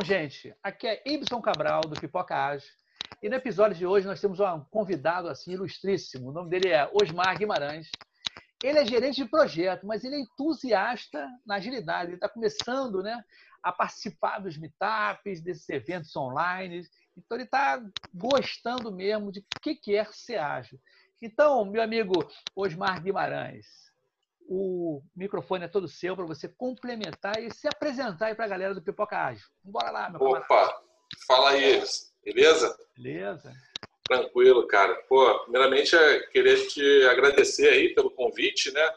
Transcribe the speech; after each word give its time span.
Então, 0.00 0.16
gente, 0.16 0.54
aqui 0.62 0.86
é 0.86 1.02
Ibson 1.04 1.42
Cabral, 1.42 1.82
do 1.82 2.00
Pipoca 2.00 2.34
Ágil. 2.34 2.70
E 3.22 3.28
no 3.28 3.34
episódio 3.34 3.76
de 3.76 3.84
hoje 3.84 4.06
nós 4.06 4.18
temos 4.18 4.40
um 4.40 4.64
convidado 4.70 5.28
assim 5.28 5.52
ilustríssimo. 5.52 6.30
O 6.30 6.32
nome 6.32 6.48
dele 6.48 6.70
é 6.70 6.90
Osmar 6.94 7.36
Guimarães. 7.36 7.90
Ele 8.64 8.78
é 8.78 8.86
gerente 8.86 9.22
de 9.22 9.28
projeto, 9.28 9.86
mas 9.86 10.02
ele 10.02 10.14
é 10.14 10.20
entusiasta 10.20 11.28
na 11.44 11.56
agilidade. 11.56 12.08
Ele 12.08 12.14
está 12.14 12.30
começando 12.30 13.02
né, 13.02 13.22
a 13.62 13.72
participar 13.72 14.38
dos 14.38 14.56
meetups, 14.56 15.42
desses 15.42 15.68
eventos 15.68 16.16
online. 16.16 16.82
Então, 17.14 17.36
ele 17.36 17.44
está 17.44 17.78
gostando 18.14 18.90
mesmo 18.90 19.30
de 19.30 19.40
o 19.40 19.44
que 19.60 19.94
é 19.94 20.04
ser 20.06 20.38
ágil. 20.38 20.80
Então, 21.20 21.62
meu 21.66 21.82
amigo 21.82 22.14
Osmar 22.56 23.02
Guimarães, 23.02 23.66
o 24.52 25.00
microfone 25.14 25.64
é 25.64 25.68
todo 25.68 25.86
seu 25.86 26.16
para 26.16 26.26
você 26.26 26.48
complementar 26.48 27.40
e 27.40 27.54
se 27.54 27.68
apresentar 27.68 28.26
aí 28.26 28.34
para 28.34 28.46
a 28.46 28.48
galera 28.48 28.74
do 28.74 28.82
Pipoca 28.82 29.16
Ágil. 29.16 29.46
Bora 29.62 29.92
lá, 29.92 30.10
meu 30.10 30.20
Opa, 30.20 30.40
camarada. 30.48 30.74
fala 31.24 31.50
aí, 31.50 31.80
beleza? 32.24 32.76
Beleza. 32.96 33.54
Tranquilo, 34.08 34.66
cara. 34.66 34.92
Pô, 35.08 35.44
primeiramente, 35.44 35.96
queria 36.32 36.66
te 36.66 37.06
agradecer 37.06 37.68
aí 37.68 37.94
pelo 37.94 38.10
convite, 38.10 38.72
né? 38.72 38.92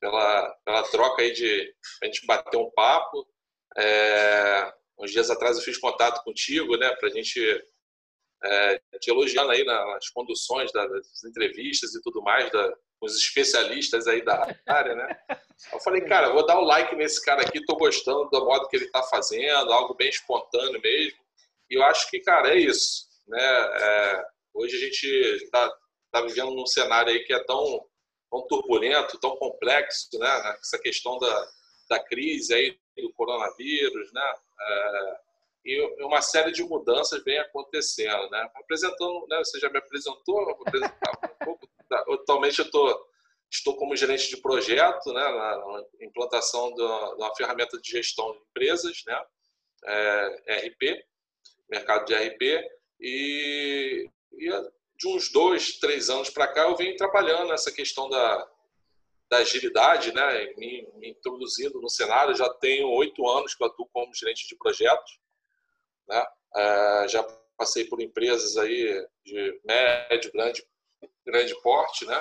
Pela, 0.00 0.50
pela 0.64 0.82
troca 0.84 1.20
aí 1.20 1.34
de 1.34 1.74
a 2.02 2.06
gente 2.06 2.24
bater 2.24 2.56
um 2.56 2.70
papo. 2.70 3.28
É, 3.76 4.72
uns 4.98 5.10
dias 5.10 5.28
atrás 5.28 5.58
eu 5.58 5.62
fiz 5.62 5.76
contato 5.76 6.24
contigo, 6.24 6.74
né? 6.78 6.90
Para 6.96 7.10
a 7.10 7.12
gente 7.12 7.38
é, 8.44 8.80
te 9.00 9.10
elogiando 9.10 9.50
aí 9.50 9.64
nas 9.64 10.08
conduções 10.10 10.70
das 10.72 11.24
entrevistas 11.24 11.94
e 11.94 12.02
tudo 12.02 12.22
mais, 12.22 12.50
da, 12.50 12.74
os 13.00 13.16
especialistas 13.16 14.06
aí 14.06 14.22
da 14.24 14.54
área, 14.66 14.94
né? 14.94 15.18
Eu 15.72 15.80
falei, 15.80 16.02
cara, 16.02 16.32
vou 16.32 16.46
dar 16.46 16.58
o 16.58 16.62
um 16.62 16.66
like 16.66 16.94
nesse 16.96 17.24
cara 17.24 17.42
aqui, 17.42 17.64
tô 17.64 17.76
gostando 17.76 18.28
do 18.30 18.44
modo 18.44 18.68
que 18.68 18.76
ele 18.76 18.90
tá 18.90 19.02
fazendo, 19.04 19.72
algo 19.72 19.94
bem 19.94 20.08
espontâneo 20.08 20.80
mesmo. 20.80 21.18
E 21.70 21.74
eu 21.74 21.82
acho 21.84 22.08
que, 22.10 22.20
cara, 22.20 22.50
é 22.54 22.58
isso, 22.58 23.06
né? 23.26 23.42
É, 23.42 24.24
hoje 24.54 24.76
a 24.76 24.80
gente 24.80 25.06
está 25.44 25.72
tá 26.12 26.20
vivendo 26.22 26.50
num 26.50 26.66
cenário 26.66 27.10
aí 27.10 27.24
que 27.24 27.32
é 27.32 27.42
tão, 27.44 27.84
tão 28.30 28.46
turbulento, 28.46 29.18
tão 29.18 29.36
complexo, 29.36 30.08
né? 30.18 30.56
Essa 30.60 30.78
questão 30.78 31.18
da, 31.18 31.48
da 31.90 32.04
crise 32.04 32.54
aí 32.54 32.78
do 32.98 33.12
coronavírus, 33.12 34.12
né? 34.12 34.34
É, 34.60 35.25
e 35.66 36.04
uma 36.04 36.22
série 36.22 36.52
de 36.52 36.62
mudanças 36.62 37.24
vem 37.24 37.36
acontecendo, 37.40 38.30
né? 38.30 38.48
Apresentando, 38.54 39.26
né? 39.28 39.38
Você 39.38 39.58
já 39.58 39.68
me 39.68 39.78
apresentou, 39.78 40.44
vou 40.44 40.62
apresentar 40.64 41.10
um 41.10 41.34
pouco. 41.44 41.68
Atualmente 41.90 42.60
eu 42.60 42.70
tô, 42.70 43.08
estou 43.50 43.76
como 43.76 43.96
gerente 43.96 44.28
de 44.28 44.36
projeto, 44.36 45.12
né? 45.12 45.20
Na 45.20 45.84
implantação 46.02 46.72
de 46.72 46.82
uma 46.82 47.34
ferramenta 47.34 47.80
de 47.80 47.90
gestão 47.90 48.30
de 48.30 48.38
empresas, 48.38 49.02
né? 49.08 49.20
É, 49.86 50.68
RP, 50.68 51.04
mercado 51.68 52.04
de 52.04 52.14
RP 52.14 52.42
e, 53.00 54.08
e 54.34 54.48
de 54.96 55.08
uns 55.08 55.32
dois, 55.32 55.78
três 55.80 56.08
anos 56.08 56.30
para 56.30 56.46
cá 56.46 56.62
eu 56.62 56.76
venho 56.76 56.96
trabalhando 56.96 57.48
nessa 57.48 57.72
questão 57.72 58.08
da, 58.08 58.48
da 59.28 59.38
agilidade, 59.38 60.14
né? 60.14 60.46
Me, 60.56 60.88
me 60.94 61.10
introduzindo 61.10 61.80
no 61.80 61.90
cenário. 61.90 62.36
Já 62.36 62.48
tenho 62.54 62.88
oito 62.90 63.28
anos 63.28 63.52
que 63.52 63.64
eu 63.64 63.66
atuo 63.66 63.88
como 63.92 64.14
gerente 64.14 64.46
de 64.46 64.54
projetos 64.54 65.25
né? 66.08 66.26
É, 66.56 67.08
já 67.08 67.22
passei 67.56 67.84
por 67.84 68.00
empresas 68.00 68.56
aí 68.56 69.06
de 69.24 69.60
médio, 69.64 70.32
grande, 70.32 70.66
grande 71.24 71.54
porte, 71.62 72.04
né? 72.04 72.20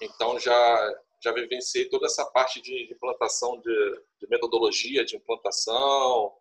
Então 0.00 0.38
já 0.38 0.94
já 1.22 1.32
vivenciei 1.32 1.88
toda 1.88 2.06
essa 2.06 2.24
parte 2.26 2.60
de 2.60 2.92
implantação 2.92 3.60
de, 3.60 4.02
de 4.20 4.28
metodologia 4.28 5.04
de 5.04 5.16
implantação, 5.16 6.32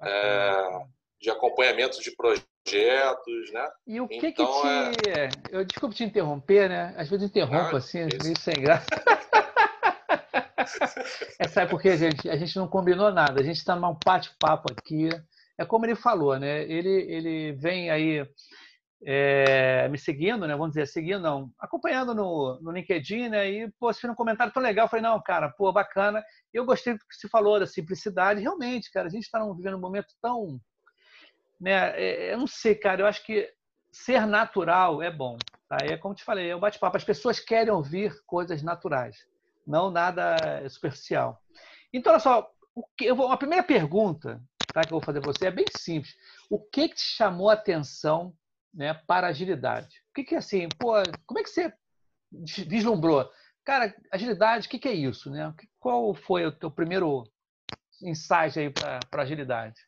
é, 0.00 0.86
de 1.20 1.30
acompanhamento 1.30 2.00
de 2.00 2.10
projetos, 2.12 3.52
né? 3.52 3.68
E 3.86 4.00
o 4.00 4.08
que 4.08 4.26
então, 4.26 4.46
que 4.46 5.02
te... 5.02 5.10
É... 5.10 5.28
Eu 5.50 5.62
desculpe 5.64 5.94
te 5.94 6.04
interromper, 6.04 6.70
né? 6.70 6.94
Às 6.96 7.10
vezes 7.10 7.28
interrompo 7.28 7.76
ah, 7.76 7.78
assim, 7.78 8.08
vezes 8.08 8.40
sem 8.40 8.54
graça. 8.54 8.86
é, 11.38 11.46
sabe 11.46 11.70
por 11.70 11.82
quê, 11.82 11.98
gente? 11.98 12.30
A 12.30 12.36
gente 12.36 12.56
não 12.56 12.66
combinou 12.66 13.12
nada. 13.12 13.40
A 13.40 13.44
gente 13.44 13.58
está 13.58 13.76
num 13.76 13.96
bate-papo 14.04 14.72
aqui 14.72 15.10
é 15.60 15.64
como 15.66 15.84
ele 15.84 15.94
falou, 15.94 16.38
né? 16.38 16.62
Ele, 16.62 16.88
ele 16.88 17.52
vem 17.52 17.90
aí 17.90 18.26
é, 19.04 19.86
me 19.90 19.98
seguindo, 19.98 20.46
né? 20.46 20.56
Vamos 20.56 20.70
dizer, 20.70 20.86
seguindo, 20.86 21.20
não, 21.20 21.52
acompanhando 21.58 22.14
no, 22.14 22.58
no 22.62 22.70
LinkedIn, 22.70 23.28
né? 23.28 23.50
E, 23.50 23.70
pô, 23.72 23.92
você 23.92 24.00
fez 24.00 24.10
um 24.10 24.16
comentário 24.16 24.50
tão 24.54 24.62
legal. 24.62 24.86
Eu 24.86 24.88
falei, 24.88 25.02
não, 25.02 25.20
cara, 25.22 25.50
pô, 25.50 25.70
bacana. 25.70 26.24
Eu 26.50 26.64
gostei 26.64 26.94
do 26.94 27.00
que 27.00 27.14
você 27.14 27.28
falou 27.28 27.60
da 27.60 27.66
simplicidade. 27.66 28.40
Realmente, 28.40 28.90
cara, 28.90 29.08
a 29.08 29.10
gente 29.10 29.24
está 29.24 29.38
vivendo 29.52 29.76
um 29.76 29.80
momento 29.80 30.14
tão. 30.22 30.58
Né? 31.60 31.92
É, 32.00 32.32
eu 32.32 32.38
não 32.38 32.46
sei, 32.46 32.74
cara, 32.74 33.02
eu 33.02 33.06
acho 33.06 33.22
que 33.22 33.46
ser 33.92 34.26
natural 34.26 35.02
é 35.02 35.10
bom. 35.10 35.36
Tá? 35.68 35.76
É 35.82 35.98
como 35.98 36.14
te 36.14 36.24
falei, 36.24 36.48
é 36.48 36.56
um 36.56 36.60
bate-papo. 36.60 36.96
As 36.96 37.04
pessoas 37.04 37.38
querem 37.38 37.70
ouvir 37.70 38.14
coisas 38.24 38.62
naturais, 38.62 39.26
não 39.66 39.90
nada 39.90 40.36
superficial. 40.70 41.38
Então, 41.92 42.12
olha 42.12 42.20
só, 42.20 42.50
o 42.74 42.82
que, 42.96 43.04
eu 43.04 43.14
vou, 43.14 43.26
uma 43.26 43.36
primeira 43.36 43.62
pergunta 43.62 44.40
tá, 44.72 44.82
que 44.82 44.88
eu 44.88 44.98
vou 44.98 45.04
fazer 45.04 45.20
você 45.20 45.46
é 45.46 45.50
bem 45.50 45.66
simples. 45.76 46.14
O 46.48 46.58
que, 46.58 46.88
que 46.88 46.96
te 46.96 47.02
chamou 47.02 47.50
a 47.50 47.54
atenção 47.54 48.34
né, 48.72 48.94
para 49.06 49.28
agilidade? 49.28 50.02
O 50.10 50.14
que, 50.14 50.24
que 50.24 50.34
assim, 50.34 50.68
pô, 50.78 50.94
como 51.26 51.40
é 51.40 51.42
que 51.42 51.50
você 51.50 51.72
vislumbrou? 52.66 53.30
Cara, 53.64 53.94
agilidade, 54.10 54.66
o 54.66 54.70
que, 54.70 54.78
que 54.78 54.88
é 54.88 54.94
isso? 54.94 55.30
Né? 55.30 55.52
Qual 55.78 56.14
foi 56.14 56.46
o 56.46 56.52
teu 56.52 56.70
primeiro 56.70 57.24
insight 58.02 58.58
aí 58.58 58.70
para 58.70 59.22
agilidade? 59.22 59.80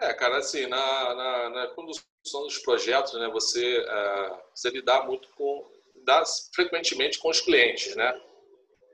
É, 0.00 0.12
cara, 0.14 0.38
assim, 0.38 0.66
na, 0.66 1.14
na, 1.14 1.50
na, 1.50 1.66
condução 1.68 2.42
dos 2.44 2.58
projetos, 2.58 3.14
né, 3.14 3.28
você, 3.28 3.80
uh, 3.80 4.38
você 4.54 4.70
lidar 4.70 5.04
muito 5.04 5.28
com, 5.34 5.68
lidar 5.96 6.22
frequentemente 6.54 7.18
com 7.18 7.28
os 7.28 7.40
clientes, 7.40 7.96
né? 7.96 8.14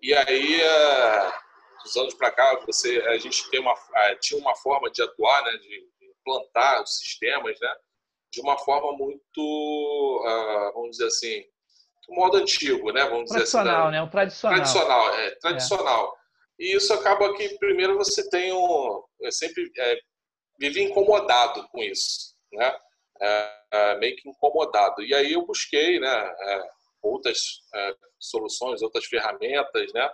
E 0.01 0.15
aí, 0.15 0.61
uh, 0.63 1.33
dos 1.85 1.97
anos 1.97 2.15
para 2.15 2.31
cá, 2.31 2.59
você, 2.67 2.99
a 3.09 3.19
gente 3.19 3.49
tem 3.51 3.61
uma, 3.61 3.75
tinha 4.21 4.41
uma 4.41 4.57
forma 4.57 4.91
de 4.91 5.03
atuar, 5.03 5.45
né, 5.45 5.53
de 5.59 5.87
implantar 6.03 6.83
os 6.83 6.99
sistemas, 6.99 7.61
né, 7.61 7.75
de 8.33 8.41
uma 8.41 8.59
forma 8.59 8.97
muito, 8.97 9.39
uh, 9.39 10.73
vamos 10.73 10.93
dizer 10.93 11.07
assim, 11.07 11.45
do 12.09 12.15
modo 12.15 12.39
antigo, 12.39 12.91
né, 12.91 13.05
vamos 13.05 13.27
dizer 13.27 13.43
assim. 13.43 13.53
Tradicional, 13.53 13.91
né, 13.91 14.03
o 14.03 14.11
tradicional. 14.11 14.57
Tradicional, 14.57 15.15
é, 15.15 15.31
tradicional. 15.37 16.17
É. 16.19 16.65
E 16.65 16.77
isso 16.77 16.93
acaba 16.95 17.35
que, 17.37 17.59
primeiro, 17.59 17.97
você 17.97 18.29
tem 18.31 18.53
um... 18.53 19.03
Eu 19.21 19.33
sempre 19.33 19.71
é, 19.79 19.99
vivi 20.59 20.83
incomodado 20.83 21.69
com 21.69 21.83
isso, 21.83 22.35
né, 22.53 22.77
é, 23.21 23.61
é, 23.73 23.99
meio 23.99 24.17
que 24.17 24.29
incomodado. 24.29 25.03
E 25.03 25.15
aí 25.15 25.33
eu 25.33 25.45
busquei, 25.45 26.01
né, 26.01 26.35
é, 26.41 26.63
outras 27.03 27.39
é, 27.75 27.95
soluções, 28.19 28.83
outras 28.83 29.05
ferramentas, 29.05 29.93
né, 29.93 30.11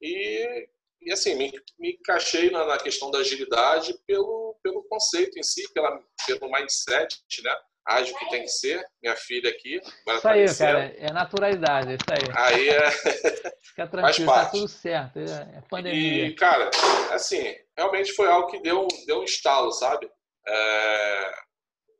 e 0.00 0.68
e 1.04 1.12
assim, 1.12 1.34
me, 1.34 1.52
me 1.78 1.92
encaixei 1.92 2.50
na, 2.50 2.64
na, 2.64 2.78
questão 2.78 3.10
da 3.10 3.18
agilidade 3.18 3.94
pelo, 4.06 4.58
pelo 4.62 4.84
conceito 4.84 5.38
em 5.38 5.42
si, 5.42 5.62
pela, 5.72 6.00
pelo 6.26 6.50
mindset, 6.50 7.16
né? 7.42 7.54
Ágil 7.84 8.16
que 8.16 8.30
tem 8.30 8.42
que 8.42 8.48
ser, 8.48 8.84
minha 9.02 9.16
filha 9.16 9.50
aqui. 9.50 9.80
Isso 9.80 10.28
aí, 10.28 10.56
cara, 10.56 10.94
é 10.96 11.12
naturalidade, 11.12 11.94
isso 11.94 12.04
aí. 12.10 12.32
Aí 12.36 12.68
é. 12.68 12.90
Fica 13.60 13.88
tranquilo, 13.88 14.32
tá 14.32 14.44
tudo 14.50 14.68
certo, 14.68 15.18
é, 15.18 15.58
é 15.58 15.62
pandemia. 15.68 16.26
E, 16.26 16.34
cara, 16.34 16.70
assim, 17.10 17.56
realmente 17.76 18.12
foi 18.12 18.28
algo 18.28 18.48
que 18.48 18.60
deu, 18.60 18.86
deu 19.06 19.20
um 19.20 19.24
estalo, 19.24 19.72
sabe? 19.72 20.08
É... 20.46 21.34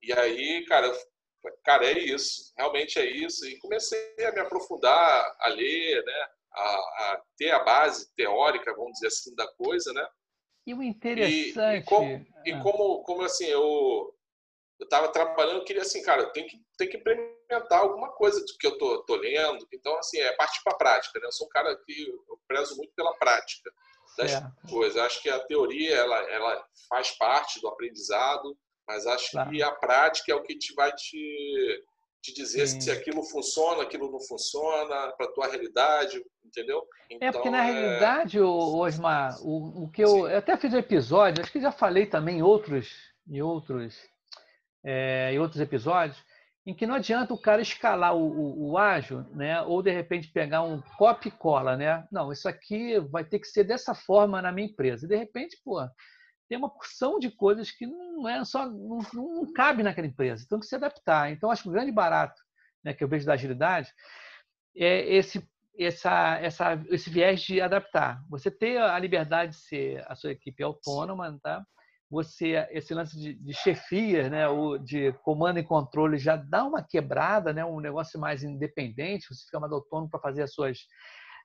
E 0.04 0.12
aí, 0.12 0.64
cara, 0.66 0.93
cara, 1.64 1.84
é 1.84 1.98
isso, 1.98 2.52
realmente 2.56 2.98
é 3.00 3.05
isso. 3.05 3.44
E 3.46 3.58
comecei 3.58 4.14
a 4.25 4.32
me 4.32 4.40
aprofundar, 4.40 5.37
a 5.40 5.48
ler, 5.48 6.05
né? 6.05 6.26
A, 6.54 6.75
a, 6.75 7.22
ter 7.37 7.50
a 7.50 7.64
base 7.64 8.12
teórica, 8.14 8.75
vamos 8.75 8.93
dizer 8.93 9.08
assim, 9.08 9.34
da 9.34 9.46
coisa, 9.54 9.93
né? 9.93 10.06
E 10.66 10.75
o 10.75 10.82
interessante... 10.82 11.58
E, 11.58 11.78
e, 11.78 11.82
como, 11.84 12.14
ah. 12.14 12.43
e 12.44 12.60
como, 12.60 13.02
como, 13.02 13.22
assim, 13.22 13.46
eu 13.46 14.14
eu 14.82 14.84
estava 14.84 15.08
trabalhando, 15.08 15.58
eu 15.58 15.64
queria 15.64 15.82
assim, 15.82 16.02
cara, 16.02 16.26
tem 16.32 16.44
que, 16.44 16.60
tem 16.76 16.88
que 16.88 16.96
implementar 16.96 17.81
alguma 17.81 18.10
coisa 18.12 18.40
do 18.40 18.58
que 18.58 18.66
eu 18.66 18.76
tô, 18.78 19.04
tô 19.04 19.14
lendo. 19.14 19.64
Então, 19.72 19.96
assim, 19.99 20.19
é 20.19 20.32
partir 20.32 20.60
para 20.64 20.72
a 20.72 20.76
prática, 20.76 21.20
né? 21.20 21.26
Eu 21.26 21.32
sou 21.32 21.46
um 21.46 21.50
cara 21.50 21.76
que 21.87 22.08
eu 22.08 22.40
prezo 22.49 22.76
muito 22.76 22.93
pela 22.94 23.14
prática 23.14 23.70
das 24.19 24.32
certo. 24.32 24.69
coisas. 24.69 25.00
Acho 25.00 25.22
que 25.22 25.31
a 25.31 25.38
teoria, 25.46 25.94
ela, 25.94 26.19
ela 26.31 26.66
faz 26.88 27.12
parte 27.12 27.60
do 27.60 27.69
aprendizado, 27.69 28.58
mas 28.87 29.06
acho 29.06 29.31
claro. 29.31 29.50
que 29.50 29.62
a 29.62 29.70
prática 29.70 30.32
é 30.32 30.34
o 30.34 30.43
que 30.43 30.58
te 30.58 30.75
vai 30.75 30.93
te 30.93 31.84
te 32.22 32.32
dizer 32.32 32.69
Sim. 32.69 32.80
se 32.80 32.90
aquilo 32.90 33.22
funciona, 33.24 33.82
aquilo 33.82 34.10
não 34.10 34.20
funciona 34.20 35.12
para 35.12 35.26
a 35.26 35.32
tua 35.32 35.48
realidade, 35.48 36.24
entendeu? 36.44 36.86
Então, 37.10 37.28
é 37.28 37.32
porque 37.32 37.50
na 37.50 37.66
é... 37.66 37.72
realidade, 37.72 38.40
Osmar, 38.40 39.36
o, 39.42 39.84
o 39.84 39.90
que 39.90 40.02
eu, 40.02 40.28
eu, 40.28 40.38
até 40.38 40.56
fiz 40.56 40.72
um 40.72 40.78
episódio, 40.78 41.42
acho 41.42 41.50
que 41.50 41.60
já 41.60 41.72
falei 41.72 42.06
também 42.06 42.38
em 42.38 42.42
outros, 42.42 42.94
em 43.28 43.42
outros, 43.42 43.98
é, 44.84 45.32
em 45.32 45.38
outros 45.40 45.60
episódios, 45.60 46.16
em 46.64 46.72
que 46.72 46.86
não 46.86 46.94
adianta 46.94 47.34
o 47.34 47.40
cara 47.40 47.60
escalar 47.60 48.14
o, 48.14 48.22
o, 48.22 48.70
o 48.70 48.78
ágil, 48.78 49.22
né? 49.32 49.60
Ou 49.62 49.82
de 49.82 49.90
repente 49.90 50.28
pegar 50.28 50.62
um 50.62 50.80
copy 50.96 51.26
e 51.26 51.32
cola, 51.32 51.76
né? 51.76 52.06
Não, 52.10 52.30
isso 52.30 52.48
aqui 52.48 53.00
vai 53.00 53.24
ter 53.24 53.40
que 53.40 53.48
ser 53.48 53.64
dessa 53.64 53.96
forma 53.96 54.40
na 54.40 54.52
minha 54.52 54.69
empresa. 54.69 55.04
E 55.04 55.08
de 55.08 55.16
repente, 55.16 55.60
pô, 55.64 55.80
tem 56.49 56.59
uma 56.59 56.71
porção 56.71 57.19
de 57.19 57.31
coisas 57.31 57.71
que 57.71 57.87
não 57.87 58.29
é 58.29 58.44
só 58.44 58.67
não, 58.67 58.99
não 59.12 59.53
cabe 59.53 59.83
naquela 59.83 60.06
empresa, 60.06 60.43
então 60.44 60.59
tem 60.59 60.62
que 60.62 60.69
se 60.69 60.77
adaptar. 60.77 61.31
Então 61.31 61.50
acho 61.50 61.62
que 61.62 61.69
o 61.69 61.73
grande 61.73 61.93
barato, 61.93 62.41
né, 62.85 62.93
que 62.93 63.03
eu 63.03 63.09
vejo 63.09 63.27
da 63.27 63.35
agilidade 63.35 63.89
é 64.77 65.15
esse 65.15 65.47
essa, 65.79 66.39
essa, 66.39 66.85
esse 66.91 67.09
viés 67.09 67.41
de 67.41 67.61
adaptar. 67.61 68.23
Você 68.29 68.50
ter 68.50 68.79
a 68.79 68.99
liberdade 68.99 69.53
de 69.53 69.59
ser 69.59 70.05
a 70.06 70.15
sua 70.15 70.33
equipe 70.33 70.62
autônoma, 70.62 71.39
tá? 71.43 71.65
Você 72.11 72.67
esse 72.71 72.93
lance 72.93 73.19
de, 73.19 73.33
de 73.33 73.55
chefia, 73.55 74.29
né, 74.29 74.47
o 74.47 74.77
de 74.77 75.12
comando 75.25 75.59
e 75.59 75.65
controle 75.65 76.19
já 76.19 76.37
dá 76.37 76.62
uma 76.62 76.83
quebrada, 76.83 77.55
né, 77.55 77.65
um 77.65 77.81
negócio 77.81 78.21
mais 78.21 78.44
independente. 78.44 79.27
Você 79.29 79.47
fica 79.47 79.59
mais 79.59 79.73
autônomo 79.73 80.11
para 80.11 80.21
fazer 80.21 80.43
as 80.43 80.53
suas 80.53 80.81
é, 80.81 80.87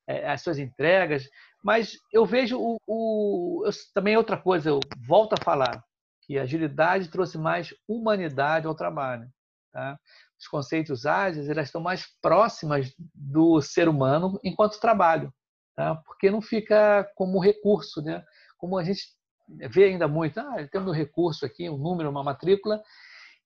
as 0.07 0.41
suas 0.41 0.57
entregas. 0.57 1.27
Mas 1.63 1.97
eu 2.13 2.25
vejo 2.25 2.57
o, 2.59 2.77
o 2.87 3.63
eu, 3.65 3.71
também 3.93 4.13
é 4.13 4.17
outra 4.17 4.37
coisa. 4.37 4.69
Eu 4.69 4.79
volto 5.05 5.33
a 5.33 5.43
falar 5.43 5.83
que 6.21 6.37
a 6.37 6.43
agilidade 6.43 7.09
trouxe 7.09 7.37
mais 7.37 7.73
humanidade 7.87 8.67
ao 8.67 8.75
trabalho. 8.75 9.27
Tá? 9.71 9.97
Os 10.39 10.47
conceitos 10.47 11.05
ágeis 11.05 11.49
elas 11.49 11.67
estão 11.67 11.81
mais 11.81 12.05
próximas 12.21 12.93
do 13.13 13.61
ser 13.61 13.87
humano 13.87 14.39
enquanto 14.43 14.79
trabalho, 14.79 15.33
tá? 15.75 15.95
porque 16.05 16.29
não 16.29 16.41
fica 16.41 17.09
como 17.15 17.39
recurso, 17.39 18.01
né? 18.01 18.23
como 18.57 18.77
a 18.77 18.83
gente 18.83 19.01
vê 19.47 19.85
ainda 19.85 20.07
muito. 20.07 20.39
Ah, 20.39 20.67
temos 20.71 20.89
um 20.89 20.93
recurso 20.93 21.45
aqui, 21.45 21.69
um 21.69 21.77
número, 21.77 22.09
uma 22.09 22.23
matrícula, 22.23 22.81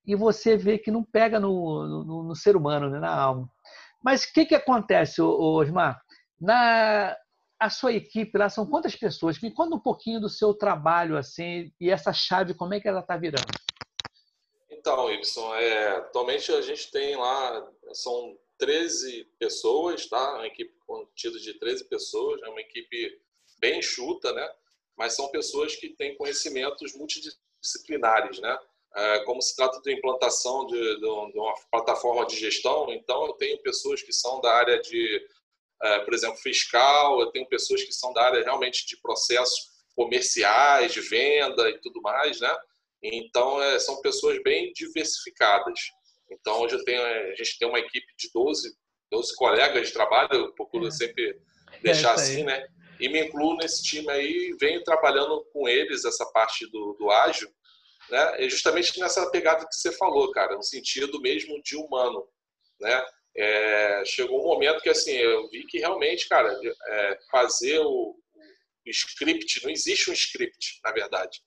e 0.06 0.16
você 0.16 0.58
vê 0.58 0.78
que 0.78 0.90
não 0.90 1.04
pega 1.04 1.40
no, 1.40 2.04
no, 2.04 2.24
no 2.24 2.36
ser 2.36 2.56
humano, 2.56 2.90
né? 2.90 3.00
na 3.00 3.14
alma. 3.14 3.50
Mas 4.04 4.24
o 4.24 4.34
que, 4.34 4.46
que 4.46 4.56
acontece, 4.56 5.22
Osmar? 5.22 6.02
Na 6.42 7.16
a 7.60 7.70
sua 7.70 7.94
equipe 7.94 8.36
lá 8.40 8.50
são 8.50 8.66
quantas 8.66 8.96
pessoas? 8.96 9.40
Me 9.40 9.54
conta 9.54 9.76
um 9.76 9.80
pouquinho 9.80 10.20
do 10.20 10.28
seu 10.28 10.52
trabalho 10.52 11.16
assim 11.16 11.72
e 11.80 11.92
essa 11.92 12.12
chave 12.12 12.56
como 12.56 12.74
é 12.74 12.80
que 12.80 12.88
ela 12.88 13.02
está 13.02 13.16
virando. 13.16 13.46
Então, 14.72 15.12
Ibson, 15.14 15.54
é, 15.54 15.90
atualmente 15.98 16.52
a 16.52 16.62
gente 16.64 16.90
tem 16.90 17.16
lá 17.16 17.72
são 17.94 18.36
13 18.58 19.26
pessoas, 19.38 20.08
tá? 20.08 20.36
Uma 20.36 20.48
equipe 20.48 20.74
contida 20.88 21.38
de 21.38 21.54
13 21.54 21.86
pessoas, 21.86 22.42
é 22.42 22.50
uma 22.50 22.62
equipe 22.62 23.22
bem 23.60 23.78
enxuta, 23.78 24.34
né? 24.34 24.50
Mas 24.98 25.16
são 25.16 25.30
pessoas 25.30 25.76
que 25.76 25.90
têm 25.90 26.18
conhecimentos 26.18 26.96
multidisciplinares, 26.96 28.40
né? 28.40 28.58
É, 28.96 29.20
como 29.24 29.42
se 29.42 29.56
trata 29.56 29.80
de 29.82 29.94
implantação 29.94 30.66
de, 30.66 31.00
de, 31.00 31.06
uma 31.06 31.54
plataforma 31.72 32.26
de 32.26 32.36
gestão, 32.36 32.92
então 32.92 33.26
eu 33.28 33.34
tenho 33.34 33.62
pessoas 33.62 34.02
que 34.02 34.12
são 34.12 34.42
da 34.42 34.52
área 34.54 34.82
de 34.82 35.26
por 36.06 36.14
exemplo, 36.14 36.38
fiscal, 36.38 37.20
eu 37.20 37.32
tenho 37.32 37.48
pessoas 37.48 37.84
que 37.84 37.92
são 37.92 38.14
da 38.14 38.24
área 38.24 38.44
realmente 38.44 38.86
de 38.86 38.98
processos 38.98 39.72
comerciais, 39.96 40.94
de 40.94 41.02
venda 41.02 41.70
e 41.70 41.80
tudo 41.80 42.02
mais, 42.02 42.40
né? 42.40 42.56
Então, 43.04 43.62
é, 43.62 43.80
são 43.80 44.02
pessoas 44.02 44.42
bem 44.44 44.72
diversificadas. 44.74 45.80
Então, 46.30 46.62
hoje 46.62 46.76
eu 46.76 46.84
tenho, 46.84 47.02
é, 47.02 47.32
a 47.32 47.36
gente 47.36 47.58
tem 47.58 47.68
uma 47.68 47.80
equipe 47.80 48.08
de 48.18 48.30
12, 48.34 48.74
12 49.12 49.36
colegas 49.36 49.88
de 49.88 49.94
trabalho, 49.94 50.34
eu 50.34 50.54
procuro 50.54 50.88
é. 50.88 50.92
sempre 50.92 51.38
deixar 51.82 52.12
é 52.12 52.14
assim, 52.14 52.44
né? 52.44 52.66
E 53.00 53.10
me 53.10 53.20
incluo 53.20 53.58
nesse 53.58 53.84
time 53.84 54.10
aí, 54.12 54.56
venho 54.60 54.84
trabalhando 54.84 55.44
com 55.52 55.68
eles 55.68 56.06
essa 56.06 56.26
parte 56.28 56.70
do, 56.70 56.94
do 56.94 57.10
ágil, 57.10 57.50
né? 58.10 58.46
É 58.46 58.50
justamente 58.50 59.00
nessa 59.00 59.30
pegada 59.32 59.68
que 59.68 59.76
você 59.76 59.92
falou, 59.92 60.32
cara, 60.32 60.56
no 60.56 60.64
sentido 60.64 61.20
mesmo 61.20 61.62
de 61.64 61.76
humano, 61.76 62.28
né? 62.80 63.04
É, 64.02 64.06
chegou 64.06 64.42
um 64.42 64.48
momento 64.48 64.82
que 64.82 64.90
assim 64.90 65.12
eu 65.12 65.50
vi 65.50 65.66
que 65.66 65.80
realmente, 65.80 66.28
cara, 66.28 66.58
é, 66.88 67.20
fazer 67.30 67.80
o, 67.80 68.16
o, 68.86 68.90
script 68.90 69.64
não 69.64 69.72
existe 69.72 70.10
um 70.10 70.14
script, 70.14 70.80
na 70.84 70.92
verdade. 70.92 71.40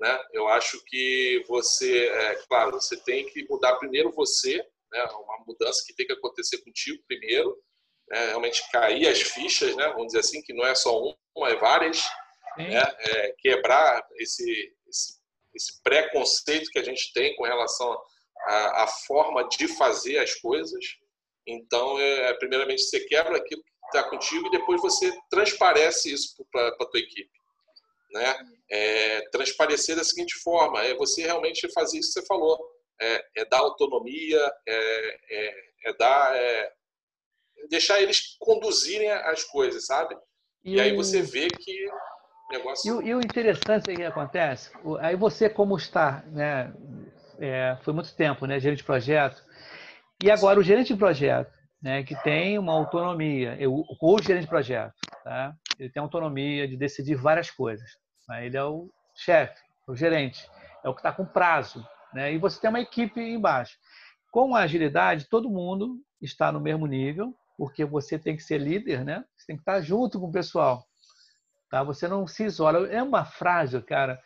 Né? 0.00 0.24
Eu 0.32 0.46
acho 0.48 0.82
que 0.84 1.44
você, 1.48 2.06
é, 2.06 2.34
claro, 2.46 2.72
você 2.72 2.96
tem 3.02 3.26
que 3.26 3.44
mudar 3.48 3.76
primeiro 3.76 4.12
você, 4.12 4.64
né? 4.92 5.04
Uma 5.04 5.44
mudança 5.46 5.82
que 5.86 5.94
tem 5.94 6.06
que 6.06 6.12
acontecer 6.12 6.58
contigo 6.58 7.02
primeiro, 7.06 7.56
né? 8.08 8.26
realmente 8.26 8.62
cair 8.70 9.08
as 9.08 9.20
fichas, 9.20 9.74
né? 9.74 9.88
Vamos 9.88 10.08
dizer 10.08 10.20
assim, 10.20 10.40
que 10.42 10.52
não 10.52 10.64
é 10.64 10.74
só 10.74 10.98
uma, 11.34 11.50
é 11.50 11.56
várias, 11.56 12.08
né? 12.56 12.78
É, 12.78 13.34
quebrar 13.38 14.06
esse, 14.18 14.72
esse, 14.88 15.18
esse 15.54 15.82
preconceito 15.82 16.70
que 16.70 16.78
a 16.78 16.84
gente 16.84 17.12
tem 17.12 17.34
com 17.34 17.44
relação 17.44 18.00
à, 18.46 18.84
à 18.84 18.86
forma 18.86 19.48
de 19.48 19.66
fazer 19.66 20.18
as 20.18 20.34
coisas, 20.34 20.84
então, 21.48 21.98
é, 21.98 22.34
primeiramente, 22.34 22.82
você 22.82 23.00
quebra 23.00 23.38
aquilo 23.38 23.62
que 23.62 23.86
está 23.86 24.08
contigo 24.10 24.46
e 24.46 24.50
depois 24.50 24.82
você 24.82 25.10
transparece 25.30 26.12
isso 26.12 26.46
para 26.52 26.68
a 26.68 26.86
tua 26.86 27.00
equipe. 27.00 27.30
Né? 28.12 28.36
É, 28.70 29.20
transparecer 29.30 29.96
da 29.96 30.04
seguinte 30.04 30.34
forma, 30.42 30.82
é 30.84 30.94
você 30.94 31.22
realmente 31.22 31.70
fazer 31.72 31.98
isso 31.98 32.12
que 32.12 32.20
você 32.20 32.26
falou, 32.26 32.58
é, 33.00 33.24
é 33.36 33.44
dar 33.46 33.60
autonomia, 33.60 34.52
é, 34.66 35.18
é, 35.30 35.54
é 35.86 35.92
dar, 35.94 36.36
é, 36.36 36.72
deixar 37.70 38.02
eles 38.02 38.36
conduzirem 38.38 39.10
as 39.10 39.42
coisas, 39.44 39.86
sabe? 39.86 40.14
E, 40.62 40.74
e 40.74 40.80
aí 40.80 40.94
você 40.94 41.22
vê 41.22 41.48
que 41.48 41.86
o 41.88 42.52
negócio... 42.52 42.88
E 42.88 42.92
o, 42.92 43.02
e 43.02 43.14
o 43.14 43.20
interessante 43.20 43.94
que 43.94 44.02
acontece, 44.02 44.70
aí 45.00 45.16
você 45.16 45.48
como 45.48 45.76
está, 45.76 46.24
né, 46.26 46.74
é, 47.38 47.78
foi 47.82 47.94
muito 47.94 48.14
tempo, 48.14 48.46
né, 48.46 48.60
gerente 48.60 48.78
de 48.78 48.84
projeto, 48.84 49.42
e 50.22 50.30
agora 50.30 50.58
o 50.58 50.62
gerente 50.62 50.92
de 50.92 50.98
projeto, 50.98 51.52
né, 51.80 52.02
que 52.02 52.16
tem 52.22 52.58
uma 52.58 52.72
autonomia, 52.72 53.56
ou 53.68 53.84
o 54.00 54.22
gerente 54.22 54.42
de 54.42 54.48
projeto, 54.48 54.94
tá? 55.22 55.54
ele 55.78 55.90
tem 55.90 56.02
autonomia 56.02 56.66
de 56.66 56.76
decidir 56.76 57.14
várias 57.14 57.50
coisas. 57.50 57.88
Né? 58.28 58.46
Ele 58.46 58.56
é 58.56 58.64
o 58.64 58.90
chefe, 59.14 59.60
o 59.86 59.94
gerente, 59.94 60.44
é 60.84 60.88
o 60.88 60.92
que 60.92 60.98
está 60.98 61.12
com 61.12 61.24
prazo. 61.24 61.86
Né? 62.12 62.32
E 62.32 62.38
você 62.38 62.60
tem 62.60 62.68
uma 62.68 62.80
equipe 62.80 63.20
embaixo. 63.20 63.78
Com 64.32 64.56
a 64.56 64.62
agilidade, 64.62 65.28
todo 65.28 65.48
mundo 65.48 66.00
está 66.20 66.50
no 66.50 66.60
mesmo 66.60 66.86
nível, 66.86 67.32
porque 67.56 67.84
você 67.84 68.18
tem 68.18 68.36
que 68.36 68.42
ser 68.42 68.58
líder, 68.58 69.04
né? 69.04 69.24
Você 69.36 69.46
tem 69.46 69.56
que 69.56 69.62
estar 69.62 69.80
junto 69.80 70.20
com 70.20 70.26
o 70.26 70.32
pessoal. 70.32 70.84
Tá? 71.70 71.82
Você 71.82 72.06
não 72.06 72.26
se 72.26 72.44
isola. 72.44 72.88
É 72.88 73.02
uma 73.02 73.24
frase, 73.24 73.80
cara. 73.82 74.20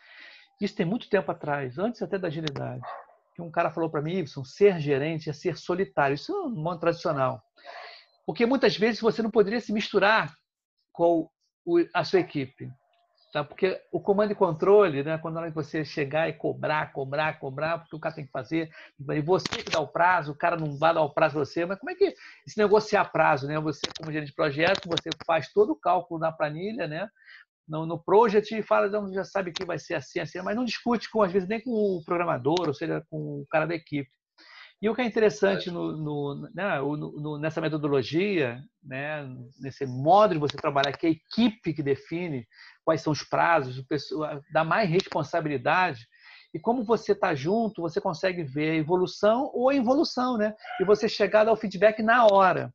Isso 0.60 0.74
tem 0.74 0.84
muito 0.84 1.08
tempo 1.08 1.30
atrás, 1.30 1.78
antes 1.78 2.02
até 2.02 2.18
da 2.18 2.28
agilidade 2.28 2.82
que 3.34 3.42
um 3.42 3.50
cara 3.50 3.70
falou 3.70 3.90
para 3.90 4.02
mim, 4.02 4.18
Ibson, 4.18 4.44
ser 4.44 4.78
gerente 4.78 5.30
é 5.30 5.32
ser 5.32 5.56
solitário. 5.56 6.14
Isso 6.14 6.32
é 6.32 6.40
um 6.42 6.50
modo 6.50 6.80
tradicional. 6.80 7.42
Porque 8.26 8.46
muitas 8.46 8.76
vezes 8.76 9.00
você 9.00 9.22
não 9.22 9.30
poderia 9.30 9.60
se 9.60 9.72
misturar 9.72 10.34
com 10.92 11.28
a 11.94 12.04
sua 12.04 12.20
equipe. 12.20 12.70
Tá? 13.32 13.42
Porque 13.42 13.80
o 13.90 13.98
comando 13.98 14.32
e 14.32 14.34
controle, 14.34 15.02
né, 15.02 15.16
quando 15.16 15.40
você 15.54 15.86
chegar 15.86 16.28
e 16.28 16.34
cobrar, 16.34 16.92
cobrar, 16.92 17.38
cobrar, 17.38 17.78
porque 17.78 17.96
o 17.96 17.98
cara 17.98 18.14
tem 18.14 18.26
que 18.26 18.30
fazer, 18.30 18.70
e 19.00 19.20
você 19.22 19.48
que 19.48 19.70
dá 19.70 19.80
o 19.80 19.88
prazo, 19.88 20.32
o 20.32 20.36
cara 20.36 20.54
não 20.54 20.76
vai 20.76 20.92
dar 20.92 21.00
o 21.00 21.14
prazo 21.14 21.40
a 21.40 21.44
você, 21.44 21.64
mas 21.64 21.78
como 21.78 21.90
é 21.90 21.94
que 21.94 22.14
se 22.46 22.58
negociar 22.58 23.10
prazo? 23.10 23.46
Né? 23.46 23.58
Você, 23.58 23.80
como 23.96 24.12
gerente 24.12 24.28
de 24.28 24.34
projeto, 24.34 24.86
você 24.86 25.08
faz 25.26 25.50
todo 25.50 25.72
o 25.72 25.80
cálculo 25.80 26.20
na 26.20 26.30
planilha, 26.30 26.86
né? 26.86 27.08
No, 27.68 27.86
no 27.86 28.02
project 28.02 28.54
e 28.54 28.62
fala, 28.62 28.88
não, 28.88 29.12
já 29.12 29.24
sabe 29.24 29.52
que 29.52 29.64
vai 29.64 29.78
ser 29.78 29.94
assim, 29.94 30.20
assim, 30.20 30.40
mas 30.42 30.56
não 30.56 30.64
discute 30.64 31.10
com, 31.10 31.22
às 31.22 31.32
vezes, 31.32 31.48
nem 31.48 31.60
com 31.60 31.70
o 31.70 32.02
programador, 32.04 32.66
ou 32.66 32.74
seja, 32.74 33.02
com 33.10 33.42
o 33.42 33.46
cara 33.50 33.66
da 33.66 33.74
equipe. 33.74 34.10
E 34.80 34.88
o 34.88 34.94
que 34.96 35.00
é 35.00 35.04
interessante 35.04 35.70
no, 35.70 35.96
no, 35.96 36.50
né, 36.52 36.80
no, 36.80 37.38
nessa 37.38 37.60
metodologia, 37.60 38.60
né, 38.82 39.24
nesse 39.60 39.86
modo 39.86 40.34
de 40.34 40.40
você 40.40 40.56
trabalhar, 40.56 40.92
que 40.92 41.06
é 41.06 41.10
a 41.10 41.12
equipe 41.12 41.72
que 41.72 41.84
define 41.84 42.44
quais 42.84 43.00
são 43.00 43.12
os 43.12 43.22
prazos, 43.22 43.80
dá 44.52 44.64
mais 44.64 44.90
responsabilidade, 44.90 46.04
e 46.54 46.58
como 46.58 46.84
você 46.84 47.12
está 47.12 47.34
junto, 47.34 47.80
você 47.80 48.00
consegue 48.00 48.42
ver 48.42 48.72
a 48.72 48.76
evolução 48.76 49.50
ou 49.54 49.70
a 49.70 49.74
involução, 49.74 50.36
né? 50.36 50.54
E 50.80 50.84
você 50.84 51.08
chegar 51.08 51.48
ao 51.48 51.56
feedback 51.56 52.02
na 52.02 52.26
hora. 52.26 52.74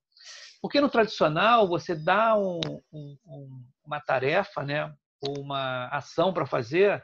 Porque 0.61 0.81
no 0.81 0.89
tradicional, 0.89 1.67
você 1.67 1.95
dá 1.95 2.35
um, 2.37 2.59
um, 2.91 3.65
uma 3.85 3.99
tarefa, 3.99 4.63
né, 4.63 4.93
ou 5.21 5.39
uma 5.41 5.87
ação 5.87 6.33
para 6.33 6.45
fazer, 6.45 7.01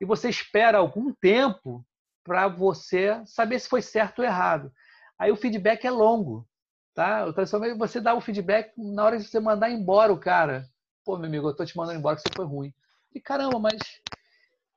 e 0.00 0.04
você 0.04 0.28
espera 0.28 0.78
algum 0.78 1.12
tempo 1.14 1.84
para 2.24 2.48
você 2.48 3.20
saber 3.26 3.58
se 3.58 3.68
foi 3.68 3.82
certo 3.82 4.20
ou 4.20 4.24
errado. 4.24 4.72
Aí 5.18 5.30
o 5.30 5.36
feedback 5.36 5.84
é 5.84 5.90
longo, 5.90 6.48
tá? 6.94 7.24
O 7.26 7.32
tradicional 7.32 7.68
é 7.68 7.74
você 7.74 8.00
dá 8.00 8.14
o 8.14 8.20
feedback 8.20 8.72
na 8.76 9.04
hora 9.04 9.18
de 9.18 9.24
você 9.24 9.40
mandar 9.40 9.70
embora 9.70 10.12
o 10.12 10.18
cara. 10.18 10.64
Pô, 11.04 11.16
meu 11.16 11.26
amigo, 11.26 11.48
eu 11.48 11.56
tô 11.56 11.64
te 11.64 11.76
mandando 11.76 11.98
embora 11.98 12.16
que 12.16 12.22
você 12.22 12.30
foi 12.34 12.44
ruim. 12.44 12.72
E 13.14 13.20
caramba, 13.20 13.58
mas 13.58 13.82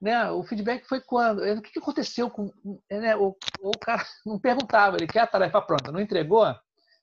né, 0.01 0.29
o 0.32 0.44
feedback 0.44 0.86
foi 0.88 1.01
quando? 1.01 1.41
O 1.41 1.62
que 1.62 1.79
aconteceu 1.79 2.29
com. 2.29 2.51
Né, 2.89 3.15
o, 3.15 3.36
o 3.60 3.72
cara 3.79 4.03
não 4.25 4.39
perguntava, 4.39 4.98
ele 4.98 5.08
quer 5.08 5.22
a 5.22 5.27
tarefa 5.27 5.62
pronta, 5.62 5.91
não 5.91 6.00
entregou? 6.00 6.46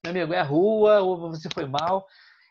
Meu 0.05 0.11
amigo, 0.11 0.35
é 0.35 0.39
a 0.41 0.43
rua, 0.43 1.01
ou 1.01 1.31
você 1.31 1.49
foi 1.49 1.65
mal. 1.65 2.09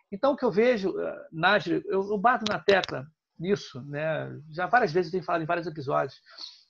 Então, 0.10 0.32
o 0.32 0.38
que 0.38 0.46
eu 0.46 0.52
vejo, 0.52 0.98
eh, 0.98 1.28
Nájio, 1.34 1.84
eu 1.86 2.18
bato 2.18 2.46
na 2.50 2.58
tecla 2.58 3.06
nisso, 3.38 3.82
né? 3.90 4.40
já 4.50 4.68
várias 4.68 4.94
vezes 4.94 5.10
eu 5.10 5.20
tenho 5.20 5.26
falado 5.26 5.42
em 5.42 5.46
vários 5.46 5.68
episódios, 5.68 6.22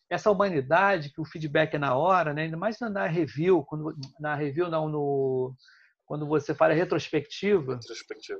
essa 0.09 0.31
humanidade, 0.31 1.11
que 1.11 1.21
o 1.21 1.25
feedback 1.25 1.75
é 1.75 1.77
na 1.77 1.95
hora, 1.95 2.33
né? 2.33 2.43
ainda 2.43 2.57
mais 2.57 2.79
na 2.79 3.05
review, 3.05 3.63
quando, 3.63 3.95
na 4.19 4.33
review 4.33 4.71
não, 4.71 4.89
no, 4.89 5.53
quando 6.03 6.25
você 6.25 6.55
fala 6.55 6.73
retrospectiva, 6.73 7.75
retrospectiva, 7.75 8.39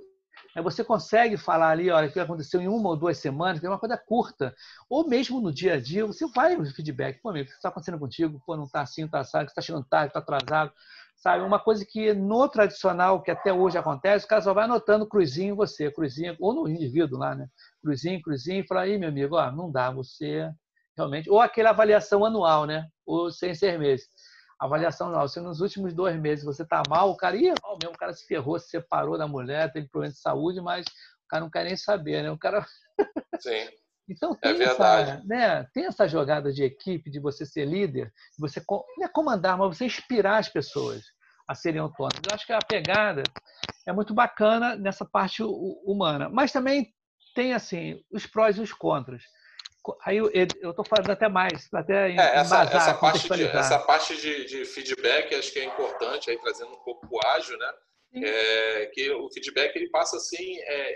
Você 0.64 0.84
consegue 0.84 1.38
falar 1.38 1.70
ali, 1.70 1.92
olha, 1.92 2.10
o 2.10 2.12
que 2.12 2.20
aconteceu 2.20 2.60
em 2.60 2.68
uma 2.68 2.90
ou 2.90 2.98
duas 2.98 3.20
semanas, 3.20 3.64
é 3.64 3.70
uma 3.70 3.78
coisa 3.78 3.98
curta. 3.98 4.56
Ou 4.90 5.08
mesmo 5.08 5.40
no 5.40 5.54
dia 5.54 5.76
a 5.76 5.80
dia, 5.80 6.08
você 6.08 6.26
vai 6.34 6.56
no 6.56 6.66
feedback. 6.66 7.22
Pô, 7.22 7.30
amigo, 7.30 7.46
o 7.46 7.52
que 7.52 7.56
está 7.56 7.70
acontecendo 7.70 8.00
contigo? 8.00 8.42
Pô, 8.48 8.58
não 8.58 8.64
está 8.64 8.82
assim, 8.82 9.06
está 9.06 9.20
assado, 9.20 9.46
está 9.46 9.62
chegando 9.62 9.86
tarde, 9.86 10.08
está 10.08 10.20
atrasado. 10.20 10.74
Sabe? 11.22 11.44
Uma 11.44 11.60
coisa 11.60 11.86
que 11.86 12.14
no 12.14 12.50
tradicional, 12.50 13.22
que 13.22 13.32
até 13.32 13.54
hoje 13.54 13.78
acontece, 13.78 14.26
o 14.26 14.28
cara 14.28 14.42
só 14.42 14.54
vai 14.54 14.66
anotando 14.66 15.08
cruzinho 15.08 15.56
você, 15.56 15.92
cruzinho, 15.92 16.36
ou 16.40 16.54
no 16.54 16.68
indivíduo 16.68 17.20
lá, 17.20 17.36
né? 17.36 17.48
Cruzinho, 17.82 18.22
cruzinho, 18.22 18.64
e 18.64 18.68
fala, 18.68 18.82
aí, 18.82 18.98
meu 18.98 19.10
amigo, 19.10 19.36
ó, 19.36 19.52
não 19.52 19.72
dá, 19.72 19.92
você 19.92 20.50
realmente. 20.98 21.30
Ou 21.30 21.40
aquela 21.40 21.70
avaliação 21.70 22.26
anual, 22.26 22.66
né? 22.66 22.88
Ou 23.06 23.32
sem 23.32 23.54
seis 23.54 23.80
meses 23.80 24.08
avaliação 24.62 25.10
não. 25.10 25.28
Se 25.28 25.40
nos 25.40 25.60
últimos 25.60 25.92
dois 25.94 26.16
meses 26.20 26.46
você 26.46 26.62
está 26.62 26.84
mal, 26.88 27.10
o 27.10 27.18
cara 27.18 27.36
ia 27.36 27.56
mal 27.64 27.78
mesmo, 27.82 27.96
o 27.96 27.98
cara 27.98 28.14
se 28.14 28.26
ferrou, 28.28 28.60
se 28.60 28.70
separou 28.70 29.18
da 29.18 29.28
mulher, 29.28 29.72
teve 29.72 29.90
problema 29.90 30.14
de 30.14 30.20
saúde, 30.20 30.62
mas 30.62 30.86
o 30.86 31.28
cara 31.28 31.44
não 31.44 31.50
quer 31.50 31.66
nem 31.66 31.76
saber, 31.76 32.22
né? 32.22 32.30
O 32.30 32.38
cara. 32.38 32.64
Sim. 33.40 33.68
Então 34.12 34.38
é 34.42 34.54
tem, 34.54 34.62
é 34.62 34.66
essa, 34.66 35.22
né, 35.24 35.68
tem 35.74 35.86
essa 35.86 36.08
jogada 36.08 36.52
de 36.52 36.64
equipe, 36.64 37.10
de 37.10 37.20
você 37.20 37.46
ser 37.46 37.66
líder, 37.66 38.08
de 38.08 38.40
você 38.40 38.62
não 38.70 39.06
é 39.06 39.08
comandar, 39.08 39.58
mas 39.58 39.78
você 39.78 39.86
inspirar 39.86 40.38
as 40.38 40.50
pessoas 40.50 41.02
a 41.48 41.56
serem 41.56 41.80
autônomas. 41.80 42.22
Eu 42.30 42.36
acho 42.36 42.46
que 42.46 42.54
a 42.54 42.60
pegada 42.60 43.24
é 43.88 43.94
muito 43.94 44.14
bacana 44.14 44.76
nessa 44.76 45.06
parte 45.06 45.42
humana. 45.44 46.30
Mas 46.30 46.52
também 46.52 46.94
tem 47.34 47.54
assim 47.54 48.04
os 48.12 48.26
prós 48.26 48.58
e 48.58 48.62
os 48.62 48.74
contras. 48.74 49.24
Aí 50.06 50.18
eu 50.18 50.30
estou 50.30 50.86
falando 50.86 51.10
até 51.10 51.28
mais, 51.28 51.68
até 51.74 52.12
é, 52.12 52.36
essa, 52.36 52.64
essa 52.64 52.94
parte, 52.94 53.28
de, 53.28 53.44
essa 53.48 53.80
parte 53.80 54.16
de, 54.16 54.46
de, 54.46 54.66
feedback 54.66 55.34
acho 55.34 55.52
que 55.52 55.60
é 55.60 55.64
importante, 55.64 56.30
aí 56.30 56.38
trazendo 56.38 56.72
um 56.72 56.84
pouco 56.84 57.08
o 57.10 57.28
ágil, 57.28 57.58
né? 57.58 57.74
É, 58.14 58.86
que 58.94 59.10
o 59.10 59.32
feedback 59.32 59.76
ele 59.76 59.90
passa 59.90 60.18
assim 60.18 60.60
é, 60.60 60.96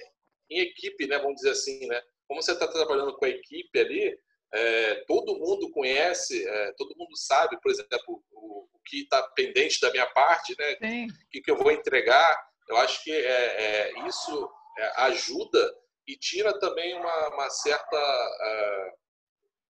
em 0.52 0.60
equipe, 0.60 1.08
né? 1.08 1.18
Vamos 1.18 1.38
dizer 1.38 1.52
assim, 1.52 1.88
né? 1.88 2.00
Como 2.28 2.42
você 2.42 2.54
está 2.54 2.68
trabalhando 2.68 3.16
com 3.16 3.26
a 3.26 3.30
equipe 3.30 3.80
ali, 3.80 4.18
é, 4.54 4.96
todo 5.08 5.38
mundo 5.38 5.72
conhece, 5.72 6.48
é, 6.48 6.74
todo 6.78 6.96
mundo 6.98 7.16
sabe, 7.18 7.60
por 7.62 7.72
exemplo, 7.72 8.24
o, 8.32 8.68
o 8.74 8.80
que 8.86 9.02
está 9.02 9.22
pendente 9.36 9.80
da 9.82 9.92
minha 9.92 10.06
parte, 10.08 10.56
né? 10.58 10.78
Sim. 10.82 11.08
O 11.08 11.30
que, 11.30 11.42
que 11.42 11.52
eu 11.52 11.58
vou 11.58 11.72
entregar. 11.72 12.38
Eu 12.70 12.78
acho 12.78 13.04
que 13.04 13.12
é, 13.12 13.92
é 13.92 14.08
isso 14.08 14.50
ajuda 14.98 15.74
e 16.08 16.16
tira 16.16 16.58
também 16.60 16.94
uma, 16.96 17.30
uma 17.30 17.50
certa, 17.50 17.98
uh, 17.98 18.98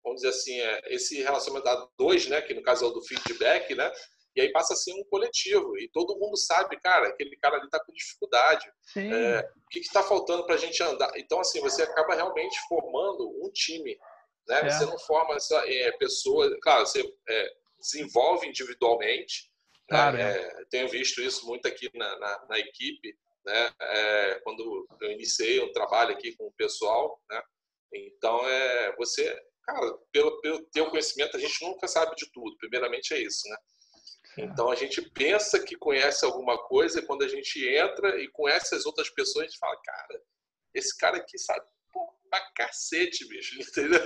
vamos 0.04 0.20
dizer 0.20 0.28
assim, 0.28 0.58
esse 0.86 1.22
relacionamento 1.22 1.68
a 1.68 1.88
dois, 1.96 2.26
né, 2.26 2.40
que 2.42 2.54
no 2.54 2.62
caso 2.62 2.84
é 2.84 2.88
o 2.88 2.92
do 2.92 3.02
feedback, 3.02 3.74
né, 3.74 3.90
e 4.38 4.40
aí 4.40 4.52
passa 4.52 4.74
a 4.74 4.76
ser 4.76 4.92
um 4.94 5.02
coletivo 5.04 5.76
e 5.78 5.88
todo 5.88 6.18
mundo 6.18 6.36
sabe, 6.36 6.78
cara, 6.80 7.08
aquele 7.08 7.36
cara 7.38 7.56
ali 7.56 7.64
está 7.64 7.80
com 7.84 7.92
dificuldade, 7.92 8.70
é, 8.96 9.40
o 9.40 9.68
que 9.68 9.80
está 9.80 10.00
faltando 10.02 10.46
para 10.46 10.54
a 10.54 10.58
gente 10.58 10.80
andar. 10.80 11.10
Então, 11.16 11.40
assim, 11.40 11.60
você 11.60 11.82
acaba 11.82 12.14
realmente 12.14 12.56
formando 12.68 13.28
um 13.44 13.50
time, 13.50 13.98
né? 14.46 14.60
É. 14.60 14.70
Você 14.70 14.86
não 14.86 14.98
forma 15.00 15.34
essa 15.34 15.56
é, 15.68 15.90
pessoa, 15.98 16.56
claro, 16.62 16.86
você 16.86 17.02
é, 17.28 17.52
desenvolve 17.80 18.46
individualmente. 18.46 19.50
Né, 19.90 19.96
claro, 19.96 20.16
né? 20.18 20.64
tenho 20.70 20.88
visto 20.88 21.20
isso 21.20 21.44
muito 21.46 21.66
aqui 21.66 21.90
na, 21.94 22.18
na, 22.18 22.46
na 22.48 22.58
equipe 22.58 23.16
né? 23.48 23.72
É, 23.80 24.40
quando 24.44 24.86
eu 25.00 25.10
iniciei 25.12 25.60
um 25.60 25.72
trabalho 25.72 26.12
aqui 26.12 26.36
com 26.36 26.46
o 26.46 26.52
pessoal, 26.52 27.20
né? 27.30 27.42
Então 27.94 28.46
é 28.46 28.94
você, 28.96 29.34
cara, 29.64 29.98
pelo, 30.12 30.38
pelo 30.42 30.62
teu 30.66 30.90
conhecimento 30.90 31.36
a 31.36 31.40
gente 31.40 31.64
nunca 31.64 31.88
sabe 31.88 32.14
de 32.14 32.30
tudo. 32.30 32.56
Primeiramente 32.58 33.14
é 33.14 33.22
isso, 33.22 33.48
né? 33.48 33.56
Então 34.44 34.70
a 34.70 34.74
gente 34.74 35.02
pensa 35.10 35.58
que 35.58 35.76
conhece 35.76 36.24
alguma 36.24 36.58
coisa 36.58 36.98
e 36.98 37.06
quando 37.06 37.22
a 37.22 37.28
gente 37.28 37.66
entra 37.66 38.20
e 38.20 38.28
conhece 38.28 38.74
as 38.74 38.86
outras 38.86 39.10
pessoas, 39.10 39.44
a 39.44 39.48
gente 39.48 39.58
fala, 39.58 39.76
cara, 39.82 40.22
esse 40.74 40.96
cara 40.96 41.16
aqui 41.16 41.38
sabe 41.38 41.64
pra 42.28 42.40
cacete, 42.54 43.26
bicho, 43.26 43.58
entendeu? 43.60 44.00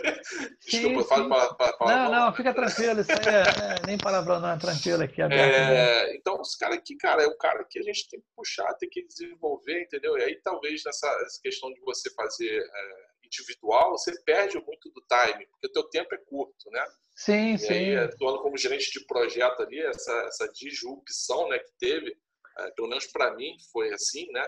Desculpa, 0.64 1.00
eu 1.00 1.04
falo 1.04 1.56
para 1.56 1.76
Não, 1.80 2.10
não, 2.10 2.34
fica 2.34 2.54
tranquilo, 2.54 3.00
isso 3.00 3.12
aí 3.12 3.34
é, 3.34 3.40
é 3.82 3.86
nem 3.86 3.98
palavrão, 3.98 4.40
não, 4.40 4.50
é 4.50 4.58
tranquilo 4.58 5.02
aqui. 5.02 5.20
Aberto, 5.20 5.42
é, 5.42 6.06
né? 6.06 6.16
Então, 6.16 6.40
esse 6.40 6.58
cara 6.58 6.74
aqui, 6.74 6.96
cara, 6.96 7.22
é 7.22 7.26
o 7.26 7.36
cara 7.36 7.64
que 7.68 7.78
a 7.78 7.82
gente 7.82 8.08
tem 8.08 8.20
que 8.20 8.26
puxar, 8.34 8.72
tem 8.74 8.88
que 8.88 9.04
desenvolver, 9.06 9.82
entendeu? 9.82 10.16
E 10.18 10.22
aí, 10.22 10.40
talvez, 10.42 10.82
nessa 10.84 11.08
questão 11.42 11.72
de 11.72 11.80
você 11.80 12.12
fazer 12.14 12.60
é, 12.60 13.26
individual, 13.26 13.92
você 13.92 14.12
perde 14.24 14.56
muito 14.64 14.90
do 14.90 15.02
time, 15.08 15.46
porque 15.46 15.66
o 15.66 15.72
teu 15.72 15.84
tempo 15.90 16.14
é 16.14 16.18
curto, 16.18 16.70
né? 16.70 16.84
Sim, 17.14 17.54
e 17.54 17.58
sim. 17.58 17.72
aí, 17.72 17.96
atuando 17.96 18.42
como 18.42 18.56
gerente 18.56 18.90
de 18.90 19.06
projeto 19.06 19.62
ali, 19.62 19.80
essa, 19.80 20.12
essa 20.26 20.48
disrupção 20.52 21.48
né, 21.48 21.58
que 21.58 21.72
teve, 21.78 22.16
é, 22.58 22.70
pelo 22.72 22.88
menos 22.88 23.06
para 23.06 23.34
mim 23.34 23.56
foi 23.72 23.92
assim, 23.92 24.30
né? 24.32 24.46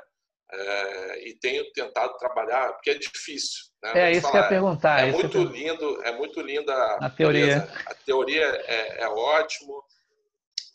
É, 0.52 1.28
e 1.28 1.38
tenho 1.38 1.70
tentado 1.72 2.16
trabalhar, 2.18 2.72
porque 2.74 2.90
é 2.90 2.94
difícil. 2.94 3.64
Né? 3.82 3.92
É 3.94 4.12
isso 4.12 4.22
falar, 4.22 4.32
que 4.32 4.38
eu 4.38 4.42
ia 4.42 4.48
perguntar. 4.48 5.00
É, 5.00 5.10
muito 5.10 5.42
lindo, 5.42 6.02
é 6.02 6.12
muito 6.12 6.40
linda 6.40 6.74
a 6.96 7.10
teoria. 7.10 7.68
A 7.86 7.94
teoria 7.94 8.44
é, 8.44 9.02
é 9.02 9.08
ótimo, 9.08 9.82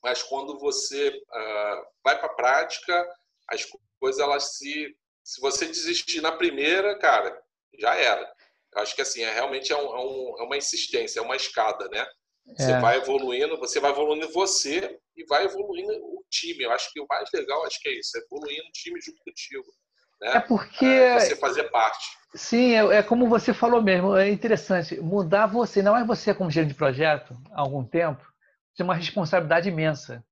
mas 0.03 0.23
quando 0.23 0.57
você 0.57 1.09
uh, 1.09 1.85
vai 2.03 2.17
para 2.17 2.25
a 2.25 2.33
prática, 2.33 3.07
as 3.47 3.65
coisas 3.99 4.19
elas 4.19 4.57
se, 4.57 4.95
se 5.23 5.39
você 5.39 5.65
desistir 5.67 6.21
na 6.21 6.31
primeira, 6.31 6.97
cara, 6.97 7.39
já 7.77 7.95
era. 7.95 8.33
Acho 8.79 8.95
que 8.95 9.01
assim 9.01 9.21
é 9.21 9.33
realmente 9.33 9.71
é, 9.71 9.75
um, 9.75 9.95
é, 9.95 9.99
um, 9.99 10.35
é 10.39 10.43
uma 10.43 10.57
insistência, 10.57 11.19
é 11.19 11.23
uma 11.23 11.35
escada, 11.35 11.87
né? 11.89 12.05
Você 12.57 12.71
é. 12.71 12.79
vai 12.79 12.97
evoluindo, 12.97 13.57
você 13.57 13.79
vai 13.79 13.91
evoluindo 13.91 14.31
você 14.31 14.97
e 15.15 15.25
vai 15.25 15.45
evoluindo 15.45 15.93
o 15.93 16.23
time. 16.29 16.63
Eu 16.63 16.71
acho 16.71 16.91
que 16.91 16.99
o 16.99 17.05
mais 17.07 17.29
legal 17.33 17.63
acho 17.65 17.79
que 17.79 17.89
é 17.89 17.99
isso, 17.99 18.17
é 18.17 18.21
evoluindo 18.21 18.67
o 18.67 18.71
time 18.71 18.99
junto 19.01 19.21
contigo. 19.23 19.65
Né? 20.21 20.31
É 20.35 20.39
porque 20.39 20.85
é 20.85 21.19
você 21.19 21.35
fazer 21.35 21.65
parte. 21.65 22.05
Sim, 22.35 22.73
é, 22.73 22.97
é, 22.97 23.03
como 23.03 23.27
você 23.27 23.53
falou 23.53 23.81
mesmo. 23.81 24.15
É 24.15 24.29
interessante 24.29 24.99
mudar 24.99 25.47
você. 25.47 25.81
Não 25.81 25.95
é 25.95 26.03
você 26.03 26.33
como 26.33 26.51
gerente 26.51 26.69
de 26.69 26.77
projeto 26.77 27.35
há 27.51 27.61
algum 27.61 27.83
tempo. 27.83 28.25
Tem 28.75 28.83
uma 28.83 28.95
responsabilidade 28.95 29.69
imensa. 29.69 30.23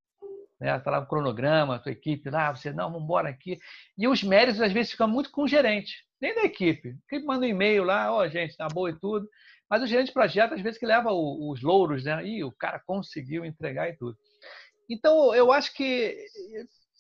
Né? 0.60 0.78
Tá 0.80 0.92
lá 0.92 1.00
o 1.00 1.08
cronograma, 1.08 1.76
a 1.76 1.80
tua 1.80 1.92
equipe 1.92 2.30
lá, 2.30 2.54
você 2.54 2.72
não, 2.72 2.92
vamos 2.92 3.04
embora 3.04 3.30
aqui. 3.30 3.60
E 3.98 4.08
os 4.08 4.24
méritos 4.24 4.62
às 4.62 4.72
vezes 4.72 4.92
ficam 4.92 5.08
muito 5.08 5.32
com 5.32 5.44
o 5.44 5.48
gerente, 5.48 6.04
nem 6.22 6.36
da 6.36 6.44
equipe. 6.44 6.96
Ele 7.12 7.26
manda 7.26 7.46
um 7.46 7.50
e-mail 7.50 7.84
lá, 7.84 8.12
ó, 8.12 8.20
oh, 8.20 8.28
gente, 8.28 8.56
tá 8.56 8.68
boa 8.68 8.90
e 8.90 9.00
tudo. 9.00 9.28
Mas 9.70 9.84
o 9.84 9.88
gerente 9.88 10.08
de 10.08 10.14
projeto, 10.14 10.54
às 10.54 10.62
vezes, 10.62 10.80
que 10.80 10.86
leva 10.86 11.12
os 11.12 11.62
louros, 11.62 12.06
né? 12.06 12.26
E 12.26 12.44
o 12.44 12.52
cara 12.52 12.82
conseguiu 12.86 13.44
entregar 13.44 13.90
e 13.90 13.98
tudo. 13.98 14.18
Então, 14.90 15.36
eu 15.36 15.52
acho 15.52 15.74
que 15.74 16.18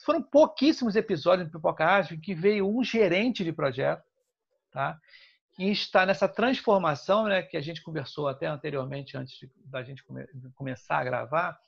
foram 0.05 0.21
pouquíssimos 0.21 0.95
episódios 0.95 1.47
de 1.47 1.53
Pipoca 1.53 1.85
Ágil 1.85 2.19
que 2.21 2.35
veio 2.35 2.67
um 2.67 2.83
gerente 2.83 3.43
de 3.43 3.53
projeto, 3.53 4.03
tá? 4.71 4.97
E 5.57 5.71
está 5.71 6.05
nessa 6.05 6.27
transformação, 6.27 7.25
né, 7.25 7.41
que 7.41 7.57
a 7.57 7.61
gente 7.61 7.81
conversou 7.81 8.27
até 8.27 8.45
anteriormente, 8.45 9.17
antes 9.17 9.39
de, 9.39 9.49
da 9.65 9.81
gente 9.81 10.03
come, 10.03 10.23
começar 10.55 10.99
a 10.99 11.03
gravar, 11.03 11.59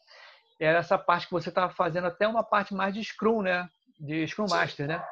era 0.59 0.79
essa 0.79 0.97
parte 0.97 1.25
que 1.25 1.31
você 1.31 1.49
estava 1.49 1.73
fazendo 1.73 2.05
até 2.05 2.27
uma 2.27 2.43
parte 2.43 2.73
mais 2.73 2.93
de 2.93 3.03
Scrum, 3.03 3.41
né? 3.41 3.67
De 3.97 4.27
Scrum 4.27 4.45
Master, 4.47 4.87
né? 4.87 5.03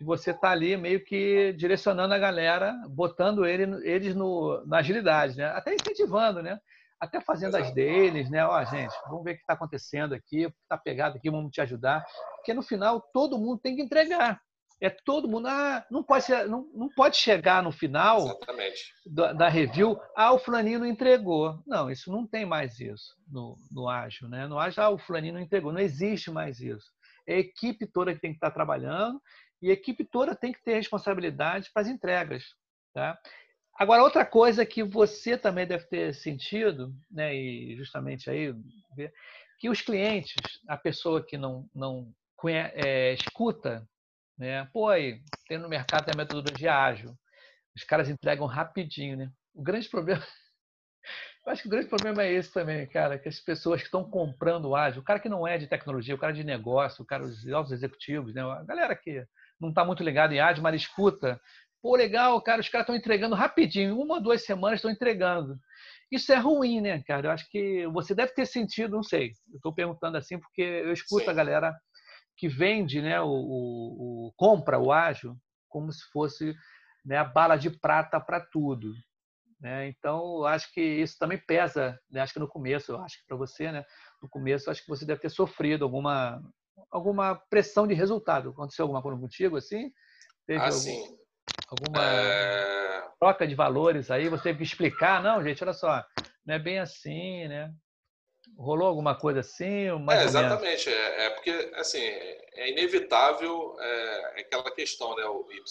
E 0.00 0.04
você 0.04 0.30
está 0.30 0.50
ali 0.50 0.76
meio 0.76 1.02
que 1.04 1.52
direcionando 1.54 2.12
a 2.12 2.18
galera, 2.18 2.74
botando 2.88 3.46
ele, 3.46 3.64
eles 3.88 4.14
no, 4.14 4.62
na 4.66 4.78
agilidade, 4.78 5.36
né? 5.36 5.46
Até 5.46 5.74
incentivando, 5.74 6.42
né? 6.42 6.58
Até 7.00 7.20
fazendo 7.20 7.56
as 7.56 7.72
deles, 7.72 8.30
né? 8.30 8.44
Ó, 8.44 8.62
gente, 8.64 8.94
vamos 9.08 9.24
ver 9.24 9.32
o 9.32 9.34
que 9.34 9.40
está 9.40 9.54
acontecendo 9.54 10.14
aqui, 10.14 10.46
o 10.46 10.50
que 10.50 10.58
está 10.62 10.76
pegado 10.76 11.16
aqui, 11.16 11.30
vamos 11.30 11.50
te 11.50 11.60
ajudar. 11.60 12.04
Porque 12.36 12.52
no 12.52 12.62
final 12.62 13.00
todo 13.12 13.38
mundo 13.38 13.60
tem 13.60 13.76
que 13.76 13.82
entregar. 13.82 14.40
É 14.80 14.90
todo 14.90 15.28
mundo. 15.28 15.48
Ah, 15.48 15.84
não 15.90 16.02
pode, 16.02 16.24
ser, 16.24 16.46
não, 16.46 16.70
não 16.74 16.88
pode 16.90 17.16
chegar 17.16 17.62
no 17.62 17.72
final 17.72 18.38
da, 19.06 19.32
da, 19.32 19.48
review, 19.48 19.98
ah, 20.14 20.32
o 20.34 20.38
fulaninho 20.38 20.80
não 20.80 20.86
entregou. 20.86 21.62
Não, 21.66 21.90
isso 21.90 22.12
não 22.12 22.26
tem 22.26 22.44
mais 22.44 22.78
isso 22.78 23.16
no, 23.26 23.56
no 23.70 23.88
ágil, 23.88 24.28
né? 24.28 24.46
No 24.46 24.58
ágil, 24.58 24.82
ah, 24.82 24.90
o 24.90 24.98
fulaninho 24.98 25.34
não 25.34 25.40
entregou. 25.40 25.72
Não 25.72 25.80
existe 25.80 26.30
mais 26.30 26.60
isso. 26.60 26.92
É 27.26 27.36
a 27.36 27.38
equipe 27.38 27.86
toda 27.86 28.14
que 28.14 28.20
tem 28.20 28.30
que 28.32 28.36
estar 28.36 28.50
trabalhando 28.50 29.20
e 29.66 29.70
a 29.70 29.72
equipe 29.72 30.04
toda 30.04 30.36
tem 30.36 30.52
que 30.52 30.62
ter 30.62 30.74
responsabilidade 30.74 31.72
para 31.72 31.82
as 31.82 31.88
entregas. 31.88 32.54
Tá? 32.94 33.18
Agora, 33.74 34.04
outra 34.04 34.24
coisa 34.24 34.64
que 34.64 34.84
você 34.84 35.36
também 35.36 35.66
deve 35.66 35.84
ter 35.86 36.14
sentido, 36.14 36.94
né, 37.10 37.34
e 37.34 37.76
justamente 37.76 38.30
aí, 38.30 38.54
que 39.58 39.68
os 39.68 39.80
clientes, 39.80 40.60
a 40.68 40.76
pessoa 40.76 41.20
que 41.20 41.36
não, 41.36 41.68
não 41.74 42.14
conhece, 42.36 42.74
é, 42.76 43.12
escuta, 43.12 43.84
né, 44.38 44.66
pô, 44.72 44.88
aí, 44.88 45.20
tem 45.48 45.58
no 45.58 45.68
mercado 45.68 46.08
a 46.10 46.14
metodologia 46.14 46.72
ágil, 46.72 47.18
os 47.74 47.82
caras 47.82 48.08
entregam 48.08 48.46
rapidinho, 48.46 49.16
né? 49.16 49.32
O 49.52 49.64
grande 49.64 49.88
problema, 49.88 50.22
eu 51.44 51.52
acho 51.52 51.62
que 51.62 51.68
o 51.68 51.70
grande 51.72 51.88
problema 51.88 52.22
é 52.22 52.32
esse 52.32 52.52
também, 52.52 52.86
cara, 52.86 53.18
que 53.18 53.28
as 53.28 53.40
pessoas 53.40 53.80
que 53.80 53.88
estão 53.88 54.08
comprando 54.08 54.76
ágil, 54.76 55.02
o 55.02 55.04
cara 55.04 55.18
que 55.18 55.28
não 55.28 55.44
é 55.44 55.58
de 55.58 55.66
tecnologia, 55.66 56.14
o 56.14 56.18
cara 56.18 56.32
de 56.32 56.44
negócio, 56.44 57.02
o 57.02 57.06
cara 57.06 57.26
dos 57.26 57.48
altos 57.48 57.72
executivos, 57.72 58.32
né, 58.32 58.42
a 58.42 58.62
galera 58.62 58.94
que 58.94 59.26
não 59.60 59.70
está 59.70 59.84
muito 59.84 60.02
ligado 60.02 60.32
em 60.32 60.40
ágil, 60.40 60.62
mas 60.62 60.80
escuta 60.80 61.40
Pô, 61.86 61.94
legal, 61.94 62.42
cara, 62.42 62.60
os 62.60 62.68
caras 62.68 62.82
estão 62.84 62.96
entregando 62.96 63.36
rapidinho, 63.36 63.96
uma 63.96 64.16
ou 64.16 64.20
duas 64.20 64.44
semanas 64.44 64.78
estão 64.78 64.90
entregando. 64.90 65.56
Isso 66.10 66.32
é 66.32 66.36
ruim, 66.36 66.80
né, 66.80 67.00
cara? 67.04 67.28
Eu 67.28 67.30
acho 67.30 67.48
que 67.48 67.86
você 67.86 68.12
deve 68.12 68.32
ter 68.32 68.44
sentido, 68.44 68.96
não 68.96 69.04
sei. 69.04 69.34
Eu 69.52 69.56
estou 69.58 69.72
perguntando 69.72 70.16
assim 70.16 70.36
porque 70.36 70.62
eu 70.62 70.92
escuto 70.92 71.26
Sim. 71.26 71.30
a 71.30 71.34
galera 71.34 71.76
que 72.36 72.48
vende, 72.48 73.00
né, 73.00 73.20
o, 73.20 73.28
o, 73.28 74.26
o, 74.26 74.32
compra 74.36 74.80
o 74.80 74.90
ágil, 74.92 75.36
como 75.68 75.92
se 75.92 76.02
fosse 76.10 76.56
né, 77.04 77.18
a 77.18 77.24
bala 77.24 77.56
de 77.56 77.70
prata 77.70 78.20
para 78.20 78.40
tudo. 78.40 78.92
Né? 79.60 79.86
Então, 79.88 80.44
acho 80.44 80.72
que 80.72 80.80
isso 80.82 81.16
também 81.20 81.38
pesa, 81.38 81.96
né? 82.10 82.20
acho 82.20 82.32
que 82.32 82.40
no 82.40 82.48
começo, 82.48 82.90
eu 82.90 83.00
acho 83.00 83.20
que 83.20 83.26
para 83.28 83.36
você, 83.36 83.70
né? 83.70 83.84
no 84.20 84.28
começo, 84.28 84.70
acho 84.72 84.82
que 84.82 84.88
você 84.88 85.06
deve 85.06 85.20
ter 85.20 85.30
sofrido 85.30 85.84
alguma, 85.84 86.42
alguma 86.90 87.36
pressão 87.50 87.86
de 87.86 87.94
resultado. 87.94 88.50
Aconteceu 88.50 88.84
alguma 88.84 89.02
coisa 89.02 89.20
contigo 89.20 89.56
assim? 89.56 89.92
Teve 90.46 90.60
ah, 90.60 90.66
algum, 90.66 90.78
sim. 90.78 91.18
Alguma 91.68 92.04
é... 92.04 93.08
troca 93.18 93.46
de 93.46 93.54
valores 93.54 94.10
aí? 94.10 94.28
Você 94.28 94.44
teve 94.44 94.58
que 94.58 94.64
explicar? 94.64 95.22
Não, 95.22 95.42
gente, 95.42 95.62
olha 95.62 95.72
só, 95.72 96.04
não 96.44 96.54
é 96.54 96.58
bem 96.58 96.78
assim, 96.78 97.48
né? 97.48 97.72
Rolou 98.56 98.86
alguma 98.86 99.18
coisa 99.18 99.40
assim? 99.40 99.88
é, 100.10 100.24
exatamente. 100.24 100.88
É, 100.88 101.26
é, 101.26 101.30
porque, 101.30 101.50
assim, 101.74 102.00
é 102.00 102.70
inevitável 102.70 103.76
é, 103.80 104.40
aquela 104.40 104.70
questão, 104.70 105.14
né, 105.16 105.24
o 105.24 105.46
Y. 105.50 105.62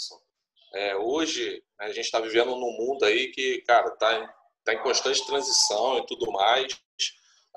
É, 0.75 0.95
hoje, 0.97 1.63
a 1.79 1.87
gente 1.87 2.01
está 2.01 2.19
vivendo 2.19 2.51
num 2.51 2.77
mundo 2.77 3.05
aí 3.05 3.31
que, 3.31 3.61
cara, 3.61 3.87
está 3.87 4.35
tá 4.65 4.73
em 4.73 4.79
constante 4.79 5.25
transição 5.25 5.99
e 5.99 6.05
tudo 6.05 6.29
mais. 6.31 6.77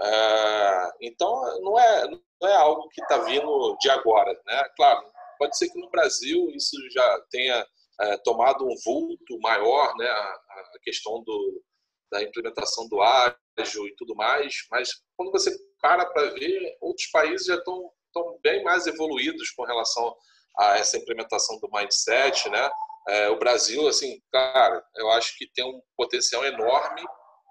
É, 0.00 0.90
então, 1.02 1.60
não 1.60 1.78
é, 1.78 2.08
não 2.40 2.48
é 2.48 2.56
algo 2.56 2.88
que 2.88 3.02
está 3.02 3.18
vindo 3.18 3.76
de 3.80 3.90
agora, 3.90 4.32
né? 4.46 4.64
Claro, 4.76 5.04
pode 5.38 5.56
ser 5.56 5.68
que 5.68 5.78
no 5.78 5.90
Brasil 5.90 6.50
isso 6.54 6.76
já 6.90 7.20
tenha 7.30 7.66
é, 8.00 8.16
tomado 8.18 8.64
um 8.64 8.74
vulto 8.84 9.38
maior, 9.40 9.94
né? 9.96 10.08
A, 10.08 10.40
a 10.74 10.78
questão 10.82 11.22
do, 11.22 11.62
da 12.10 12.22
implementação 12.22 12.88
do 12.88 13.00
ágil 13.02 13.86
e 13.86 13.94
tudo 13.96 14.14
mais, 14.14 14.54
mas 14.70 14.90
quando 15.16 15.32
você 15.32 15.56
para 15.80 16.06
para 16.06 16.30
ver, 16.30 16.76
outros 16.80 17.06
países 17.10 17.46
já 17.46 17.54
estão, 17.54 17.90
estão 18.06 18.38
bem 18.42 18.62
mais 18.64 18.86
evoluídos 18.86 19.50
com 19.50 19.64
relação 19.64 20.14
a 20.58 20.78
essa 20.78 20.96
implementação 20.96 21.58
do 21.60 21.70
mindset, 21.72 22.48
né? 22.50 22.70
É, 23.08 23.30
o 23.30 23.38
Brasil, 23.38 23.86
assim, 23.88 24.20
cara, 24.30 24.84
eu 24.96 25.10
acho 25.12 25.36
que 25.38 25.50
tem 25.54 25.64
um 25.64 25.80
potencial 25.96 26.44
enorme, 26.44 27.02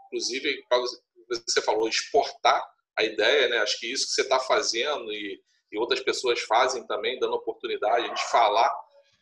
inclusive, 0.05 0.63
você 1.47 1.61
falou, 1.61 1.87
exportar 1.87 2.63
a 2.97 3.03
ideia, 3.03 3.47
né? 3.47 3.57
Acho 3.59 3.79
que 3.79 3.91
isso 3.91 4.07
que 4.07 4.13
você 4.13 4.21
está 4.21 4.39
fazendo 4.39 5.11
e, 5.11 5.41
e 5.71 5.77
outras 5.77 5.99
pessoas 5.99 6.41
fazem 6.41 6.85
também, 6.87 7.19
dando 7.19 7.35
oportunidade 7.35 8.07
gente 8.07 8.23
falar 8.31 8.73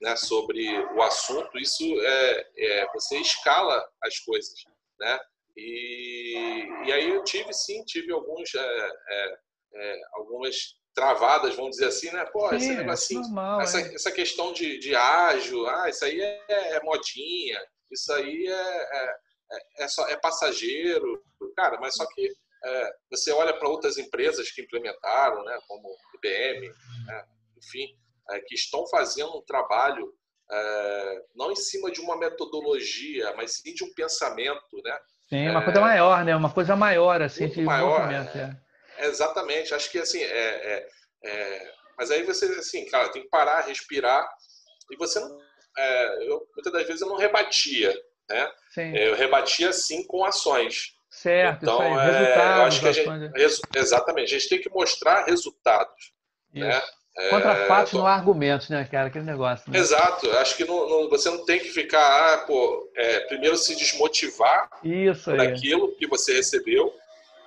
né, 0.02 0.16
sobre 0.16 0.78
o 0.94 1.02
assunto, 1.02 1.58
isso 1.58 1.84
é, 2.02 2.48
é 2.58 2.88
você 2.94 3.18
escala 3.18 3.84
as 4.04 4.20
coisas 4.20 4.54
né? 5.00 5.20
E, 5.58 6.68
e 6.86 6.92
aí 6.92 7.10
eu 7.10 7.24
tive 7.24 7.54
sim, 7.54 7.84
tive 7.86 8.12
alguns, 8.12 8.54
é, 8.56 8.92
é, 9.10 9.38
é, 9.76 10.02
algumas 10.14 10.76
travadas, 10.94 11.56
vamos 11.56 11.72
dizer 11.72 11.88
assim, 11.88 12.12
né? 12.12 12.26
Pô, 12.26 12.52
esse 12.54 12.74
negocinho, 12.74 13.22
normal, 13.22 13.62
essa, 13.62 13.80
é. 13.80 13.94
essa 13.94 14.12
questão 14.12 14.52
de, 14.52 14.78
de 14.80 14.96
ágil, 14.96 15.68
ah, 15.68 15.90
isso 15.90 16.04
aí 16.06 16.20
é, 16.20 16.76
é 16.76 16.84
modinha, 16.84 17.60
isso 17.92 18.12
aí 18.14 18.48
é, 18.48 18.52
é, 18.52 19.84
é, 19.84 19.88
só, 19.88 20.08
é 20.08 20.18
passageiro, 20.18 21.24
cara, 21.56 21.80
mas 21.80 21.96
só 21.96 22.06
que 22.14 22.34
você 23.10 23.32
olha 23.32 23.54
para 23.54 23.70
outras 23.70 23.98
empresas 23.98 24.52
que 24.52 24.62
implementaram, 24.62 25.44
né, 25.44 25.60
como 25.68 25.96
IBM, 26.16 26.68
né, 27.06 27.26
enfim, 27.58 27.88
que 28.48 28.56
estão 28.56 28.88
fazendo 28.88 29.38
um 29.38 29.46
trabalho 29.46 30.12
é, 30.52 31.22
não 31.36 31.52
em 31.52 31.56
cima 31.56 31.92
de 31.92 32.00
uma 32.02 32.18
metodologia, 32.18 33.34
mas 33.36 33.58
sim 33.58 33.74
de 33.74 33.84
um 33.84 33.94
pensamento, 33.94 34.82
né? 34.84 34.98
Sim, 35.28 35.50
uma 35.50 35.62
é, 35.62 35.64
coisa 35.64 35.82
maior, 35.82 36.24
né? 36.24 36.36
Uma 36.36 36.54
coisa 36.54 36.76
maior, 36.76 37.22
assim, 37.22 37.48
de 37.48 37.62
maior, 37.62 38.12
é, 38.12 38.58
é. 39.00 39.06
Exatamente. 39.08 39.74
Acho 39.74 39.90
que 39.90 39.98
assim, 39.98 40.22
é, 40.22 40.88
é, 41.24 41.74
mas 41.98 42.12
aí 42.12 42.24
você, 42.24 42.46
assim, 42.46 42.86
cara, 42.86 43.10
tem 43.10 43.24
que 43.24 43.30
parar, 43.30 43.62
respirar 43.62 44.28
e 44.92 44.98
você 44.98 45.20
não, 45.20 45.40
eu, 46.22 46.48
muitas 46.56 46.72
das 46.72 46.86
vezes 46.86 47.02
eu 47.02 47.08
não 47.08 47.18
rebatia, 47.18 47.92
né? 48.30 48.52
Sim. 48.70 48.96
Eu 48.96 49.16
rebatia 49.16 49.74
sim 49.74 50.06
com 50.06 50.24
ações. 50.24 50.95
Certo, 51.16 51.64
então, 51.64 51.76
isso 51.76 52.00
aí, 52.00 52.12
resultados, 52.12 52.58
eu 52.58 52.64
acho 52.66 52.80
que 52.82 52.88
a 52.88 52.92
gente, 52.92 53.62
exatamente, 53.76 54.36
a 54.36 54.38
gente 54.38 54.50
tem 54.50 54.62
que 54.62 54.70
mostrar 54.70 55.24
resultados, 55.24 56.14
né? 56.54 56.70
isso. 56.70 56.78
né? 56.78 57.30
Contra 57.30 57.54
é, 57.54 57.68
fatos, 57.68 57.94
não 57.94 58.06
há 58.06 58.14
argumentos, 58.14 58.68
né, 58.68 58.86
cara? 58.92 59.08
Aquele 59.08 59.24
negócio. 59.24 59.72
Né? 59.72 59.80
Exato. 59.80 60.30
Acho 60.32 60.58
que 60.58 60.66
não, 60.66 60.90
não, 60.90 61.10
você 61.10 61.30
não 61.30 61.46
tem 61.46 61.60
que 61.60 61.70
ficar, 61.70 62.34
ah, 62.34 62.38
pô, 62.40 62.92
é, 62.94 63.22
primeiro 63.22 63.56
se 63.56 63.74
desmotivar 63.74 64.70
Isso 64.84 65.32
por 65.32 65.40
aquilo 65.40 65.96
que 65.96 66.06
você 66.08 66.34
recebeu. 66.34 66.94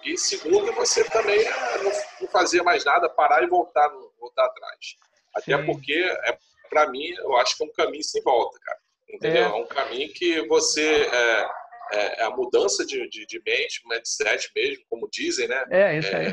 E 0.03 0.17
segundo, 0.17 0.73
você 0.73 1.05
também 1.05 1.47
ah, 1.47 1.79
não, 1.83 1.93
não 2.23 2.29
fazer 2.29 2.63
mais 2.63 2.83
nada, 2.87 3.11
parar 3.11 3.43
e 3.43 3.47
voltar, 3.47 3.91
voltar 4.19 4.47
atrás. 4.47 4.97
Até 5.35 5.59
Sim. 5.59 5.67
porque, 5.67 5.93
é, 5.93 6.39
para 6.71 6.89
mim, 6.89 7.07
eu 7.19 7.37
acho 7.37 7.55
que 7.55 7.63
é 7.63 7.67
um 7.67 7.73
caminho 7.73 8.03
sem 8.03 8.23
volta, 8.23 8.59
cara. 8.61 8.79
Entendeu? 9.11 9.45
É, 9.45 9.49
é 9.49 9.55
um 9.55 9.67
caminho 9.67 10.11
que 10.15 10.47
você. 10.49 11.11
É, 11.13 11.49
é, 11.93 12.21
é 12.21 12.25
a 12.25 12.31
mudança 12.31 12.85
de, 12.85 13.09
de, 13.09 13.27
de 13.27 13.43
mente, 13.45 13.83
mindset 13.87 14.51
mesmo, 14.55 14.85
como 14.89 15.09
dizem, 15.11 15.49
né? 15.49 15.65
É, 15.71 15.99
isso 15.99 16.15
aí. 16.15 16.27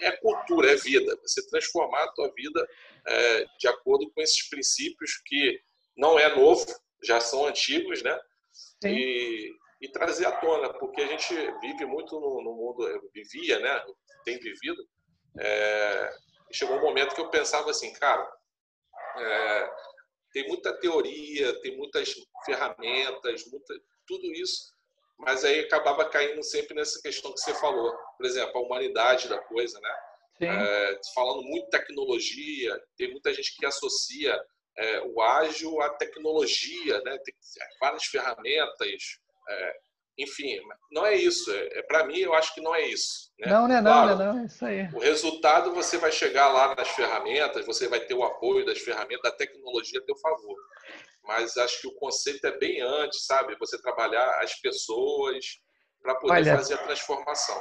É, 0.00 0.06
é 0.08 0.12
cultura, 0.12 0.72
é 0.72 0.76
vida. 0.76 1.16
Você 1.22 1.46
transformar 1.48 2.04
a 2.04 2.12
tua 2.12 2.32
vida 2.34 2.68
é, 3.06 3.44
de 3.58 3.68
acordo 3.68 4.10
com 4.12 4.20
esses 4.20 4.48
princípios 4.48 5.20
que 5.24 5.60
não 5.96 6.18
é 6.18 6.34
novo, 6.34 6.64
já 7.02 7.20
são 7.20 7.46
antigos, 7.46 8.02
né? 8.02 8.18
E, 8.84 9.50
e, 9.80 9.88
trazer 9.90 10.26
à 10.26 10.32
tona, 10.32 10.72
porque 10.74 11.00
a 11.00 11.06
gente 11.06 11.34
vive 11.60 11.84
muito 11.84 12.18
no, 12.18 12.42
no 12.42 12.54
mundo, 12.54 13.10
vivia, 13.14 13.58
né? 13.58 13.82
Tem 14.24 14.38
vivido. 14.38 14.82
É, 15.38 16.14
chegou 16.52 16.76
um 16.76 16.82
momento 16.82 17.14
que 17.14 17.20
eu 17.20 17.30
pensava 17.30 17.70
assim, 17.70 17.92
cara, 17.94 18.28
é, 19.16 19.70
tem 20.32 20.48
muita 20.48 20.72
teoria, 20.78 21.60
tem 21.60 21.76
muitas 21.76 22.14
ferramentas, 22.44 23.44
muita, 23.50 23.74
tudo 24.06 24.32
isso 24.32 24.72
mas 25.22 25.44
aí 25.44 25.60
acabava 25.60 26.08
caindo 26.08 26.42
sempre 26.42 26.74
nessa 26.74 27.00
questão 27.00 27.32
que 27.32 27.40
você 27.40 27.54
falou. 27.54 27.96
Por 28.16 28.26
exemplo, 28.26 28.58
a 28.58 28.60
humanidade 28.60 29.28
da 29.28 29.38
coisa, 29.38 29.78
né? 29.80 29.96
É, 30.40 31.00
falando 31.14 31.42
muito 31.44 31.70
tecnologia, 31.70 32.76
tem 32.96 33.12
muita 33.12 33.32
gente 33.32 33.56
que 33.56 33.64
associa 33.64 34.36
é, 34.76 35.00
o 35.02 35.20
ágil 35.20 35.80
à 35.80 35.90
tecnologia, 35.90 37.00
né? 37.02 37.16
Tem 37.24 37.34
várias 37.80 38.04
ferramentas, 38.04 39.20
é, 39.48 39.76
enfim, 40.18 40.58
não 40.90 41.06
é 41.06 41.14
isso. 41.14 41.50
É, 41.50 41.78
é 41.78 41.82
para 41.82 42.04
mim, 42.06 42.18
eu 42.18 42.34
acho 42.34 42.54
que 42.54 42.60
não 42.60 42.74
é 42.74 42.86
isso. 42.86 43.30
Né? 43.38 43.50
Não, 43.50 43.66
não 43.66 43.76
é 43.76 43.80
claro, 43.82 44.16
não, 44.16 44.34
não, 44.34 44.42
é 44.42 44.46
isso 44.46 44.64
aí. 44.64 44.88
O 44.92 44.98
resultado 45.00 45.74
você 45.74 45.98
vai 45.98 46.12
chegar 46.12 46.48
lá 46.48 46.74
nas 46.74 46.88
ferramentas, 46.88 47.66
você 47.66 47.88
vai 47.88 48.00
ter 48.00 48.14
o 48.14 48.24
apoio 48.24 48.64
das 48.64 48.78
ferramentas, 48.78 49.22
da 49.22 49.36
tecnologia 49.36 50.00
a 50.00 50.04
teu 50.04 50.16
favor 50.16 50.56
mas 51.24 51.56
acho 51.56 51.80
que 51.80 51.88
o 51.88 51.94
conceito 51.94 52.46
é 52.46 52.58
bem 52.58 52.80
antes, 52.80 53.24
sabe? 53.26 53.56
Você 53.58 53.80
trabalhar 53.80 54.40
as 54.42 54.54
pessoas 54.54 55.44
para 56.02 56.14
poder 56.16 56.32
Olha, 56.32 56.56
fazer 56.56 56.74
a 56.74 56.78
transformação. 56.78 57.56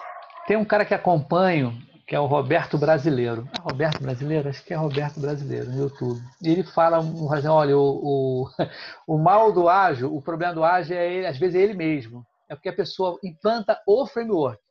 Tem 0.47 0.57
um 0.57 0.65
cara 0.65 0.83
que 0.83 0.93
acompanho, 0.93 1.77
que 2.07 2.15
é 2.15 2.19
o 2.19 2.25
Roberto 2.25 2.77
Brasileiro. 2.77 3.47
É 3.57 3.61
Roberto 3.61 4.01
Brasileiro? 4.01 4.49
Acho 4.49 4.63
que 4.63 4.73
é 4.73 4.77
Roberto 4.77 5.19
Brasileiro, 5.19 5.69
no 5.69 5.83
YouTube. 5.83 6.19
E 6.41 6.49
ele 6.49 6.63
fala, 6.63 6.99
olha, 6.99 7.77
o, 7.77 8.45
o, 8.47 8.49
o 9.07 9.17
mal 9.17 9.51
do 9.51 9.69
ágil, 9.69 10.13
o 10.13 10.21
problema 10.21 10.53
do 10.53 10.63
ágil, 10.63 10.97
é 10.97 11.13
ele, 11.13 11.27
às 11.27 11.37
vezes, 11.37 11.55
é 11.55 11.59
ele 11.59 11.75
mesmo. 11.75 12.25
É 12.51 12.55
porque 12.55 12.67
a 12.67 12.73
pessoa 12.73 13.17
implanta 13.23 13.81
o 13.87 14.05
framework. 14.05 14.61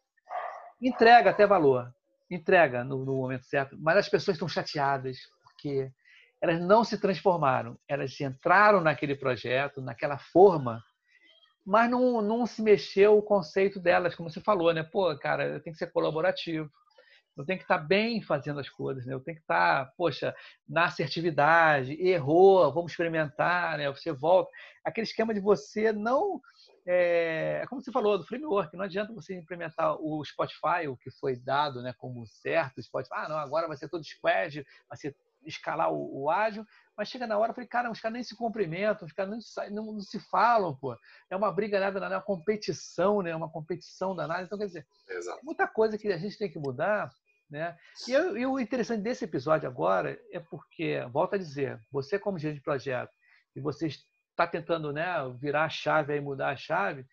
Entrega 0.82 1.30
até 1.30 1.46
valor. 1.46 1.90
Entrega 2.30 2.84
no, 2.84 3.06
no 3.06 3.16
momento 3.16 3.46
certo. 3.46 3.74
Mas 3.80 3.96
as 3.96 4.06
pessoas 4.06 4.34
estão 4.34 4.46
chateadas, 4.46 5.16
porque 5.42 5.90
elas 6.42 6.60
não 6.60 6.84
se 6.84 7.00
transformaram, 7.00 7.78
elas 7.88 8.20
entraram 8.20 8.82
naquele 8.82 9.14
projeto, 9.14 9.80
naquela 9.80 10.18
forma, 10.18 10.82
mas 11.64 11.90
não, 11.90 12.20
não 12.20 12.46
se 12.46 12.60
mexeu 12.60 13.16
o 13.16 13.22
conceito 13.22 13.80
delas, 13.80 14.14
como 14.14 14.28
você 14.28 14.42
falou, 14.42 14.74
né? 14.74 14.82
Pô, 14.82 15.16
cara, 15.18 15.46
eu 15.46 15.60
tenho 15.62 15.72
que 15.72 15.78
ser 15.78 15.90
colaborativo, 15.90 16.70
eu 17.34 17.46
tenho 17.46 17.58
que 17.58 17.64
estar 17.64 17.78
bem 17.78 18.20
fazendo 18.20 18.60
as 18.60 18.68
coisas, 18.68 19.06
né? 19.06 19.14
Eu 19.14 19.20
tenho 19.20 19.36
que 19.36 19.42
estar, 19.42 19.92
poxa, 19.96 20.34
na 20.68 20.84
assertividade, 20.84 21.92
errou, 21.94 22.72
vamos 22.72 22.92
experimentar, 22.92 23.78
né? 23.78 23.88
Você 23.90 24.12
volta. 24.12 24.50
Aquele 24.84 25.06
esquema 25.06 25.32
de 25.32 25.40
você 25.40 25.92
não 25.92 26.40
é, 26.92 27.64
como 27.68 27.80
você 27.80 27.92
falou, 27.92 28.18
do 28.18 28.26
framework, 28.26 28.76
não 28.76 28.84
adianta 28.84 29.12
você 29.12 29.32
implementar 29.36 29.94
o 30.00 30.24
Spotify, 30.24 30.88
o 30.88 30.96
que 30.96 31.08
foi 31.08 31.36
dado 31.36 31.80
né, 31.80 31.92
como 31.92 32.26
certo, 32.26 32.78
o 32.78 32.82
Spotify, 32.82 33.14
ah, 33.14 33.28
não, 33.28 33.38
agora 33.38 33.68
vai 33.68 33.76
ser 33.76 33.88
todo 33.88 34.02
squad, 34.02 34.66
vai 34.88 34.98
ser 34.98 35.16
escalar 35.46 35.92
o, 35.92 36.22
o 36.22 36.28
ágil, 36.28 36.66
mas 36.96 37.08
chega 37.08 37.28
na 37.28 37.38
hora, 37.38 37.50
eu 37.50 37.54
falei, 37.54 37.68
cara, 37.68 37.92
os 37.92 38.00
caras 38.00 38.14
nem 38.14 38.24
se 38.24 38.36
cumprimentam, 38.36 39.06
os 39.06 39.12
caras 39.12 39.30
não, 39.30 39.70
não, 39.70 39.92
não, 39.92 40.00
se 40.00 40.18
falam, 40.18 40.74
pô. 40.74 40.98
É 41.30 41.36
uma 41.36 41.52
briga 41.52 41.78
nada, 41.78 42.04
é 42.04 42.08
uma 42.08 42.20
competição, 42.20 43.22
né? 43.22 43.34
Uma 43.36 43.48
competição 43.48 44.14
danada. 44.14 44.42
Então, 44.42 44.58
quer 44.58 44.66
dizer, 44.66 44.86
Exato. 45.08 45.40
muita 45.44 45.68
coisa 45.68 45.96
que 45.96 46.08
a 46.08 46.18
gente 46.18 46.36
tem 46.36 46.50
que 46.50 46.58
mudar, 46.58 47.10
né? 47.48 47.78
E, 48.06 48.12
eu, 48.12 48.36
e 48.36 48.44
o 48.44 48.58
interessante 48.58 49.02
desse 49.02 49.24
episódio 49.24 49.66
agora 49.66 50.20
é 50.30 50.40
porque, 50.40 51.00
volta 51.10 51.36
a 51.36 51.38
dizer, 51.38 51.80
você 51.90 52.18
como 52.18 52.38
gerente 52.38 52.58
de 52.58 52.64
projeto, 52.64 53.12
e 53.54 53.60
você 53.60 53.88
está 54.42 54.46
tentando 54.46 54.92
né, 54.92 55.06
virar 55.38 55.64
a 55.64 55.68
chave 55.68 56.16
e 56.16 56.20
mudar 56.20 56.50
a 56.50 56.56
chave, 56.56 57.04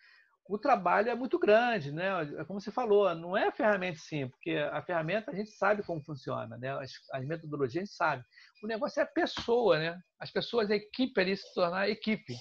o 0.49 0.57
trabalho 0.57 1.09
é 1.09 1.15
muito 1.15 1.37
grande, 1.37 1.91
né? 1.91 2.07
É 2.37 2.45
como 2.45 2.61
você 2.61 2.71
falou, 2.71 3.13
não 3.13 3.35
é 3.35 3.47
a 3.47 3.51
ferramenta 3.51 3.99
sim, 3.99 4.29
porque 4.29 4.51
a 4.71 4.81
ferramenta 4.81 5.31
a 5.31 5.35
gente 5.35 5.51
sabe 5.51 5.83
como 5.83 6.01
funciona, 6.03 6.57
né? 6.57 6.71
As, 6.79 6.91
as 7.11 7.25
metodologias 7.25 7.75
a 7.75 7.85
gente 7.85 7.95
sabe. 7.95 8.23
O 8.63 8.67
negócio 8.67 8.99
é 8.99 9.03
a 9.03 9.07
pessoa, 9.07 9.77
né? 9.77 9.99
As 10.19 10.31
pessoas, 10.31 10.71
a 10.71 10.75
equipe 10.75 11.19
ali 11.19 11.35
se 11.35 11.53
tornar 11.53 11.89
equipe, 11.89 12.33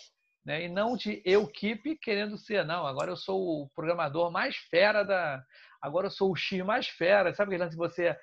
né? 0.45 0.65
E 0.65 0.69
não 0.69 0.97
de 0.97 1.21
eu 1.25 1.43
equipe 1.45 1.99
querendo 1.99 2.39
ser, 2.39 2.65
não. 2.65 2.87
Agora 2.87 3.11
eu 3.11 3.17
sou 3.17 3.63
o 3.63 3.69
programador 3.75 4.31
mais 4.31 4.57
fera 4.57 5.03
da, 5.03 5.43
agora 5.83 6.07
eu 6.07 6.11
sou 6.11 6.31
o 6.31 6.37
X 6.37 6.65
mais 6.65 6.87
fera. 6.87 7.35
Sabe 7.35 7.49
aquele 7.51 7.65
lance 7.65 7.77
você 7.77 8.17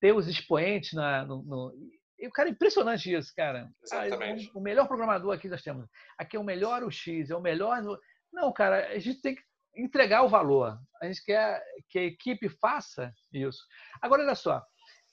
ter 0.00 0.12
os 0.12 0.26
expoentes 0.26 0.92
na, 0.92 1.24
no, 1.24 1.42
no... 1.42 1.72
E, 2.18 2.28
cara, 2.30 2.48
impressionante 2.48 3.14
isso, 3.14 3.32
cara. 3.34 3.70
Exatamente. 3.82 4.48
Ah, 4.48 4.50
o, 4.54 4.58
o 4.58 4.62
melhor 4.62 4.88
programador 4.88 5.32
aqui 5.32 5.48
nós 5.48 5.62
temos. 5.62 5.88
Aqui 6.18 6.36
é 6.36 6.40
o 6.40 6.44
melhor 6.44 6.82
o 6.82 6.90
X, 6.90 7.30
é 7.30 7.36
o 7.36 7.40
melhor. 7.40 7.80
No... 7.82 7.98
Não, 8.32 8.52
cara, 8.52 8.88
a 8.88 8.98
gente 8.98 9.20
tem 9.20 9.36
que 9.36 9.42
entregar 9.76 10.24
o 10.24 10.28
valor. 10.28 10.78
A 11.00 11.06
gente 11.06 11.24
quer 11.24 11.62
que 11.88 11.98
a 11.98 12.04
equipe 12.04 12.48
faça 12.48 13.14
isso. 13.32 13.64
Agora, 14.02 14.22
olha 14.22 14.34
só. 14.34 14.64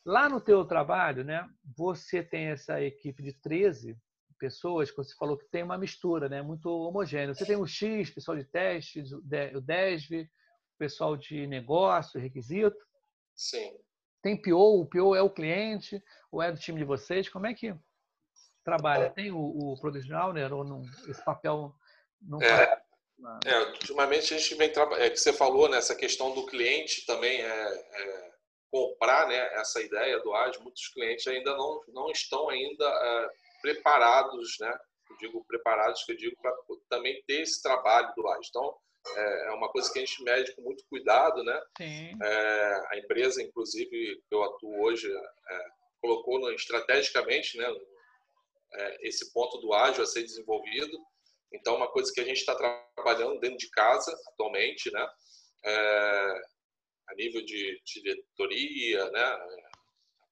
Lá 0.04 0.30
no 0.30 0.40
teu 0.40 0.66
trabalho, 0.66 1.24
né, 1.24 1.48
você 1.76 2.22
tem 2.24 2.46
essa 2.48 2.82
equipe 2.82 3.24
de 3.24 3.34
13 3.42 3.98
pessoas, 4.38 4.92
que 4.92 4.98
você 4.98 5.16
falou 5.16 5.38
que 5.38 5.50
tem 5.50 5.64
uma 5.64 5.78
mistura, 5.78 6.30
né, 6.30 6.42
muito 6.42 6.70
homogênea. 6.70 7.34
Você 7.34 7.46
tem 7.46 7.56
o 7.56 7.66
X, 7.66 8.10
pessoal 8.12 8.38
de 8.38 8.44
teste, 8.44 9.02
o 9.02 9.62
DESV, 9.62 10.24
o 10.24 10.78
pessoal 10.78 11.18
de 11.18 11.48
negócio, 11.48 12.20
requisito. 12.20 12.78
Sim. 13.36 13.78
Tem 14.26 14.36
PO, 14.36 14.82
o 14.82 14.86
PO 14.88 15.16
é 15.16 15.22
o 15.22 15.30
cliente, 15.30 16.04
ou 16.32 16.42
é 16.42 16.52
do 16.52 16.58
time 16.58 16.80
de 16.80 16.84
vocês? 16.84 17.30
Como 17.30 17.46
é 17.46 17.54
que 17.54 17.76
trabalha? 18.64 19.12
Tem 19.12 19.32
o, 19.32 19.38
o 19.38 19.80
Product 19.80 20.12
Owner 20.12 20.52
ou 20.52 20.64
não, 20.64 20.82
esse 21.08 21.24
papel 21.24 21.72
não 22.20 22.42
é. 22.42 22.82
É, 23.46 23.60
ultimamente 23.60 24.34
a 24.34 24.38
gente 24.40 24.56
vem 24.56 24.72
trabalhando, 24.72 25.06
é 25.06 25.12
que 25.12 25.18
você 25.18 25.32
falou 25.32 25.70
nessa 25.70 25.94
né, 25.94 26.00
questão 26.00 26.34
do 26.34 26.44
cliente 26.48 27.06
também 27.06 27.40
é, 27.40 27.46
é, 27.46 28.32
comprar, 28.72 29.28
né, 29.28 29.38
essa 29.60 29.80
ideia 29.80 30.20
do 30.24 30.34
ágil. 30.34 30.64
Muitos 30.64 30.88
clientes 30.88 31.28
ainda 31.28 31.56
não 31.56 31.84
não 31.90 32.10
estão 32.10 32.50
ainda 32.50 32.84
é, 32.84 33.30
preparados, 33.62 34.58
né? 34.60 34.76
Eu 35.08 35.18
digo 35.18 35.46
preparados, 35.46 36.04
que 36.04 36.14
eu 36.14 36.18
digo 36.18 36.36
para 36.42 36.52
também 36.90 37.24
ter 37.28 37.42
esse 37.42 37.62
trabalho 37.62 38.12
do 38.16 38.28
ágil. 38.28 38.50
Então 38.50 38.76
é, 39.16 39.48
é 39.48 39.52
uma 39.52 39.70
coisa 39.70 39.92
que 39.92 40.00
a 40.00 40.06
gente 40.06 40.24
mede 40.24 40.56
com 40.56 40.62
muito 40.62 40.84
cuidado, 40.90 41.44
né? 41.44 41.62
É, 42.24 42.82
a 42.92 42.98
empresa, 42.98 43.42
inclusive, 43.42 43.90
que 43.90 44.36
eu 44.36 44.44
atuo 44.44 44.84
hoje, 44.84 45.12
é, 45.12 45.66
colocou 46.02 46.40
no, 46.40 46.52
estrategicamente, 46.52 47.58
né? 47.58 47.68
esse 49.00 49.32
ponto 49.32 49.58
do 49.60 49.74
ágil 49.74 50.04
a 50.04 50.06
ser 50.06 50.22
desenvolvido 50.22 51.00
então, 51.56 51.76
uma 51.76 51.88
coisa 51.88 52.12
que 52.14 52.20
a 52.20 52.26
gente 52.26 52.38
está 52.38 52.54
trabalhando 52.56 53.40
dentro 53.40 53.58
de 53.58 53.70
casa 53.70 54.12
atualmente, 54.28 54.92
né? 54.92 55.10
É, 55.64 56.42
a 57.10 57.16
nível 57.16 57.44
de 57.46 57.82
diretoria, 57.86 59.10
né? 59.12 59.24
A 59.24 59.72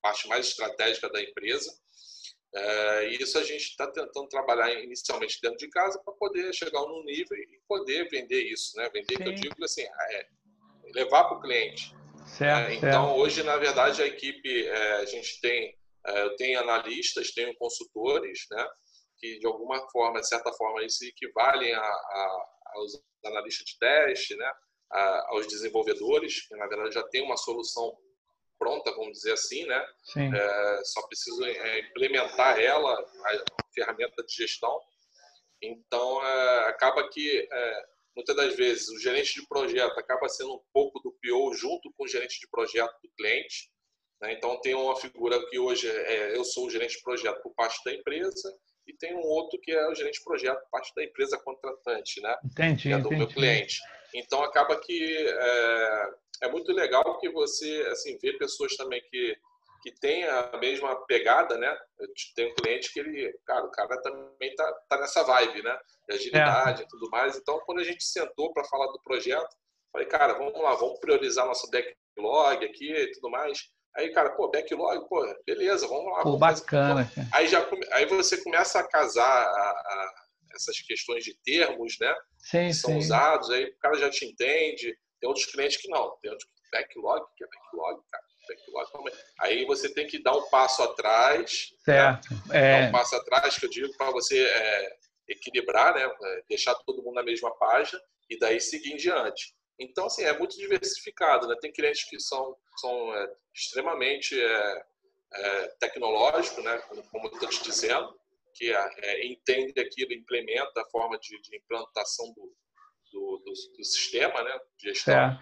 parte 0.01 0.27
mais 0.27 0.47
estratégica 0.47 1.09
da 1.09 1.21
empresa. 1.21 1.71
É, 2.55 3.09
e 3.09 3.15
isso 3.21 3.37
a 3.37 3.43
gente 3.43 3.63
está 3.63 3.87
tentando 3.87 4.27
trabalhar 4.27 4.71
inicialmente 4.73 5.39
dentro 5.41 5.57
de 5.57 5.69
casa 5.69 5.99
para 6.03 6.13
poder 6.13 6.53
chegar 6.53 6.81
num 6.81 7.03
nível 7.03 7.35
e 7.37 7.59
poder 7.67 8.07
vender 8.09 8.43
isso, 8.43 8.77
né? 8.77 8.89
Vender, 8.93 9.17
Sim. 9.17 9.23
que 9.23 9.29
eu 9.29 9.33
digo 9.33 9.63
assim, 9.63 9.81
é, 9.81 10.27
levar 10.93 11.23
para 11.25 11.37
o 11.37 11.41
cliente. 11.41 11.95
Certo, 12.27 12.69
é, 12.69 12.75
então, 12.75 13.07
certo. 13.07 13.19
hoje, 13.19 13.43
na 13.43 13.57
verdade, 13.57 14.01
a 14.01 14.07
equipe, 14.07 14.67
é, 14.67 14.93
a 14.97 15.05
gente 15.05 15.41
tem, 15.41 15.75
é, 16.05 16.21
eu 16.21 16.35
tenho 16.35 16.59
analistas, 16.59 17.31
tenho 17.31 17.55
consultores, 17.57 18.45
né? 18.51 18.67
que 19.23 19.39
de 19.39 19.47
alguma 19.47 19.79
forma, 19.89 20.19
de 20.19 20.27
certa 20.27 20.51
forma, 20.51 20.81
eles 20.81 20.97
se 20.97 21.07
equivalem 21.07 21.73
a, 21.73 21.81
a, 21.81 22.45
aos 22.75 23.01
analistas 23.25 23.65
de 23.65 23.79
teste, 23.79 24.35
né? 24.35 24.51
A, 24.91 25.31
aos 25.31 25.47
desenvolvedores, 25.47 26.45
que 26.45 26.55
na 26.57 26.67
verdade 26.67 26.93
já 26.93 27.03
tem 27.07 27.23
uma 27.23 27.37
solução 27.37 27.97
pronta, 28.63 28.91
vamos 28.91 29.17
dizer 29.17 29.33
assim, 29.33 29.65
né? 29.65 29.85
É, 30.15 30.81
só 30.85 31.01
preciso 31.07 31.43
é, 31.43 31.79
implementar 31.81 32.57
ela, 32.57 32.93
a 32.93 33.43
ferramenta 33.75 34.23
de 34.23 34.33
gestão. 34.33 34.79
Então, 35.61 36.25
é, 36.25 36.69
acaba 36.69 37.09
que 37.09 37.47
é, 37.51 37.85
muitas 38.15 38.35
das 38.35 38.55
vezes 38.55 38.87
o 38.87 38.99
gerente 38.99 39.39
de 39.39 39.47
projeto 39.47 39.99
acaba 39.99 40.29
sendo 40.29 40.55
um 40.55 40.61
pouco 40.73 40.99
do 41.01 41.11
PO 41.21 41.53
junto 41.53 41.91
com 41.97 42.05
o 42.05 42.07
gerente 42.07 42.39
de 42.39 42.47
projeto 42.49 42.95
do 43.03 43.09
cliente. 43.17 43.69
Né? 44.21 44.33
Então, 44.33 44.59
tem 44.61 44.73
uma 44.73 44.95
figura 44.95 45.45
que 45.49 45.59
hoje 45.59 45.89
é, 45.89 46.37
eu 46.37 46.45
sou 46.45 46.67
o 46.67 46.69
gerente 46.69 46.97
de 46.97 47.03
projeto 47.03 47.41
por 47.41 47.53
parte 47.53 47.83
da 47.83 47.93
empresa 47.93 48.57
e 48.87 48.93
tem 48.93 49.13
um 49.13 49.21
outro 49.21 49.59
que 49.61 49.71
é 49.71 49.89
o 49.89 49.95
gerente 49.95 50.19
de 50.19 50.23
projeto, 50.23 50.61
parte 50.71 50.93
da 50.95 51.03
empresa 51.03 51.37
contratante, 51.37 52.21
né? 52.21 52.35
Entendi, 52.45 52.83
que 52.83 52.93
é 52.93 52.97
do 52.97 53.07
entendi. 53.07 53.15
meu 53.17 53.27
cliente. 53.27 53.79
Então 54.13 54.43
acaba 54.43 54.79
que 54.79 55.17
é, 55.27 56.09
é, 56.43 56.51
muito 56.51 56.71
legal 56.71 57.17
que 57.19 57.29
você 57.29 57.87
assim 57.91 58.17
vê 58.21 58.33
pessoas 58.37 58.75
também 58.75 59.01
que 59.09 59.37
que 59.83 59.91
tem 59.91 60.23
a 60.23 60.57
mesma 60.61 60.95
pegada, 61.07 61.57
né? 61.57 61.77
Eu 61.99 62.07
tenho 62.37 62.51
um 62.51 62.55
cliente 62.55 62.93
que 62.93 63.01
ele, 63.01 63.37
cara, 63.45 63.65
o 63.65 63.71
cara 63.71 64.01
também 64.01 64.55
tá, 64.55 64.73
tá 64.87 64.97
nessa 64.97 65.23
vibe, 65.23 65.61
né? 65.61 65.77
De 66.07 66.15
agilidade 66.15 66.81
é. 66.81 66.85
e 66.85 66.87
tudo 66.87 67.09
mais. 67.09 67.35
Então, 67.35 67.59
quando 67.65 67.79
a 67.79 67.83
gente 67.83 68.01
sentou 68.01 68.53
para 68.53 68.63
falar 68.63 68.87
do 68.93 69.01
projeto, 69.03 69.53
falei, 69.91 70.07
cara, 70.07 70.35
vamos 70.35 70.57
lá, 70.61 70.73
vamos 70.75 70.99
priorizar 71.01 71.45
nosso 71.45 71.69
backlog 71.69 72.63
aqui 72.65 72.93
e 72.93 73.11
tudo 73.11 73.29
mais. 73.29 73.59
Aí, 73.93 74.09
cara, 74.13 74.29
pô, 74.29 74.49
backlog, 74.49 75.05
pô, 75.09 75.21
beleza, 75.45 75.85
vamos 75.85 76.11
lá. 76.13 76.23
Pô, 76.23 76.37
vamos 76.37 76.39
bacana. 76.39 77.05
Fazer... 77.05 77.27
Aí, 77.33 77.47
já, 77.47 77.67
aí 77.91 78.05
você 78.05 78.41
começa 78.41 78.79
a 78.79 78.87
casar 78.87 79.25
a, 79.25 79.69
a, 79.69 80.13
essas 80.55 80.79
questões 80.79 81.25
de 81.25 81.37
termos, 81.43 81.97
né? 81.99 82.15
Sim, 82.37 82.67
que 82.67 82.73
são 82.73 82.91
sim. 82.91 82.97
usados, 82.99 83.49
aí 83.49 83.65
o 83.65 83.77
cara 83.79 83.95
já 83.97 84.09
te 84.09 84.25
entende. 84.25 84.97
Tem 85.23 85.27
outros 85.29 85.45
clientes 85.45 85.77
que 85.77 85.87
não. 85.87 86.17
Tem 86.21 86.29
outros 86.29 86.51
backlog, 86.69 87.25
que 87.37 87.45
é 87.45 87.47
backlog, 87.47 88.03
cara. 88.11 88.23
Backlog, 88.73 89.09
aí 89.39 89.63
você 89.63 89.87
tem 89.87 90.05
que 90.05 90.21
dar 90.21 90.35
um 90.35 90.49
passo 90.49 90.83
atrás. 90.83 91.69
Né? 91.87 91.93
Certo. 91.93 92.27
É... 92.51 92.81
Dar 92.81 92.89
um 92.89 92.91
passo 92.91 93.15
atrás, 93.15 93.57
que 93.57 93.65
eu 93.65 93.69
digo, 93.69 93.95
para 93.95 94.11
você 94.11 94.43
é, 94.43 94.97
equilibrar, 95.29 95.95
né? 95.95 96.13
Deixar 96.49 96.75
todo 96.75 97.01
mundo 97.01 97.15
na 97.15 97.23
mesma 97.23 97.55
página 97.55 98.01
e 98.29 98.37
daí 98.37 98.59
seguir 98.59 98.91
em 98.91 98.97
diante. 98.97 99.55
Então, 99.79 100.07
assim, 100.07 100.23
é 100.23 100.37
muito 100.37 100.57
diversificado, 100.57 101.47
né? 101.47 101.55
Tem 101.61 101.71
clientes 101.71 102.03
que 102.03 102.19
são, 102.19 102.57
são 102.75 103.15
é, 103.15 103.33
extremamente 103.55 104.37
é, 104.37 104.85
é, 105.35 105.67
tecnológicos, 105.79 106.61
né? 106.65 106.77
Como, 107.11 107.27
eu 107.27 107.31
estou 107.31 107.47
te 107.47 107.63
dizendo, 107.63 108.13
que 108.53 108.73
é, 108.73 108.89
é, 108.97 109.25
entende 109.25 109.79
aquilo, 109.79 110.11
implementa 110.11 110.81
a 110.81 110.89
forma 110.89 111.17
de, 111.17 111.39
de 111.41 111.55
implantação 111.55 112.33
do, 112.33 112.53
do, 113.13 113.37
do, 113.45 113.51
do, 113.77 113.83
sistema, 113.85 114.43
né? 114.43 114.59
De 114.77 114.89
gestão. 114.89 115.39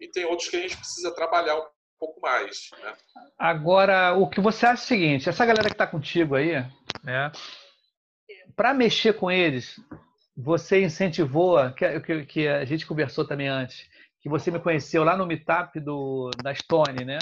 E 0.00 0.08
tem 0.08 0.24
outros 0.24 0.48
que 0.48 0.56
a 0.56 0.60
gente 0.60 0.76
precisa 0.76 1.12
trabalhar 1.12 1.56
um 1.56 1.66
pouco 1.98 2.20
mais, 2.20 2.70
né? 2.80 2.94
Agora, 3.36 4.14
o 4.14 4.28
que 4.28 4.40
você 4.40 4.66
acha 4.66 4.82
é 4.82 4.84
o 4.84 4.86
seguinte, 4.86 5.28
essa 5.28 5.44
galera 5.44 5.68
que 5.68 5.74
está 5.74 5.86
contigo 5.86 6.36
aí, 6.36 6.52
né? 7.02 7.32
Para 8.54 8.74
mexer 8.74 9.14
com 9.14 9.30
eles, 9.30 9.80
você 10.36 10.82
incentivou, 10.82 11.72
que, 11.72 12.00
que, 12.00 12.26
que, 12.26 12.48
a 12.48 12.64
gente 12.64 12.86
conversou 12.86 13.26
também 13.26 13.48
antes, 13.48 13.88
que 14.20 14.28
você 14.28 14.50
me 14.50 14.60
conheceu 14.60 15.02
lá 15.02 15.16
no 15.16 15.26
meetup 15.26 15.80
do, 15.80 16.30
da 16.42 16.54
Stone, 16.54 17.04
né? 17.04 17.18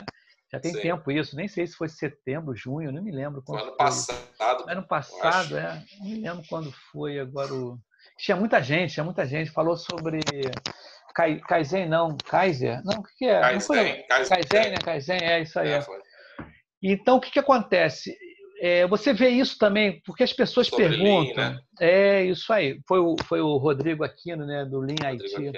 Já 0.52 0.60
tem 0.60 0.72
Sim. 0.72 0.80
tempo 0.80 1.10
isso, 1.10 1.34
nem 1.34 1.48
sei 1.48 1.66
se 1.66 1.74
foi 1.74 1.88
setembro, 1.88 2.54
junho, 2.54 2.92
não 2.92 3.02
me 3.02 3.10
lembro 3.10 3.42
quando 3.42 3.62
ano 3.62 3.68
foi. 3.68 3.76
passado. 3.76 4.70
Ano 4.70 4.86
passado, 4.86 5.56
é. 5.56 5.84
Não 5.98 6.06
me 6.06 6.20
lembro 6.20 6.44
quando 6.48 6.70
foi 6.92 7.18
agora 7.18 7.52
o... 7.52 7.78
Tinha 8.18 8.36
muita 8.36 8.62
gente, 8.62 8.94
tinha 8.94 9.04
muita 9.04 9.26
gente, 9.26 9.50
falou 9.50 9.76
sobre 9.76 10.20
Kaizen, 11.46 11.88
não, 11.88 12.16
Kaiser. 12.16 12.82
Não, 12.84 13.00
o 13.00 13.02
que, 13.02 13.16
que 13.18 13.24
é? 13.26 13.40
Kaizen, 13.40 14.06
Kaizen, 14.06 14.28
Kaizen, 14.28 14.70
né? 14.70 14.78
Kaizen, 14.84 15.22
é 15.22 15.40
isso 15.40 15.58
aí. 15.58 15.70
É, 15.70 15.84
então, 16.82 17.16
o 17.16 17.20
que, 17.20 17.30
que 17.30 17.38
acontece? 17.38 18.16
É, 18.60 18.86
você 18.86 19.12
vê 19.12 19.28
isso 19.28 19.58
também, 19.58 20.00
porque 20.04 20.22
as 20.22 20.32
pessoas 20.32 20.66
Sobre 20.68 20.88
perguntam. 20.88 21.44
Lean, 21.44 21.50
né? 21.50 21.60
É 21.80 22.24
isso 22.24 22.52
aí. 22.52 22.80
Foi 22.86 22.98
o, 22.98 23.16
foi 23.24 23.40
o 23.40 23.56
Rodrigo 23.56 24.04
Aquino, 24.04 24.46
né, 24.46 24.64
do 24.64 24.80
Lean 24.80 24.96
Haiti. 25.04 25.52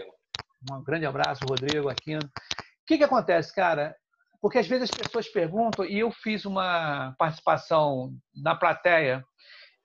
Um 0.70 0.82
grande 0.82 1.06
abraço, 1.06 1.44
Rodrigo 1.48 1.88
Aquino. 1.88 2.22
O 2.24 2.86
que, 2.86 2.98
que 2.98 3.04
acontece, 3.04 3.54
cara? 3.54 3.94
Porque 4.40 4.58
às 4.58 4.66
vezes 4.66 4.90
as 4.90 4.96
pessoas 4.96 5.28
perguntam, 5.28 5.84
e 5.84 5.98
eu 5.98 6.10
fiz 6.10 6.44
uma 6.44 7.14
participação 7.18 8.12
na 8.34 8.54
plateia. 8.54 9.24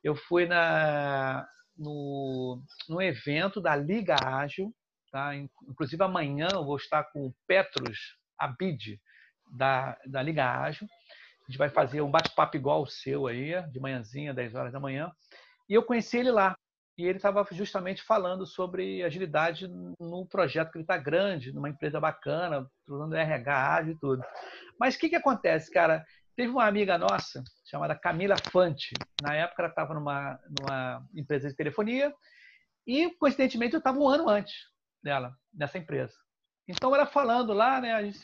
Eu 0.03 0.15
fui 0.15 0.45
na, 0.45 1.45
no, 1.77 2.61
no 2.87 3.01
evento 3.01 3.59
da 3.61 3.75
Liga 3.75 4.15
Ágil, 4.21 4.73
tá? 5.11 5.35
inclusive 5.35 6.03
amanhã 6.03 6.47
eu 6.53 6.65
vou 6.65 6.77
estar 6.77 7.03
com 7.05 7.27
o 7.27 7.35
Petros 7.47 8.17
Abid, 8.37 8.99
da, 9.51 9.97
da 10.05 10.21
Liga 10.21 10.45
Ágil. 10.45 10.87
A 11.47 11.51
gente 11.51 11.57
vai 11.57 11.69
fazer 11.69 12.01
um 12.01 12.09
bate-papo 12.09 12.55
igual 12.55 12.83
o 12.83 12.87
seu 12.87 13.27
aí, 13.27 13.61
de 13.69 13.79
manhãzinha, 13.79 14.33
10 14.33 14.55
horas 14.55 14.73
da 14.73 14.79
manhã. 14.79 15.11
E 15.69 15.73
eu 15.73 15.83
conheci 15.83 16.17
ele 16.17 16.31
lá. 16.31 16.57
E 16.97 17.05
ele 17.05 17.17
estava 17.17 17.45
justamente 17.51 18.03
falando 18.03 18.45
sobre 18.45 19.01
agilidade 19.01 19.67
no 19.67 20.27
projeto 20.27 20.71
que 20.71 20.77
ele 20.77 20.83
está 20.83 20.95
grande, 20.95 21.51
numa 21.51 21.69
empresa 21.69 21.99
bacana, 21.99 22.69
usando 22.87 23.15
RH 23.15 23.75
ágil 23.75 23.93
e 23.93 23.99
tudo. 23.99 24.23
Mas 24.79 24.95
o 24.95 24.99
que, 24.99 25.09
que 25.09 25.15
acontece, 25.15 25.71
cara? 25.71 26.05
Teve 26.35 26.51
uma 26.51 26.65
amiga 26.65 26.97
nossa, 26.97 27.43
chamada 27.63 27.95
Camila 27.95 28.35
Fante. 28.51 28.93
Na 29.21 29.35
época, 29.35 29.61
ela 29.61 29.69
estava 29.69 29.93
numa, 29.93 30.39
numa 30.59 31.07
empresa 31.13 31.47
de 31.47 31.55
telefonia. 31.55 32.13
E, 32.87 33.11
coincidentemente, 33.17 33.73
eu 33.73 33.77
estava 33.77 33.99
um 33.99 34.07
ano 34.07 34.27
antes. 34.27 34.55
dela, 35.01 35.35
nessa 35.53 35.77
empresa. 35.77 36.13
Então, 36.67 36.95
ela 36.95 37.05
falando 37.05 37.53
lá, 37.53 37.79
né, 37.81 37.93
a 37.93 38.01
gente, 38.01 38.19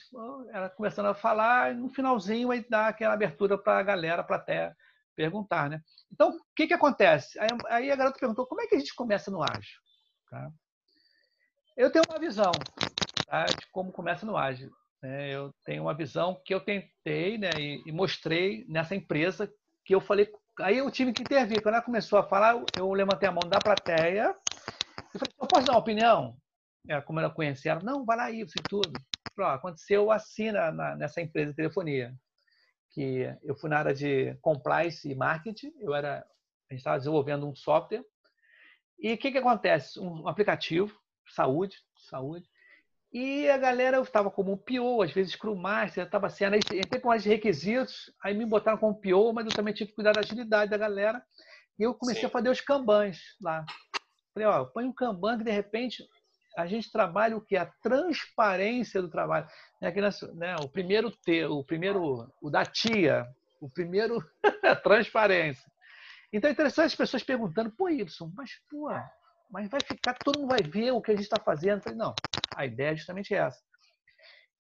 ela 0.51 0.69
começando 0.69 1.07
a 1.07 1.13
falar, 1.13 1.75
no 1.75 1.89
finalzinho 1.89 2.51
aí 2.51 2.65
dá 2.69 2.87
aquela 2.87 3.13
abertura 3.13 3.57
para 3.57 3.79
a 3.79 3.83
galera, 3.83 4.23
para 4.23 4.37
até 4.37 4.73
perguntar, 5.15 5.69
né? 5.69 5.81
Então, 6.11 6.29
o 6.29 6.39
que 6.55 6.67
que 6.67 6.73
acontece? 6.73 7.37
Aí, 7.39 7.49
aí, 7.67 7.91
a 7.91 7.95
garota 7.95 8.17
perguntou, 8.17 8.47
como 8.47 8.61
é 8.61 8.67
que 8.67 8.75
a 8.75 8.79
gente 8.79 8.95
começa 8.95 9.29
no 9.29 9.43
ágil? 9.43 9.79
Tá? 10.29 10.49
Eu 11.75 11.91
tenho 11.91 12.05
uma 12.09 12.17
visão 12.17 12.51
tá, 13.27 13.43
de 13.45 13.67
como 13.71 13.91
começa 13.91 14.25
no 14.25 14.37
ágil. 14.37 14.71
Né? 15.01 15.33
Eu 15.33 15.53
tenho 15.65 15.83
uma 15.83 15.93
visão 15.93 16.39
que 16.45 16.53
eu 16.53 16.59
tentei 16.59 17.38
né, 17.38 17.49
e, 17.57 17.81
e 17.85 17.91
mostrei 17.91 18.65
nessa 18.67 18.95
empresa 18.95 19.51
que 19.85 19.95
eu 19.95 20.01
falei. 20.01 20.31
Aí 20.59 20.77
eu 20.77 20.91
tive 20.91 21.13
que 21.13 21.21
intervir. 21.21 21.62
Quando 21.62 21.75
ela 21.75 21.83
começou 21.83 22.19
a 22.19 22.23
falar, 22.23 22.62
eu 22.77 22.91
levantei 22.91 23.27
a 23.29 23.31
mão 23.31 23.47
da 23.47 23.59
plateia 23.59 24.35
e 25.13 25.19
falei: 25.19 25.33
eu 25.39 25.47
posso 25.47 25.65
dar 25.65 25.73
uma 25.73 25.79
opinião? 25.79 26.38
É, 26.88 26.99
como 27.01 27.19
ela 27.19 27.29
conhecia 27.29 27.73
ela, 27.73 27.81
não, 27.83 28.05
vai 28.05 28.17
lá 28.17 28.31
isso 28.31 28.53
e 28.57 28.63
tudo. 28.63 28.91
Falei, 29.35 29.55
aconteceu 29.55 30.12
assim 30.12 30.51
na, 30.51 30.71
na, 30.71 30.95
nessa 30.95 31.21
empresa 31.21 31.51
de 31.51 31.55
telefonia, 31.55 32.13
que 32.91 33.31
eu 33.43 33.55
fui 33.55 33.69
na 33.69 33.79
área 33.79 33.93
de 33.93 34.35
compliance 34.41 35.09
e 35.09 35.15
marketing, 35.15 35.73
eu 35.79 35.93
era, 35.93 36.19
a 36.19 36.73
gente 36.73 36.79
estava 36.79 36.97
desenvolvendo 36.97 37.47
um 37.47 37.55
software, 37.55 38.03
e 38.97 39.13
o 39.13 39.17
que, 39.17 39.31
que 39.31 39.38
acontece? 39.38 39.99
Um 39.99 40.27
aplicativo, 40.27 40.97
saúde, 41.27 41.77
saúde, 42.09 42.49
e 43.11 43.49
a 43.49 43.57
galera 43.57 43.97
eu 43.97 44.03
estava 44.03 44.29
como 44.29 44.51
um 44.51 44.57
PO, 44.57 45.01
às 45.01 45.11
vezes 45.11 45.33
Scrum 45.33 45.55
Master, 45.55 46.05
estava 46.05 46.27
assim, 46.27 46.45
entrei 46.45 47.01
com 47.01 47.07
mais 47.07 47.25
requisitos, 47.25 48.11
aí 48.23 48.35
me 48.35 48.45
botaram 48.45 48.77
como 48.77 49.01
PO, 49.01 49.33
mas 49.33 49.45
eu 49.45 49.51
também 49.51 49.73
tive 49.73 49.89
que 49.89 49.95
cuidar 49.95 50.11
da 50.11 50.19
agilidade 50.19 50.69
da 50.69 50.77
galera. 50.77 51.23
E 51.79 51.83
eu 51.83 51.93
comecei 51.95 52.21
Sim. 52.21 52.27
a 52.27 52.29
fazer 52.29 52.49
os 52.49 52.61
kanbans 52.61 53.19
lá. 53.41 53.65
Falei, 54.33 54.47
ó, 54.47 54.65
põe 54.65 54.85
um 54.85 54.93
kanban 54.93 55.39
que 55.39 55.43
de 55.43 55.51
repente 55.51 56.03
a 56.55 56.67
gente 56.67 56.91
trabalha 56.91 57.35
o 57.35 57.41
que? 57.41 57.55
A 57.55 57.65
transparência 57.81 59.01
do 59.01 59.09
trabalho. 59.09 59.47
Né, 59.81 59.91
né, 60.35 60.55
o 60.61 60.69
primeiro 60.69 61.09
T, 61.09 61.45
o 61.45 61.63
primeiro, 61.63 62.31
o 62.41 62.49
da 62.49 62.65
tia, 62.65 63.25
o 63.59 63.69
primeiro 63.69 64.23
transparência. 64.83 65.69
Então 66.31 66.47
é 66.47 66.53
interessante 66.53 66.87
as 66.87 66.95
pessoas 66.95 67.23
perguntando, 67.23 67.71
pô, 67.71 67.89
Ibson, 67.89 68.31
mas 68.35 68.51
pô, 68.69 68.89
mas 69.49 69.69
vai 69.69 69.79
ficar, 69.81 70.13
todo 70.13 70.39
mundo 70.39 70.49
vai 70.49 70.62
ver 70.62 70.91
o 70.91 71.01
que 71.01 71.12
a 71.12 71.15
gente 71.15 71.23
está 71.23 71.41
fazendo. 71.43 71.81
Falei, 71.81 71.97
não, 71.97 72.13
a 72.55 72.65
ideia 72.65 72.91
é 72.91 72.95
justamente 72.95 73.33
essa. 73.33 73.59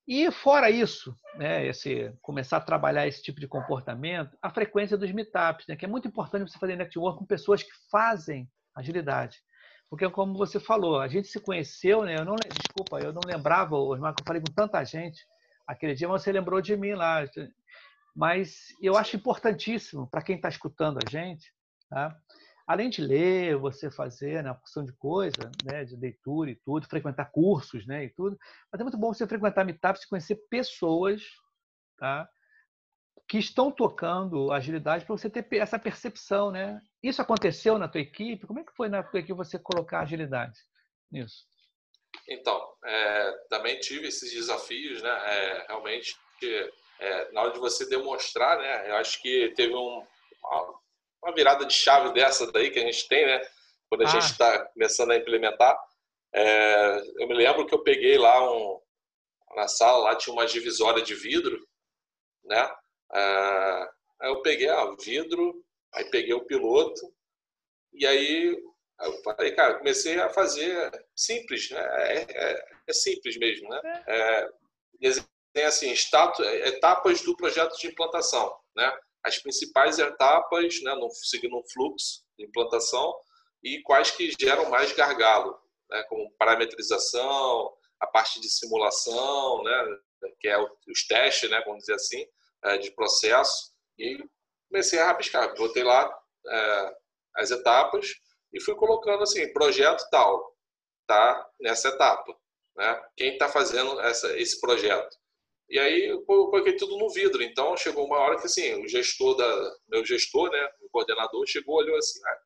E 0.07 0.31
fora 0.31 0.71
isso, 0.71 1.15
né, 1.35 1.67
esse, 1.67 2.11
começar 2.21 2.57
a 2.57 2.61
trabalhar 2.61 3.07
esse 3.07 3.21
tipo 3.21 3.39
de 3.39 3.47
comportamento, 3.47 4.35
a 4.41 4.49
frequência 4.49 4.97
dos 4.97 5.11
meetups, 5.11 5.67
né, 5.67 5.75
que 5.75 5.85
é 5.85 5.87
muito 5.87 6.07
importante 6.07 6.49
você 6.49 6.57
fazer 6.57 6.75
network 6.75 7.19
com 7.19 7.25
pessoas 7.25 7.61
que 7.61 7.69
fazem 7.91 8.49
agilidade. 8.75 9.37
Porque, 9.89 10.07
como 10.09 10.35
você 10.35 10.59
falou, 10.59 10.99
a 10.99 11.07
gente 11.07 11.27
se 11.27 11.39
conheceu, 11.39 12.03
né? 12.03 12.15
Eu 12.19 12.25
não, 12.25 12.35
desculpa, 12.35 12.99
eu 12.99 13.11
não 13.11 13.21
lembrava, 13.25 13.75
Osmar, 13.75 14.13
que 14.13 14.21
eu 14.21 14.25
falei 14.25 14.41
com 14.41 14.53
tanta 14.53 14.83
gente 14.83 15.25
aquele 15.65 15.95
dia, 15.95 16.07
você 16.07 16.31
lembrou 16.31 16.61
de 16.61 16.75
mim 16.77 16.93
lá. 16.93 17.23
Mas 18.15 18.67
eu 18.81 18.95
acho 18.97 19.15
importantíssimo 19.15 20.07
para 20.07 20.21
quem 20.21 20.35
está 20.35 20.49
escutando 20.49 20.99
a 21.03 21.09
gente, 21.09 21.51
tá? 21.89 22.15
Além 22.69 22.87
de 22.87 23.01
ler, 23.01 23.57
você 23.57 23.89
fazer 23.89 24.43
né, 24.43 24.51
uma 24.51 24.55
porção 24.59 24.85
de 24.85 24.93
coisa, 24.93 25.51
né, 25.65 25.83
de 25.83 25.95
leitura 25.95 26.51
e 26.51 26.55
tudo, 26.55 26.87
frequentar 26.87 27.31
cursos 27.31 27.87
né, 27.87 28.05
e 28.05 28.09
tudo, 28.11 28.37
mas 28.71 28.79
é 28.79 28.83
muito 28.83 28.97
bom 28.97 29.11
você 29.11 29.25
frequentar 29.25 29.65
meetups 29.65 30.03
e 30.03 30.07
conhecer 30.07 30.35
pessoas 30.51 31.23
tá, 31.97 32.29
que 33.27 33.39
estão 33.39 33.71
tocando 33.71 34.51
agilidade 34.51 35.03
para 35.03 35.17
você 35.17 35.31
ter 35.31 35.47
essa 35.57 35.79
percepção. 35.79 36.51
Né? 36.51 36.79
Isso 37.01 37.19
aconteceu 37.19 37.79
na 37.79 37.87
tua 37.87 38.01
equipe? 38.01 38.45
Como 38.45 38.59
é 38.59 38.63
que 38.63 38.75
foi 38.75 38.87
na 38.87 39.01
tua 39.01 39.19
equipe 39.19 39.33
você 39.33 39.57
colocar 39.57 40.01
agilidade 40.01 40.59
nisso? 41.11 41.47
Então, 42.27 42.71
é, 42.85 43.31
também 43.49 43.79
tive 43.79 44.09
esses 44.09 44.31
desafios, 44.31 45.01
né? 45.01 45.09
É, 45.09 45.65
realmente, 45.67 46.15
é, 46.99 47.31
na 47.31 47.41
hora 47.41 47.53
de 47.53 47.59
você 47.59 47.89
demonstrar, 47.89 48.59
né? 48.59 48.91
Eu 48.91 48.95
acho 48.97 49.19
que 49.21 49.51
teve 49.55 49.75
um, 49.75 50.05
uma 51.23 51.33
virada 51.33 51.65
de 51.65 51.73
chave 51.73 52.13
dessa 52.13 52.51
daí 52.51 52.71
que 52.71 52.79
a 52.79 52.83
gente 52.83 53.07
tem, 53.07 53.25
né? 53.25 53.41
Quando 53.89 54.03
a 54.03 54.05
ah. 54.05 54.09
gente 54.09 54.31
está 54.31 54.65
começando 54.67 55.11
a 55.11 55.17
implementar. 55.17 55.77
É, 56.33 57.01
eu 57.17 57.27
me 57.27 57.33
lembro 57.33 57.65
que 57.65 57.73
eu 57.73 57.83
peguei 57.83 58.17
lá 58.17 58.51
um, 58.51 58.79
na 59.55 59.67
sala, 59.67 60.03
lá 60.05 60.15
tinha 60.15 60.33
uma 60.33 60.45
divisória 60.45 61.01
de 61.01 61.15
vidro, 61.15 61.59
né? 62.45 62.71
É, 63.13 63.89
aí 64.21 64.29
eu 64.29 64.41
peguei 64.41 64.69
o 64.69 64.95
vidro, 64.97 65.63
aí 65.93 66.05
peguei 66.05 66.33
o 66.33 66.45
piloto, 66.45 67.01
e 67.93 68.05
aí 68.05 68.55
eu 69.01 69.23
falei, 69.23 69.55
cara, 69.55 69.77
comecei 69.77 70.19
a 70.19 70.29
fazer 70.29 70.91
simples, 71.15 71.69
né? 71.71 71.81
É, 71.81 72.25
é, 72.29 72.65
é 72.87 72.93
simples 72.93 73.37
mesmo, 73.37 73.69
né? 73.69 74.03
É, 74.07 74.49
tem 75.53 75.65
assim, 75.65 75.91
status, 75.93 76.45
etapas 76.45 77.21
do 77.21 77.35
projeto 77.35 77.75
de 77.77 77.87
implantação, 77.87 78.55
né? 78.75 78.99
As 79.23 79.37
principais 79.37 79.99
etapas, 79.99 80.81
né, 80.81 80.95
no, 80.95 81.09
seguindo 81.11 81.57
um 81.57 81.63
fluxo 81.71 82.23
de 82.37 82.45
implantação, 82.45 83.13
e 83.63 83.81
quais 83.81 84.11
que 84.11 84.31
geram 84.39 84.69
mais 84.69 84.91
gargalo, 84.93 85.57
né, 85.89 86.03
como 86.03 86.31
parametrização, 86.37 87.73
a 87.99 88.07
parte 88.07 88.39
de 88.39 88.49
simulação, 88.49 89.63
né, 89.63 89.97
que 90.39 90.47
é 90.47 90.57
os 90.59 91.05
testes, 91.07 91.49
né, 91.49 91.61
vamos 91.65 91.81
dizer 91.81 91.95
assim, 91.95 92.25
é, 92.63 92.77
de 92.77 92.91
processo, 92.91 93.73
e 93.97 94.23
comecei 94.69 94.99
a 94.99 95.07
rabiscar, 95.07 95.53
botei 95.55 95.83
lá 95.83 96.09
é, 96.47 96.95
as 97.35 97.51
etapas 97.51 98.07
e 98.53 98.61
fui 98.61 98.75
colocando 98.75 99.23
assim, 99.23 99.51
projeto 99.53 100.03
tal, 100.09 100.55
tá 101.07 101.49
nessa 101.59 101.89
etapa, 101.89 102.35
né? 102.75 103.03
Quem 103.15 103.33
está 103.33 103.49
fazendo 103.49 103.99
essa, 104.01 104.37
esse 104.37 104.59
projeto? 104.61 105.17
E 105.69 105.77
aí 105.77 106.07
eu 106.07 106.21
coloquei 106.23 106.75
tudo 106.75 106.97
no 106.97 107.09
vidro. 107.09 107.43
Então 107.43 107.77
chegou 107.77 108.05
uma 108.05 108.17
hora 108.17 108.37
que 108.37 108.45
assim, 108.45 108.73
o 108.83 108.87
gestor 108.87 109.35
da 109.35 109.71
meu 109.87 110.03
gestor, 110.03 110.49
né, 110.49 110.69
o 110.81 110.89
coordenador 110.89 111.45
chegou 111.47 111.75
olhou 111.75 111.97
assim, 111.97 112.19
ah, 112.25 112.37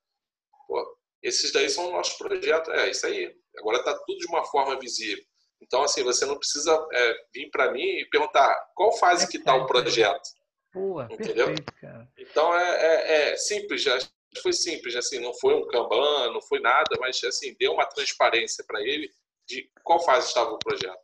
pô, 0.68 0.98
esses 1.22 1.52
daí 1.52 1.70
são 1.70 1.92
nossos 1.92 2.18
projetos. 2.18 2.74
É, 2.74 2.90
isso 2.90 3.06
aí. 3.06 3.34
Agora 3.58 3.78
está 3.78 3.98
tudo 4.06 4.18
de 4.18 4.28
uma 4.28 4.44
forma 4.46 4.78
visível. 4.80 5.24
Então 5.62 5.84
assim, 5.84 6.04
você 6.04 6.26
não 6.26 6.38
precisa 6.38 6.74
é, 6.92 7.16
vir 7.34 7.50
para 7.50 7.72
mim 7.72 7.86
e 7.86 8.10
perguntar 8.10 8.54
qual 8.76 8.98
fase 8.98 9.30
que 9.30 9.38
está 9.38 9.56
o 9.56 9.66
projeto. 9.66 10.30
Boa, 10.74 11.08
entendeu? 11.10 11.48
Perfeito, 11.48 11.74
cara. 11.80 12.10
Então 12.18 12.54
é, 12.58 12.86
é, 12.86 13.32
é 13.32 13.38
simples, 13.38 13.82
já 13.82 13.98
foi 14.42 14.52
simples, 14.52 14.96
assim, 14.96 15.20
não 15.20 15.34
foi 15.36 15.54
um 15.54 15.68
Kanban, 15.68 16.32
não 16.34 16.42
foi 16.42 16.60
nada, 16.60 16.98
mas 17.00 17.24
assim 17.24 17.56
deu 17.60 17.74
uma 17.74 17.86
transparência 17.86 18.64
para 18.68 18.82
ele 18.82 19.10
de 19.48 19.70
qual 19.84 20.04
fase 20.04 20.28
estava 20.28 20.52
o 20.52 20.60
projeto. 20.60 21.03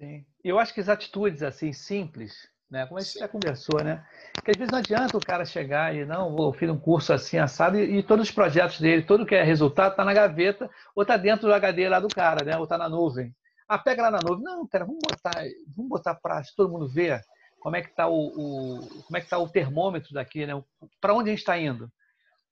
Sim. 0.00 0.24
Eu 0.42 0.58
acho 0.58 0.72
que 0.72 0.80
as 0.80 0.88
atitudes 0.88 1.42
assim 1.42 1.74
simples, 1.74 2.48
né? 2.70 2.86
Como 2.86 2.98
a 2.98 3.02
gente 3.02 3.18
já 3.18 3.28
conversou, 3.28 3.84
né? 3.84 4.02
Que 4.42 4.50
às 4.50 4.56
vezes 4.56 4.72
não 4.72 4.78
adianta 4.78 5.14
o 5.18 5.20
cara 5.20 5.44
chegar 5.44 5.94
e 5.94 6.06
não, 6.06 6.34
vou 6.34 6.54
fiz 6.54 6.70
um 6.70 6.78
curso 6.78 7.12
assim 7.12 7.36
assado 7.36 7.78
e, 7.78 7.98
e, 7.98 8.02
todos 8.02 8.28
os 8.28 8.34
projetos 8.34 8.80
dele, 8.80 9.02
tudo 9.02 9.26
que 9.26 9.34
é 9.34 9.42
resultado 9.42 9.90
está 9.90 10.02
na 10.02 10.14
gaveta 10.14 10.70
ou 10.96 11.02
está 11.02 11.18
dentro 11.18 11.46
do 11.46 11.52
HD 11.52 11.86
lá 11.86 12.00
do 12.00 12.08
cara, 12.08 12.42
né? 12.42 12.56
Ou 12.56 12.64
está 12.64 12.78
na 12.78 12.88
nuvem. 12.88 13.36
Ah, 13.68 13.78
pega 13.78 14.04
lá 14.04 14.10
na 14.10 14.20
nuvem. 14.26 14.42
Não, 14.42 14.66
cara, 14.66 14.86
vamos 14.86 15.02
botar, 15.06 15.44
vamos 15.76 15.90
botar 15.90 16.14
para 16.14 16.42
todo 16.56 16.70
mundo 16.70 16.88
ver 16.88 17.20
como 17.60 17.76
é 17.76 17.82
que 17.82 17.90
está 17.90 18.08
o, 18.08 18.28
o, 18.28 19.02
como 19.04 19.16
é 19.18 19.20
que 19.20 19.28
tá 19.28 19.36
o 19.36 19.50
termômetro 19.50 20.14
daqui, 20.14 20.46
né? 20.46 20.54
Para 20.98 21.12
onde 21.12 21.28
a 21.28 21.32
gente 21.32 21.40
está 21.40 21.58
indo, 21.58 21.92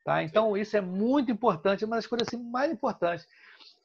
tá? 0.05 0.23
Então 0.23 0.55
isso 0.55 0.77
é 0.77 0.83
muito 0.83 1.33
importante, 1.33 1.83
é 1.83 1.87
uma 1.87 1.97
das 1.97 2.07
coisas 2.07 2.29
assim, 2.29 2.51
mais 2.51 2.71
importantes. 2.71 3.27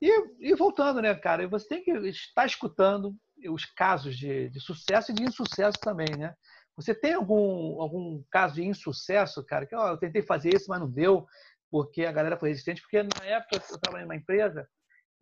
E, 0.01 0.49
e 0.51 0.53
voltando, 0.53 1.01
né, 1.01 1.15
cara, 1.15 1.47
você 1.47 1.65
tem 1.69 1.81
que 1.81 1.91
estar 2.09 2.45
escutando, 2.45 3.15
os 3.49 3.65
casos 3.65 4.17
de, 4.17 4.49
de 4.49 4.59
sucesso 4.59 5.11
e 5.11 5.15
de 5.15 5.23
insucesso 5.23 5.77
também, 5.79 6.15
né? 6.17 6.35
Você 6.75 6.95
tem 6.95 7.13
algum, 7.13 7.81
algum 7.81 8.23
caso 8.31 8.55
de 8.55 8.63
insucesso, 8.63 9.43
cara, 9.45 9.65
que 9.65 9.75
eu 9.75 9.97
tentei 9.97 10.23
fazer 10.23 10.55
isso, 10.55 10.65
mas 10.69 10.79
não 10.79 10.89
deu, 10.89 11.25
porque 11.69 12.05
a 12.05 12.11
galera 12.11 12.37
foi 12.37 12.49
resistente? 12.49 12.81
Porque 12.81 13.03
na 13.03 13.25
época 13.25 13.57
eu 13.57 13.79
trabalhei 13.79 14.05
numa 14.05 14.15
empresa 14.15 14.67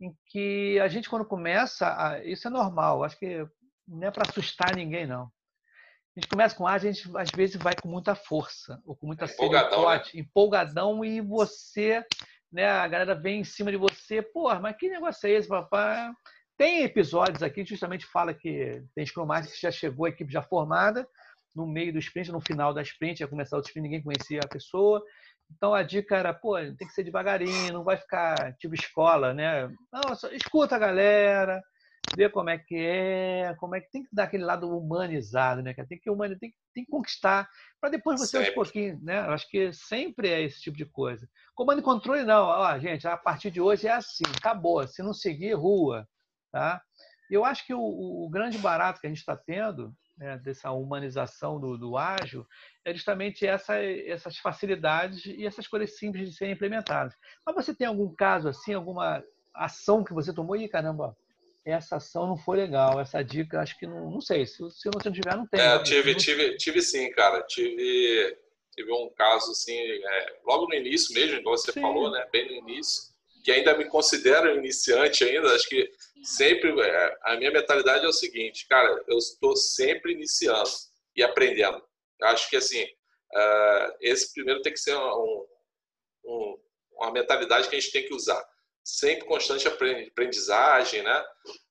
em 0.00 0.16
que 0.26 0.80
a 0.80 0.88
gente, 0.88 1.08
quando 1.08 1.24
começa, 1.24 1.86
a, 1.86 2.24
isso 2.24 2.48
é 2.48 2.50
normal, 2.50 3.04
acho 3.04 3.18
que 3.18 3.46
não 3.86 4.08
é 4.08 4.10
para 4.10 4.28
assustar 4.28 4.74
ninguém, 4.74 5.06
não. 5.06 5.30
A 6.14 6.20
gente 6.20 6.28
começa 6.28 6.56
com 6.56 6.66
A, 6.66 6.74
a 6.74 6.78
gente 6.78 7.10
às 7.16 7.30
vezes 7.30 7.56
vai 7.56 7.74
com 7.74 7.88
muita 7.88 8.14
força, 8.14 8.80
ou 8.84 8.96
com 8.96 9.06
muita 9.06 9.24
empolgadão, 9.24 9.88
né? 9.88 10.02
empolgadão, 10.14 11.04
e 11.04 11.20
você, 11.20 12.04
né, 12.50 12.68
a 12.68 12.86
galera 12.86 13.14
vem 13.14 13.40
em 13.40 13.44
cima 13.44 13.70
de 13.70 13.78
você, 13.78 14.20
pô, 14.20 14.52
mas 14.60 14.76
que 14.76 14.88
negócio 14.88 15.26
é 15.26 15.32
esse, 15.32 15.48
papai? 15.48 16.10
Tem 16.56 16.82
episódios 16.84 17.42
aqui 17.42 17.64
que 17.64 17.70
justamente 17.70 18.06
fala 18.06 18.34
que 18.34 18.82
tem 18.94 19.06
Scrum 19.06 19.26
Master 19.26 19.54
que 19.54 19.60
já 19.60 19.70
chegou, 19.70 20.06
a 20.06 20.10
equipe 20.10 20.32
já 20.32 20.42
formada, 20.42 21.06
no 21.54 21.66
meio 21.66 21.92
do 21.92 21.98
sprint, 21.98 22.30
no 22.30 22.40
final 22.40 22.72
da 22.72 22.82
sprint, 22.82 23.20
ia 23.20 23.28
começar 23.28 23.56
o 23.56 23.60
sprint, 23.60 23.82
ninguém 23.82 24.02
conhecia 24.02 24.40
a 24.42 24.48
pessoa. 24.48 25.02
Então 25.50 25.74
a 25.74 25.82
dica 25.82 26.16
era, 26.16 26.32
pô, 26.32 26.56
tem 26.56 26.86
que 26.86 26.92
ser 26.92 27.02
devagarinho, 27.02 27.72
não 27.72 27.84
vai 27.84 27.96
ficar 27.96 28.54
tipo 28.56 28.74
escola, 28.74 29.34
né? 29.34 29.68
Não, 29.92 30.14
só 30.14 30.28
escuta 30.28 30.76
a 30.76 30.78
galera, 30.78 31.62
vê 32.16 32.28
como 32.28 32.48
é 32.48 32.58
que 32.58 32.76
é, 32.76 33.54
como 33.58 33.74
é 33.74 33.80
que 33.80 33.90
tem 33.90 34.02
que 34.02 34.08
dar 34.12 34.24
aquele 34.24 34.44
lado 34.44 34.68
humanizado, 34.70 35.62
né? 35.62 35.74
Tem 35.74 35.98
que 35.98 36.10
humanizar, 36.10 36.40
tem, 36.40 36.54
tem 36.74 36.84
que 36.84 36.90
conquistar, 36.90 37.48
para 37.80 37.90
depois 37.90 38.18
você 38.18 38.38
sempre. 38.38 38.46
aos 38.46 38.54
pouquinhos, 38.54 39.02
né? 39.02 39.18
Eu 39.26 39.32
acho 39.32 39.48
que 39.48 39.72
sempre 39.72 40.28
é 40.28 40.42
esse 40.42 40.60
tipo 40.60 40.76
de 40.76 40.86
coisa. 40.86 41.28
Comando 41.54 41.80
e 41.80 41.84
controle 41.84 42.24
não, 42.24 42.46
ó, 42.46 42.78
gente, 42.78 43.06
a 43.06 43.16
partir 43.16 43.50
de 43.50 43.60
hoje 43.60 43.86
é 43.86 43.92
assim, 43.92 44.24
acabou. 44.36 44.86
Se 44.86 45.02
não 45.02 45.12
seguir, 45.12 45.52
rua 45.52 46.06
Tá? 46.52 46.82
Eu 47.30 47.44
acho 47.44 47.66
que 47.66 47.72
o, 47.72 47.80
o 47.80 48.28
grande 48.30 48.58
barato 48.58 49.00
que 49.00 49.06
a 49.06 49.10
gente 49.10 49.20
está 49.20 49.34
tendo 49.34 49.92
né, 50.18 50.38
dessa 50.38 50.70
humanização 50.70 51.58
do, 51.58 51.78
do 51.78 51.96
ágil 51.96 52.46
é 52.84 52.92
justamente 52.92 53.46
essa, 53.46 53.82
essas 53.82 54.36
facilidades 54.36 55.24
e 55.24 55.46
essas 55.46 55.66
coisas 55.66 55.96
simples 55.96 56.28
de 56.28 56.36
serem 56.36 56.52
implementadas. 56.52 57.14
Mas 57.44 57.54
você 57.54 57.74
tem 57.74 57.86
algum 57.86 58.14
caso 58.14 58.48
assim, 58.48 58.74
alguma 58.74 59.24
ação 59.54 60.04
que 60.04 60.12
você 60.12 60.32
tomou 60.32 60.56
e 60.56 60.68
caramba, 60.68 61.16
essa 61.64 61.96
ação 61.96 62.26
não 62.26 62.36
foi 62.36 62.58
legal, 62.58 63.00
essa 63.00 63.22
dica 63.22 63.60
acho 63.60 63.78
que 63.78 63.86
não, 63.86 64.10
não 64.10 64.20
sei, 64.20 64.46
se, 64.46 64.56
se 64.70 64.90
não 64.92 65.12
tiver 65.12 65.36
não 65.36 65.46
tem. 65.46 65.60
É, 65.60 65.78
tive, 65.82 66.14
tive, 66.16 66.56
tive 66.56 66.82
sim, 66.82 67.10
cara, 67.12 67.42
tive, 67.42 68.36
tive 68.74 68.92
um 68.92 69.10
caso 69.16 69.52
assim, 69.52 69.76
é, 69.78 70.40
logo 70.44 70.66
no 70.66 70.74
início 70.74 71.14
mesmo, 71.14 71.36
igual 71.36 71.56
você 71.56 71.72
sim. 71.72 71.80
falou, 71.80 72.10
né, 72.10 72.26
bem 72.32 72.46
no 72.46 72.68
início, 72.68 73.12
que 73.44 73.52
ainda 73.52 73.76
me 73.76 73.84
considero 73.86 74.56
iniciante 74.56 75.24
ainda, 75.24 75.54
acho 75.54 75.68
que 75.68 75.90
sempre 76.22 76.80
é, 76.80 77.18
a 77.22 77.36
minha 77.36 77.50
mentalidade 77.50 78.04
é 78.04 78.08
o 78.08 78.12
seguinte, 78.12 78.66
cara, 78.68 79.02
eu 79.08 79.18
estou 79.18 79.56
sempre 79.56 80.12
iniciando 80.12 80.70
e 81.16 81.22
aprendendo. 81.22 81.82
Acho 82.22 82.48
que 82.48 82.56
assim, 82.56 82.84
uh, 82.84 83.96
esse 84.00 84.32
primeiro 84.32 84.62
tem 84.62 84.72
que 84.72 84.80
ser 84.80 84.96
um, 84.96 85.46
um, 86.24 86.58
uma 86.92 87.12
mentalidade 87.12 87.68
que 87.68 87.76
a 87.76 87.80
gente 87.80 87.92
tem 87.92 88.06
que 88.06 88.14
usar. 88.14 88.42
Sempre 88.84 89.26
constante 89.26 89.68
aprendizagem, 89.68 91.02
né? 91.02 91.24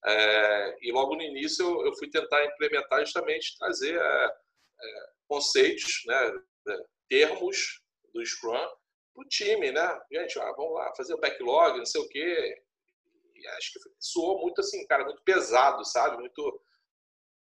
É, 0.05 0.77
e 0.81 0.91
logo 0.91 1.15
no 1.15 1.21
início 1.21 1.65
eu, 1.65 1.87
eu, 1.87 1.95
fui 1.97 2.09
tentar 2.09 2.45
implementar 2.45 3.01
justamente 3.01 3.57
trazer 3.57 3.99
é, 3.99 4.25
é, 4.25 5.09
conceitos, 5.27 6.03
né? 6.05 6.33
termos 7.09 7.81
do 8.13 8.25
Scrum 8.25 8.67
para 9.13 9.23
o 9.23 9.27
time, 9.27 9.71
né? 9.71 10.01
Gente, 10.11 10.39
ah, 10.39 10.53
vamos 10.55 10.73
lá, 10.73 10.93
fazer 10.95 11.13
o 11.13 11.19
backlog, 11.19 11.77
não 11.77 11.85
sei 11.85 12.01
o 12.01 12.07
quê. 12.07 12.63
Acho 13.49 13.73
que 13.73 13.79
soou 13.99 14.41
muito 14.41 14.61
assim, 14.61 14.85
cara, 14.87 15.05
muito 15.05 15.23
pesado, 15.23 15.85
sabe? 15.85 16.17
Muito. 16.17 16.61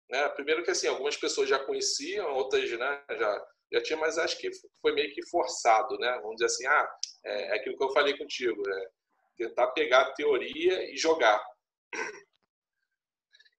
Né? 0.09 0.27
Primeiro 0.29 0.63
que 0.63 0.71
assim, 0.71 0.87
algumas 0.87 1.17
pessoas 1.17 1.49
já 1.49 1.59
conheciam, 1.59 2.33
outras 2.33 2.69
né, 2.71 3.03
já, 3.09 3.47
já 3.73 3.83
tinham, 3.83 3.99
mas 3.99 4.17
acho 4.17 4.37
que 4.37 4.49
foi 4.81 4.93
meio 4.93 5.13
que 5.13 5.25
forçado, 5.27 5.97
né? 5.97 6.19
Vamos 6.21 6.35
dizer 6.35 6.45
assim, 6.45 6.67
ah, 6.67 6.89
é, 7.25 7.41
é 7.49 7.55
aquilo 7.55 7.77
que 7.77 7.83
eu 7.83 7.93
falei 7.93 8.17
contigo, 8.17 8.61
é 8.69 8.89
tentar 9.37 9.67
pegar 9.67 10.01
a 10.01 10.13
teoria 10.13 10.91
e 10.91 10.97
jogar. 10.97 11.43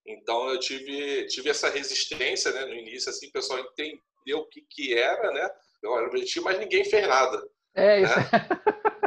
Então 0.06 0.48
eu 0.50 0.58
tive, 0.60 1.26
tive 1.26 1.50
essa 1.50 1.68
resistência 1.68 2.52
né, 2.52 2.64
no 2.64 2.74
início, 2.74 3.10
assim, 3.10 3.26
o 3.26 3.32
pessoal 3.32 3.58
entendeu 3.58 4.38
o 4.38 4.48
que, 4.48 4.64
que 4.70 4.94
era, 4.94 5.32
né? 5.32 5.50
Eu 5.82 5.96
era 5.96 6.06
objetivo, 6.06 6.44
mas 6.44 6.58
ninguém 6.58 6.84
fez 6.84 7.06
nada. 7.06 7.42
É 7.76 8.00
isso. 8.00 8.18
Né? 8.18 8.26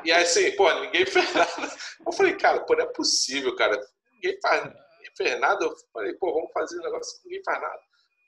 E 0.05 0.11
aí, 0.11 0.23
assim, 0.23 0.51
pô, 0.55 0.71
ninguém 0.79 1.05
fez 1.05 1.33
nada. 1.33 1.77
Eu 2.05 2.11
falei, 2.13 2.35
cara, 2.37 2.61
pô, 2.61 2.75
não 2.75 2.83
é 2.83 2.87
possível, 2.93 3.55
cara. 3.55 3.79
Ninguém 4.13 4.39
faz, 4.41 4.63
ninguém 4.63 5.11
fez 5.17 5.39
nada. 5.39 5.65
Eu 5.65 5.75
falei, 5.91 6.13
pô, 6.13 6.33
vamos 6.33 6.51
fazer 6.53 6.79
um 6.79 6.83
negócio 6.83 7.19
ninguém 7.25 7.41
faz 7.43 7.61
nada. 7.61 7.81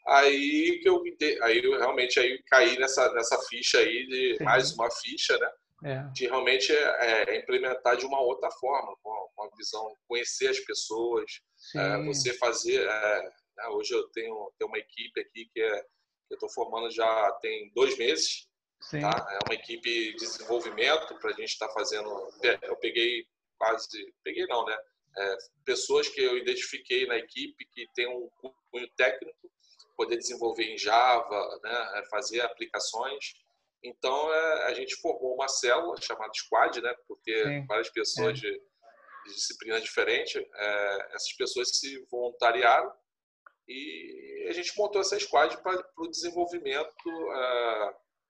Aí 0.08 0.80
que 0.82 0.90
eu, 0.90 1.04
aí 1.44 1.64
eu 1.64 1.78
realmente 1.78 2.20
aí 2.20 2.42
caí 2.48 2.78
nessa, 2.80 3.14
nessa 3.14 3.38
ficha 3.44 3.78
aí 3.78 4.08
de 4.08 4.38
Sim. 4.38 4.44
mais 4.44 4.74
uma 4.74 4.90
ficha, 4.90 5.38
né? 5.38 5.52
É. 5.84 6.04
De 6.14 6.28
realmente 6.28 6.72
é, 6.72 7.24
é, 7.30 7.40
implementar 7.40 7.98
de 7.98 8.06
uma 8.06 8.20
outra 8.22 8.50
forma, 8.52 8.96
com 9.02 9.30
uma 9.38 9.50
visão, 9.58 9.96
conhecer 10.08 10.50
as 10.50 10.60
pessoas, 10.60 11.42
é, 11.76 12.04
você 12.04 12.34
fazer. 12.34 12.82
É, 12.82 13.22
né, 13.58 13.68
hoje 13.70 13.94
eu 13.94 14.08
tenho, 14.10 14.52
tenho 14.58 14.70
uma 14.70 14.78
equipe 14.78 15.20
aqui 15.20 15.50
que, 15.52 15.62
é, 15.62 15.82
que 15.82 16.34
eu 16.34 16.36
estou 16.36 16.50
formando 16.50 16.90
já 16.92 17.32
tem 17.42 17.72
dois 17.74 17.98
meses, 17.98 18.48
Tá? 18.90 19.28
É 19.32 19.40
uma 19.46 19.54
equipe 19.54 20.14
de 20.14 20.16
desenvolvimento 20.16 21.16
para 21.20 21.30
a 21.30 21.34
gente 21.34 21.50
estar 21.50 21.68
tá 21.68 21.74
fazendo. 21.74 22.10
Eu 22.62 22.76
peguei 22.78 23.26
quase, 23.58 24.14
peguei 24.24 24.46
não, 24.48 24.66
né? 24.66 24.78
É, 25.18 25.38
pessoas 25.66 26.08
que 26.08 26.22
eu 26.22 26.38
identifiquei 26.38 27.06
na 27.06 27.18
equipe 27.18 27.66
que 27.74 27.86
tem 27.94 28.08
um 28.08 28.30
cunho 28.72 28.90
técnico, 28.96 29.52
poder 29.96 30.18
desenvolver 30.18 30.64
em 30.64 30.78
Java, 30.78 31.60
né? 31.64 31.92
É, 32.00 32.06
fazer 32.10 32.42
aplicações. 32.42 33.34
Então 33.84 34.34
é, 34.34 34.66
a 34.66 34.74
gente 34.74 34.96
formou 34.96 35.36
uma 35.36 35.48
célula 35.48 36.00
chamada 36.02 36.32
Squad, 36.34 36.82
né? 36.82 36.94
Por 37.08 37.20
ter 37.24 37.46
Sim. 37.46 37.66
várias 37.68 37.90
pessoas 37.90 38.40
é. 38.40 38.42
de, 38.42 38.52
de 38.52 39.34
disciplinas 39.34 39.84
diferentes. 39.84 40.36
É, 40.36 41.16
essas 41.16 41.34
pessoas 41.34 41.70
se 41.78 42.04
voluntariaram 42.10 42.92
e 43.68 44.48
a 44.50 44.54
gente 44.54 44.76
montou 44.78 45.02
essa 45.02 45.20
squad 45.20 45.56
para 45.62 45.86
o 45.98 46.08
desenvolvimento 46.08 46.94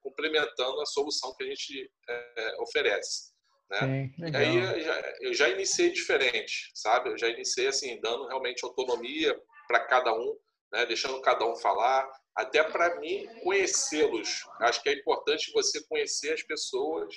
complementando 0.02 0.80
a 0.80 0.86
solução 0.86 1.34
que 1.36 1.44
a 1.44 1.46
gente 1.46 1.90
é, 2.08 2.56
oferece. 2.60 3.32
Né? 3.70 3.80
Sim, 3.80 4.24
e 4.30 4.36
aí 4.36 4.56
eu 4.56 4.80
já, 4.80 5.14
eu 5.20 5.34
já, 5.34 5.48
iniciei 5.48 5.90
diferente, 5.90 6.70
sabe? 6.74 7.10
Eu 7.10 7.18
já 7.18 7.28
iniciei 7.28 7.68
assim, 7.68 8.00
dando 8.00 8.26
realmente 8.26 8.64
autonomia 8.64 9.38
para 9.66 9.86
cada 9.86 10.12
um, 10.12 10.36
né? 10.72 10.84
deixando 10.84 11.20
cada 11.22 11.46
um 11.46 11.56
falar, 11.56 12.06
até 12.36 12.62
para 12.62 13.00
mim 13.00 13.26
conhecê-los. 13.42 14.44
Acho 14.60 14.82
que 14.82 14.90
é 14.90 14.94
importante 14.94 15.52
você 15.52 15.82
conhecer 15.86 16.34
as 16.34 16.42
pessoas 16.42 17.14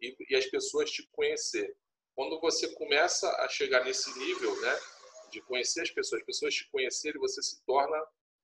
e, 0.00 0.16
e, 0.30 0.36
as 0.36 0.46
pessoas 0.46 0.90
te 0.90 1.08
conhecer. 1.12 1.74
Quando 2.14 2.40
você 2.40 2.72
começa 2.74 3.28
a 3.42 3.48
chegar 3.48 3.84
nesse 3.84 4.16
nível, 4.18 4.58
né, 4.60 4.78
de 5.30 5.40
conhecer 5.42 5.82
as 5.82 5.90
pessoas, 5.90 6.20
as 6.20 6.26
pessoas 6.26 6.54
te 6.54 6.70
conhecerem, 6.70 7.20
você 7.20 7.42
se 7.42 7.64
torna 7.64 8.00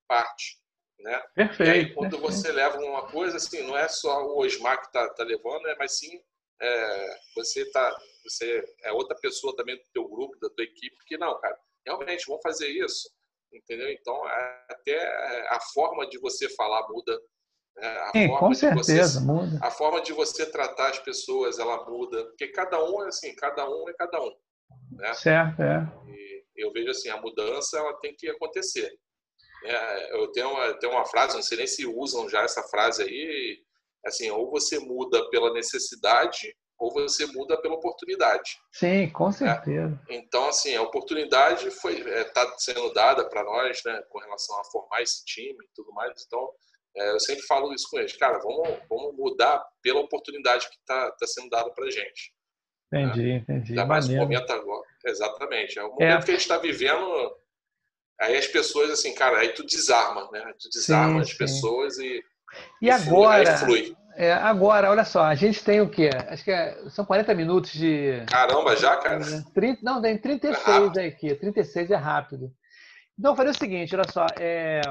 parte. 0.09 0.62
Né? 1.03 1.21
Perfeito. 1.35 1.69
E 1.69 1.73
aí, 1.73 1.95
quando 1.95 2.13
perfeito. 2.13 2.33
você 2.33 2.53
leva 2.53 2.79
uma 2.79 3.11
coisa, 3.11 3.37
assim, 3.37 3.67
não 3.67 3.77
é 3.77 3.89
só 3.89 4.25
o 4.25 4.39
Osmar 4.39 4.81
que 4.81 4.87
está 4.87 5.09
tá 5.09 5.25
levando, 5.25 5.67
é, 5.67 5.77
mas 5.77 5.99
sim 5.99 6.21
é, 6.61 7.17
você 7.35 7.69
tá, 7.73 7.97
você 8.25 8.65
é 8.85 8.93
outra 8.93 9.17
pessoa 9.17 9.55
também 9.57 9.77
do 9.77 9.83
teu 9.93 10.09
grupo, 10.09 10.39
da 10.41 10.49
tua 10.51 10.65
equipe, 10.65 10.97
que 11.07 11.19
não, 11.19 11.39
cara, 11.41 11.59
realmente 11.85 12.25
vamos 12.27 12.43
fazer 12.43 12.69
isso, 12.69 13.11
entendeu? 13.53 13.91
Então, 13.91 14.15
é, 14.29 14.65
até 14.71 15.47
a 15.49 15.59
forma 15.75 16.09
de 16.09 16.19
você 16.21 16.49
falar 16.51 16.89
muda. 16.89 17.21
Né? 17.77 17.89
A 17.89 18.11
sim, 18.13 18.29
com 18.29 18.55
certeza, 18.55 19.21
você, 19.21 19.27
muda. 19.27 19.59
A 19.61 19.71
forma 19.73 20.01
de 20.03 20.13
você 20.13 20.47
tratar 20.47 20.91
as 20.91 21.01
pessoas, 21.01 21.59
ela 21.59 21.85
muda, 21.85 22.25
porque 22.27 22.47
cada 22.49 22.83
um 22.85 23.03
é 23.03 23.09
assim, 23.09 23.35
cada 23.35 23.69
um 23.69 23.89
é 23.89 23.93
cada 23.95 24.23
um. 24.23 24.33
Né? 24.93 25.13
Certo, 25.15 25.63
é. 25.63 25.93
E 26.07 26.45
eu 26.57 26.73
vejo 26.73 26.91
assim, 26.91 27.09
a 27.09 27.21
mudança 27.21 27.79
ela 27.79 27.95
tem 27.95 28.15
que 28.15 28.29
acontecer. 28.31 28.97
É, 29.65 30.17
eu 30.17 30.31
tenho 30.33 30.51
uma, 30.51 30.79
tenho 30.79 30.93
uma 30.93 31.05
frase, 31.05 31.35
não 31.35 31.43
sei 31.43 31.59
nem 31.59 31.67
se 31.67 31.87
usam 31.87 32.29
já 32.29 32.43
essa 32.43 32.63
frase 32.65 33.03
aí, 33.03 33.59
assim, 34.05 34.31
ou 34.31 34.51
você 34.51 34.79
muda 34.79 35.29
pela 35.31 35.53
necessidade 35.53 36.55
ou 36.79 36.93
você 36.93 37.27
muda 37.27 37.61
pela 37.61 37.75
oportunidade. 37.75 38.59
Sim, 38.73 39.09
com 39.11 39.27
né? 39.27 39.33
certeza. 39.33 40.01
É? 40.09 40.17
Então, 40.17 40.49
assim, 40.49 40.75
a 40.75 40.83
oportunidade 40.83 41.71
foi 41.71 42.01
está 42.01 42.43
é, 42.43 42.55
sendo 42.59 42.93
dada 42.93 43.29
para 43.29 43.45
nós, 43.45 43.81
né, 43.85 44.03
com 44.11 44.19
relação 44.19 44.59
a 44.61 44.65
formar 44.65 45.01
esse 45.01 45.25
time 45.25 45.65
e 45.65 45.69
tudo 45.77 45.93
mais. 45.93 46.13
Então, 46.27 46.51
é, 46.97 47.13
eu 47.13 47.21
sempre 47.21 47.43
falo 47.47 47.73
isso 47.73 47.87
com 47.89 47.99
eles, 48.01 48.17
cara, 48.17 48.39
vamos, 48.39 48.69
vamos 48.89 49.17
mudar 49.17 49.65
pela 49.81 50.01
oportunidade 50.01 50.69
que 50.69 50.75
está 50.75 51.13
tá 51.13 51.27
sendo 51.27 51.49
dada 51.51 51.71
para 51.71 51.89
gente. 51.89 52.35
Entendi, 52.93 53.23
né? 53.23 53.37
entendi. 53.37 53.71
Ainda 53.71 53.87
mais 53.87 54.09
o 54.09 54.17
momento 54.17 54.51
agora. 54.53 54.87
Exatamente. 55.07 55.79
É 55.79 55.85
o 55.85 55.91
momento 55.91 56.23
é. 56.23 56.25
que 56.25 56.31
a 56.31 56.35
gente 56.35 56.43
está 56.43 56.59
vivendo 56.59 57.37
Aí 58.23 58.37
as 58.37 58.47
pessoas, 58.47 58.91
assim, 58.91 59.13
cara, 59.15 59.39
aí 59.39 59.49
tu 59.49 59.67
desarma, 59.67 60.29
né? 60.31 60.53
Tu 60.61 60.69
desarma 60.71 61.15
sim, 61.15 61.21
as 61.21 61.31
sim. 61.31 61.37
pessoas 61.37 61.99
e. 61.99 62.25
E, 62.81 62.89
agora. 62.89 63.57
Flui, 63.59 63.97
é, 64.15 64.33
agora, 64.33 64.91
olha 64.91 65.05
só, 65.05 65.25
a 65.25 65.35
gente 65.35 65.65
tem 65.65 65.81
o 65.81 65.89
quê? 65.89 66.11
Acho 66.29 66.45
que 66.45 66.53
é, 66.53 66.89
são 66.91 67.05
40 67.05 67.35
minutos 67.35 67.73
de. 67.73 68.25
Caramba, 68.29 68.77
já, 68.77 68.97
cara? 68.97 69.25
30, 69.53 69.81
não, 69.83 70.01
tem 70.01 70.17
36 70.17 70.97
é 70.97 71.07
aqui. 71.07 71.35
36 71.35 71.91
é 71.91 71.97
rápido. 71.97 72.53
Então, 73.19 73.33
eu 73.33 73.37
falei 73.37 73.51
o 73.51 73.59
seguinte, 73.59 73.95
olha 73.97 74.09
só. 74.09 74.27
É, 74.39 74.83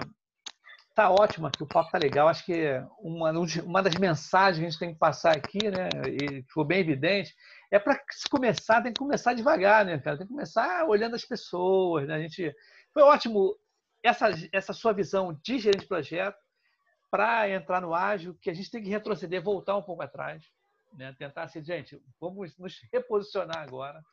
tá 0.93 1.09
ótimo 1.09 1.47
aqui, 1.47 1.63
o 1.63 1.67
papo 1.67 1.89
tá 1.89 1.97
legal. 1.97 2.27
Acho 2.27 2.45
que 2.45 2.81
uma, 2.99 3.31
uma 3.63 3.81
das 3.81 3.95
mensagens 3.95 4.57
que 4.57 4.65
a 4.65 4.69
gente 4.69 4.79
tem 4.79 4.93
que 4.93 4.99
passar 4.99 5.37
aqui, 5.37 5.69
né? 5.69 5.87
E 6.05 6.43
ficou 6.43 6.65
bem 6.65 6.81
evidente, 6.81 7.33
é 7.71 7.79
para 7.79 7.97
se 8.11 8.27
começar, 8.29 8.81
tem 8.81 8.91
que 8.91 8.99
começar 8.99 9.33
devagar, 9.33 9.85
né, 9.85 9.97
cara? 9.99 10.17
Tem 10.17 10.27
que 10.27 10.33
começar 10.33 10.85
olhando 10.85 11.15
as 11.15 11.23
pessoas, 11.23 12.05
né? 12.07 12.15
A 12.15 12.19
gente 12.19 12.53
foi 12.93 13.03
ótimo 13.03 13.57
essa, 14.03 14.27
essa 14.51 14.73
sua 14.73 14.93
visão 14.93 15.33
de 15.43 15.59
gerente 15.59 15.81
de 15.81 15.87
projeto 15.87 16.37
para 17.09 17.49
entrar 17.49 17.81
no 17.81 17.93
ágil, 17.93 18.35
que 18.41 18.49
a 18.49 18.53
gente 18.53 18.71
tem 18.71 18.81
que 18.81 18.89
retroceder, 18.89 19.41
voltar 19.43 19.75
um 19.75 19.81
pouco 19.81 20.01
atrás, 20.01 20.49
né? 20.93 21.13
tentar 21.17 21.43
assim, 21.43 21.63
gente, 21.63 22.01
vamos 22.19 22.57
nos 22.57 22.79
reposicionar 22.91 23.57
agora, 23.57 24.03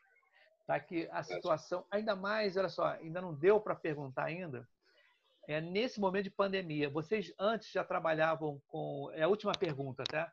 tá? 0.67 0.79
que 0.81 1.09
a 1.13 1.23
situação, 1.23 1.87
ainda 1.91 2.17
mais, 2.17 2.57
olha 2.57 2.69
só, 2.69 2.87
ainda 2.87 3.21
não 3.21 3.33
deu 3.35 3.61
para 3.61 3.75
perguntar 3.75 4.25
ainda, 4.25 4.69
é, 5.49 5.63
nesse 5.63 5.99
momento 5.99 6.25
de 6.25 6.31
pandemia, 6.31 6.91
vocês 6.91 7.33
antes 7.39 7.71
já 7.71 7.83
trabalhavam 7.83 8.61
com, 8.69 9.11
é 9.15 9.23
a 9.23 9.29
última 9.29 9.53
pergunta, 9.53 10.05
tá? 10.05 10.31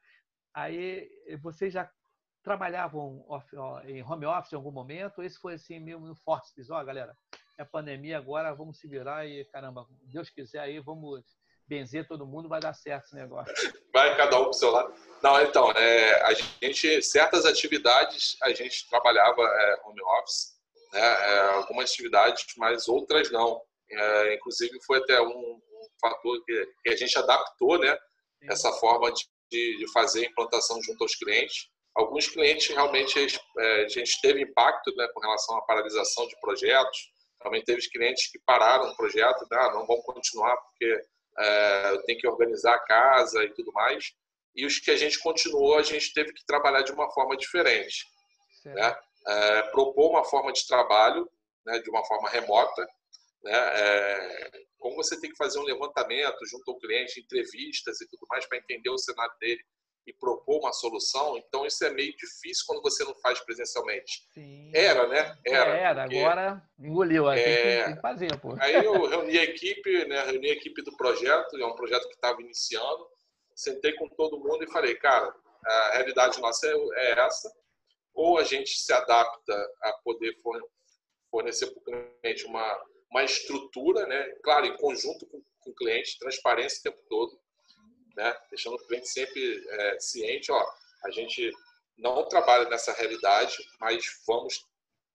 Aí 0.54 1.10
vocês 1.42 1.72
já 1.72 1.90
trabalhavam 2.44 3.24
off, 3.30 3.56
ó, 3.56 3.80
em 3.84 4.04
home 4.04 4.26
office 4.26 4.52
em 4.52 4.58
algum 4.58 4.72
momento? 4.72 5.24
Esse 5.24 5.40
foi 5.40 5.54
assim 5.54 5.80
meio 5.80 6.02
no 6.02 6.16
force, 6.16 6.54
ó, 6.70 6.84
galera, 6.84 7.18
é 7.58 7.64
pandemia 7.64 8.18
agora, 8.18 8.54
vamos 8.54 8.80
se 8.80 8.88
virar 8.88 9.26
e, 9.26 9.46
caramba, 9.46 9.88
Deus 10.04 10.30
quiser 10.30 10.60
aí, 10.60 10.80
vamos 10.80 11.24
benzer 11.68 12.08
todo 12.08 12.28
mundo, 12.28 12.50
vai 12.50 12.60
dar 12.60 12.74
certo 12.74 13.06
esse 13.06 13.16
negócio. 13.16 13.54
Vai 13.94 14.16
cada 14.18 14.38
um 14.38 14.44
para 14.44 14.50
o 14.50 14.54
seu 14.54 14.72
lado. 14.72 14.94
Não, 15.24 15.42
então, 15.42 15.72
é, 15.72 16.22
a 16.24 16.34
gente, 16.34 17.02
certas 17.02 17.46
atividades 17.46 18.38
a 18.44 18.54
gente 18.54 18.88
trabalhava 18.90 19.42
é, 19.42 19.82
home 19.86 20.02
office, 20.20 20.56
né? 20.92 21.02
É, 21.02 21.40
algumas 21.56 21.92
atividades, 21.92 22.46
mas 22.58 22.88
outras 22.88 23.32
não. 23.32 23.62
É, 23.90 24.36
inclusive 24.36 24.78
foi 24.86 25.00
até 25.00 25.22
um, 25.22 25.28
um 25.28 25.88
fator 26.02 26.44
que, 26.46 26.68
que, 26.84 26.90
a 26.90 26.96
gente 26.96 27.18
adaptou, 27.18 27.80
né? 27.80 27.98
Essa 28.50 28.72
forma 28.74 29.12
de, 29.12 29.26
de, 29.78 29.92
fazer 29.92 30.26
a 30.26 30.30
implantação 30.30 30.82
junto 30.84 31.04
aos 31.04 31.16
clientes. 31.16 31.70
Alguns 31.96 32.28
clientes 32.28 32.68
realmente 32.68 33.18
é, 33.58 33.86
a 33.86 33.88
gente 33.88 34.20
teve 34.22 34.42
impacto 34.42 34.94
né, 34.96 35.08
com 35.14 35.22
relação 35.22 35.58
à 35.58 35.62
paralisação 35.62 36.28
de 36.28 36.40
projetos. 36.40 37.15
Também 37.46 37.64
teve 37.64 37.88
clientes 37.92 38.32
que 38.32 38.40
pararam 38.40 38.90
o 38.90 38.96
projeto, 38.96 39.46
né? 39.52 39.58
ah, 39.60 39.72
não 39.72 39.86
vão 39.86 40.02
continuar 40.02 40.58
porque 40.58 41.06
é, 41.38 41.92
eu 41.92 42.02
tenho 42.02 42.18
que 42.18 42.28
organizar 42.28 42.74
a 42.74 42.80
casa 42.80 43.44
e 43.44 43.54
tudo 43.54 43.72
mais. 43.72 44.14
E 44.56 44.66
os 44.66 44.80
que 44.80 44.90
a 44.90 44.98
gente 44.98 45.20
continuou, 45.20 45.78
a 45.78 45.84
gente 45.84 46.12
teve 46.12 46.34
que 46.34 46.44
trabalhar 46.48 46.82
de 46.82 46.92
uma 46.92 47.08
forma 47.12 47.38
diferente. 47.38 48.04
Né? 48.66 48.98
É, 49.28 49.62
propor 49.70 50.10
uma 50.10 50.24
forma 50.24 50.52
de 50.52 50.66
trabalho 50.66 51.30
né, 51.68 51.78
de 51.78 51.90
uma 51.92 52.04
forma 52.06 52.28
remota. 52.30 52.82
Né? 53.44 53.54
É, 53.54 54.52
como 54.80 54.96
você 54.96 55.20
tem 55.20 55.30
que 55.30 55.38
fazer 55.38 55.60
um 55.60 55.66
levantamento 55.66 56.44
junto 56.50 56.72
ao 56.72 56.80
cliente, 56.80 57.20
entrevistas 57.20 58.02
e 58.02 58.10
tudo 58.10 58.26
mais 58.28 58.48
para 58.48 58.58
entender 58.58 58.90
o 58.90 58.98
cenário 58.98 59.36
dele 59.40 59.64
e 60.06 60.14
propor 60.14 60.60
uma 60.60 60.72
solução, 60.72 61.38
então 61.38 61.66
isso 61.66 61.84
é 61.84 61.90
meio 61.90 62.16
difícil 62.16 62.64
quando 62.68 62.82
você 62.82 63.04
não 63.04 63.16
faz 63.16 63.40
presencialmente. 63.40 64.24
Sim. 64.34 64.72
Era, 64.74 65.08
né? 65.08 65.38
Era. 65.46 65.78
Era, 65.78 66.04
agora 66.04 66.62
engoliu, 66.80 67.30
é, 67.32 67.36
tem, 67.36 67.56
que, 67.56 67.86
tem 67.86 67.96
que 67.96 68.02
fazer, 68.02 68.40
pô. 68.40 68.56
Aí 68.60 68.76
eu 68.76 69.08
reuni 69.08 69.38
a 69.40 69.44
equipe, 69.44 70.06
né? 70.06 70.24
Reuni 70.26 70.50
a 70.50 70.54
equipe 70.54 70.82
do 70.84 70.96
projeto, 70.96 71.58
é 71.58 71.66
um 71.66 71.76
projeto 71.76 72.08
que 72.08 72.16
estava 72.16 72.40
iniciando, 72.42 73.08
sentei 73.56 73.94
com 73.94 74.08
todo 74.10 74.40
mundo 74.40 74.64
e 74.64 74.72
falei, 74.72 74.96
cara, 74.96 75.34
a 75.66 75.92
realidade 75.94 76.40
nossa 76.40 76.68
é, 76.68 76.74
é 76.74 77.20
essa, 77.20 77.52
ou 78.14 78.38
a 78.38 78.44
gente 78.44 78.78
se 78.78 78.94
adapta 78.94 79.54
a 79.82 79.94
poder 80.04 80.36
fornecer 81.32 81.68
para 81.68 81.80
o 81.80 81.84
cliente 82.22 82.46
uma, 82.46 82.84
uma 83.10 83.24
estrutura, 83.24 84.06
né? 84.06 84.24
claro, 84.44 84.66
em 84.66 84.78
conjunto 84.78 85.26
com, 85.28 85.42
com 85.60 85.72
o 85.72 85.76
cliente, 85.76 86.20
transparência 86.20 86.80
o 86.80 86.84
tempo 86.84 87.04
todo, 87.10 87.40
né? 88.16 88.36
deixando 88.50 88.76
o 88.76 88.88
cliente 88.88 89.08
sempre 89.08 89.64
é, 89.70 90.00
ciente, 90.00 90.52
ó, 90.52 90.66
a 91.04 91.12
gente 91.12 91.52
não 91.98 92.28
trabalha 92.28 92.68
nessa 92.70 92.92
realidade, 92.94 93.58
mas 93.80 94.06
vamos, 94.28 94.66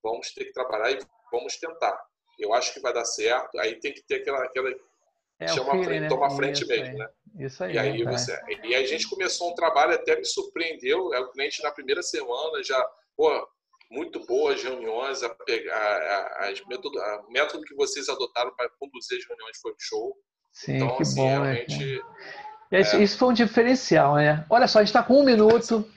vamos 0.02 0.32
ter 0.32 0.46
que 0.46 0.52
trabalhar 0.52 0.92
e 0.92 0.98
vamos 1.30 1.56
tentar. 1.56 2.00
Eu 2.38 2.54
acho 2.54 2.72
que 2.72 2.80
vai 2.80 2.92
dar 2.92 3.04
certo, 3.04 3.58
aí 3.58 3.78
tem 3.78 3.92
que 3.92 4.02
ter 4.02 4.16
aquela, 4.16 4.44
aquela 4.44 4.70
é, 5.40 5.48
chama 5.48 5.70
feeling, 5.70 5.84
frente, 5.84 6.00
né? 6.00 6.08
toma 6.08 6.30
frente 6.30 6.66
mesmo, 6.66 6.84
aí. 6.84 6.94
né? 6.94 7.08
Isso 7.38 7.64
aí. 7.64 7.74
E 7.74 7.78
aí 7.78 8.04
tá. 8.04 8.10
você, 8.10 8.40
e 8.64 8.74
aí 8.74 8.84
a 8.84 8.86
gente 8.86 9.08
começou 9.08 9.50
um 9.50 9.54
trabalho 9.54 9.94
até 9.94 10.16
me 10.16 10.24
surpreendeu, 10.24 11.12
é 11.14 11.20
o 11.20 11.30
cliente 11.30 11.62
na 11.62 11.70
primeira 11.70 12.02
semana 12.02 12.62
já, 12.62 12.82
pô, 13.16 13.48
muito 13.90 14.24
boas 14.24 14.62
reuniões, 14.62 15.22
a 15.22 15.28
pegar 15.30 15.76
a, 15.76 16.48
a, 16.48 16.68
método, 16.68 16.98
a 17.00 17.24
método 17.28 17.64
que 17.64 17.74
vocês 17.74 18.08
adotaram 18.08 18.54
para 18.54 18.70
conduzir 18.78 19.18
as 19.18 19.26
reuniões 19.26 19.58
foi 19.60 19.74
show. 19.78 20.16
Sim, 20.52 20.76
então, 20.76 20.96
que 20.96 21.02
assim, 21.02 21.16
bom, 21.16 21.40
né, 21.40 21.52
realmente, 21.52 21.96
né? 21.96 22.02
Isso, 22.70 22.96
é... 22.96 23.02
isso, 23.02 23.18
foi 23.18 23.28
um 23.28 23.32
diferencial, 23.32 24.16
né? 24.16 24.44
Olha 24.48 24.68
só, 24.68 24.78
a 24.78 24.82
gente 24.82 24.90
está 24.90 25.02
com 25.02 25.20
um 25.20 25.24
minuto. 25.24 25.88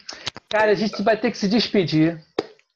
Cara, 0.49 0.71
a 0.71 0.76
gente 0.76 1.01
vai 1.03 1.17
ter 1.17 1.32
que 1.32 1.38
se 1.38 1.47
despedir, 1.47 2.19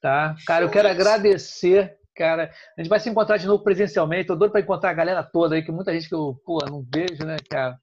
tá? 0.00 0.36
Cara, 0.46 0.64
eu 0.64 0.70
quero 0.70 0.88
agradecer, 0.88 1.96
cara. 2.14 2.50
A 2.76 2.80
gente 2.80 2.90
vai 2.90 3.00
se 3.00 3.08
encontrar 3.08 3.36
de 3.36 3.46
novo 3.46 3.62
presencialmente. 3.62 4.28
Tô 4.28 4.36
doido 4.36 4.52
para 4.52 4.60
encontrar 4.60 4.90
a 4.90 4.94
galera 4.94 5.22
toda 5.22 5.54
aí, 5.54 5.62
que 5.62 5.72
muita 5.72 5.92
gente 5.92 6.08
que 6.08 6.14
eu, 6.14 6.40
pô, 6.44 6.58
não 6.66 6.84
vejo, 6.94 7.24
né, 7.24 7.36
cara? 7.50 7.78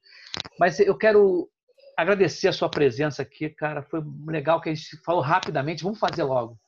Mas 0.58 0.80
eu 0.80 0.96
quero 0.96 1.48
agradecer 1.96 2.48
a 2.48 2.52
sua 2.52 2.68
presença 2.68 3.22
aqui, 3.22 3.48
cara. 3.48 3.82
Foi 3.82 4.02
legal 4.26 4.60
que 4.60 4.68
a 4.68 4.74
gente 4.74 4.96
falou 5.04 5.22
rapidamente. 5.22 5.82
Vamos 5.82 5.98
fazer 5.98 6.22
logo. 6.22 6.58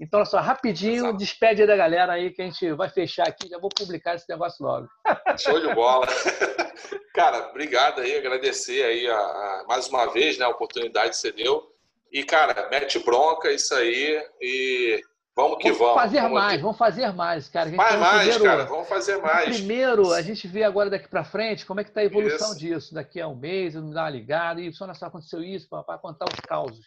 Então, 0.00 0.20
olha 0.20 0.26
só, 0.26 0.38
rapidinho, 0.38 1.06
Exato. 1.06 1.16
despede 1.16 1.62
aí 1.62 1.66
da 1.66 1.76
galera 1.76 2.12
aí 2.12 2.30
que 2.30 2.40
a 2.40 2.44
gente 2.44 2.72
vai 2.72 2.88
fechar 2.88 3.26
aqui. 3.26 3.48
Já 3.48 3.58
vou 3.58 3.68
publicar 3.68 4.14
esse 4.14 4.28
negócio 4.28 4.64
logo. 4.64 4.88
Show 5.38 5.60
de 5.60 5.74
bola. 5.74 6.06
Cara, 7.14 7.48
obrigado 7.48 8.00
aí, 8.00 8.16
agradecer 8.16 8.84
aí 8.84 9.08
a, 9.08 9.16
a, 9.16 9.64
mais 9.68 9.88
uma 9.88 10.06
vez 10.06 10.38
né, 10.38 10.44
a 10.44 10.50
oportunidade 10.50 11.10
que 11.10 11.16
você 11.16 11.32
deu. 11.32 11.66
E, 12.12 12.22
cara, 12.22 12.68
mete 12.70 12.98
bronca, 13.00 13.50
isso 13.50 13.74
aí. 13.74 14.24
E 14.40 15.02
vamos 15.34 15.58
que 15.58 15.72
vamos. 15.72 15.80
Vamos 15.80 16.02
fazer 16.02 16.20
vamos 16.20 16.32
mais, 16.32 16.60
vamos 16.60 16.78
fazer 16.78 17.12
mais, 17.12 17.48
cara. 17.48 17.70
Faz 17.72 17.92
tá 17.92 17.98
mais, 17.98 18.20
primeiro, 18.20 18.44
cara, 18.44 18.64
vamos 18.64 18.88
fazer 18.88 19.16
mais. 19.18 19.56
Primeiro, 19.56 20.12
a 20.12 20.22
gente 20.22 20.46
vê 20.46 20.62
agora 20.62 20.88
daqui 20.88 21.08
para 21.08 21.24
frente 21.24 21.66
como 21.66 21.80
é 21.80 21.84
que 21.84 21.90
está 21.90 22.00
a 22.00 22.04
evolução 22.04 22.50
isso. 22.52 22.58
disso. 22.58 22.94
Daqui 22.94 23.20
a 23.20 23.26
um 23.26 23.34
mês, 23.34 23.74
me 23.74 23.92
dá 23.92 24.04
uma 24.04 24.10
ligada. 24.10 24.60
E 24.60 24.72
só 24.72 24.84
aconteceu 24.84 25.42
isso 25.42 25.68
para 25.68 25.98
contar 25.98 26.26
os 26.26 26.40
causos. 26.40 26.86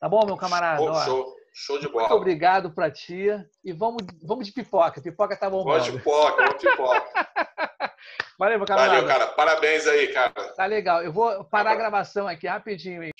Tá 0.00 0.08
bom, 0.08 0.24
meu 0.24 0.36
camarada? 0.36 0.80
Show, 0.80 1.04
show. 1.04 1.41
Show 1.52 1.78
de 1.78 1.88
bola. 1.88 2.08
Muito 2.08 2.16
obrigado 2.16 2.70
para 2.70 2.90
ti. 2.90 3.26
E 3.62 3.72
vamos, 3.72 4.02
vamos 4.22 4.46
de 4.46 4.52
pipoca. 4.52 5.00
Pipoca 5.00 5.36
tá 5.36 5.50
bom. 5.50 5.64
Vamos 5.64 5.84
de 5.84 5.92
pipoca, 5.92 6.42
vamos 6.42 6.62
de 6.62 6.70
pipoca. 6.70 7.04
Valeu, 8.38 8.58
meu 8.58 8.66
camarada. 8.66 8.94
Valeu, 8.94 9.08
cara. 9.08 9.26
Parabéns 9.28 9.86
aí, 9.86 10.08
cara. 10.08 10.32
Tá 10.32 10.66
legal. 10.66 11.02
Eu 11.02 11.12
vou 11.12 11.44
parar 11.44 11.72
a 11.72 11.76
gravação 11.76 12.26
aqui 12.26 12.46
rapidinho. 12.46 13.02
Hein? 13.04 13.12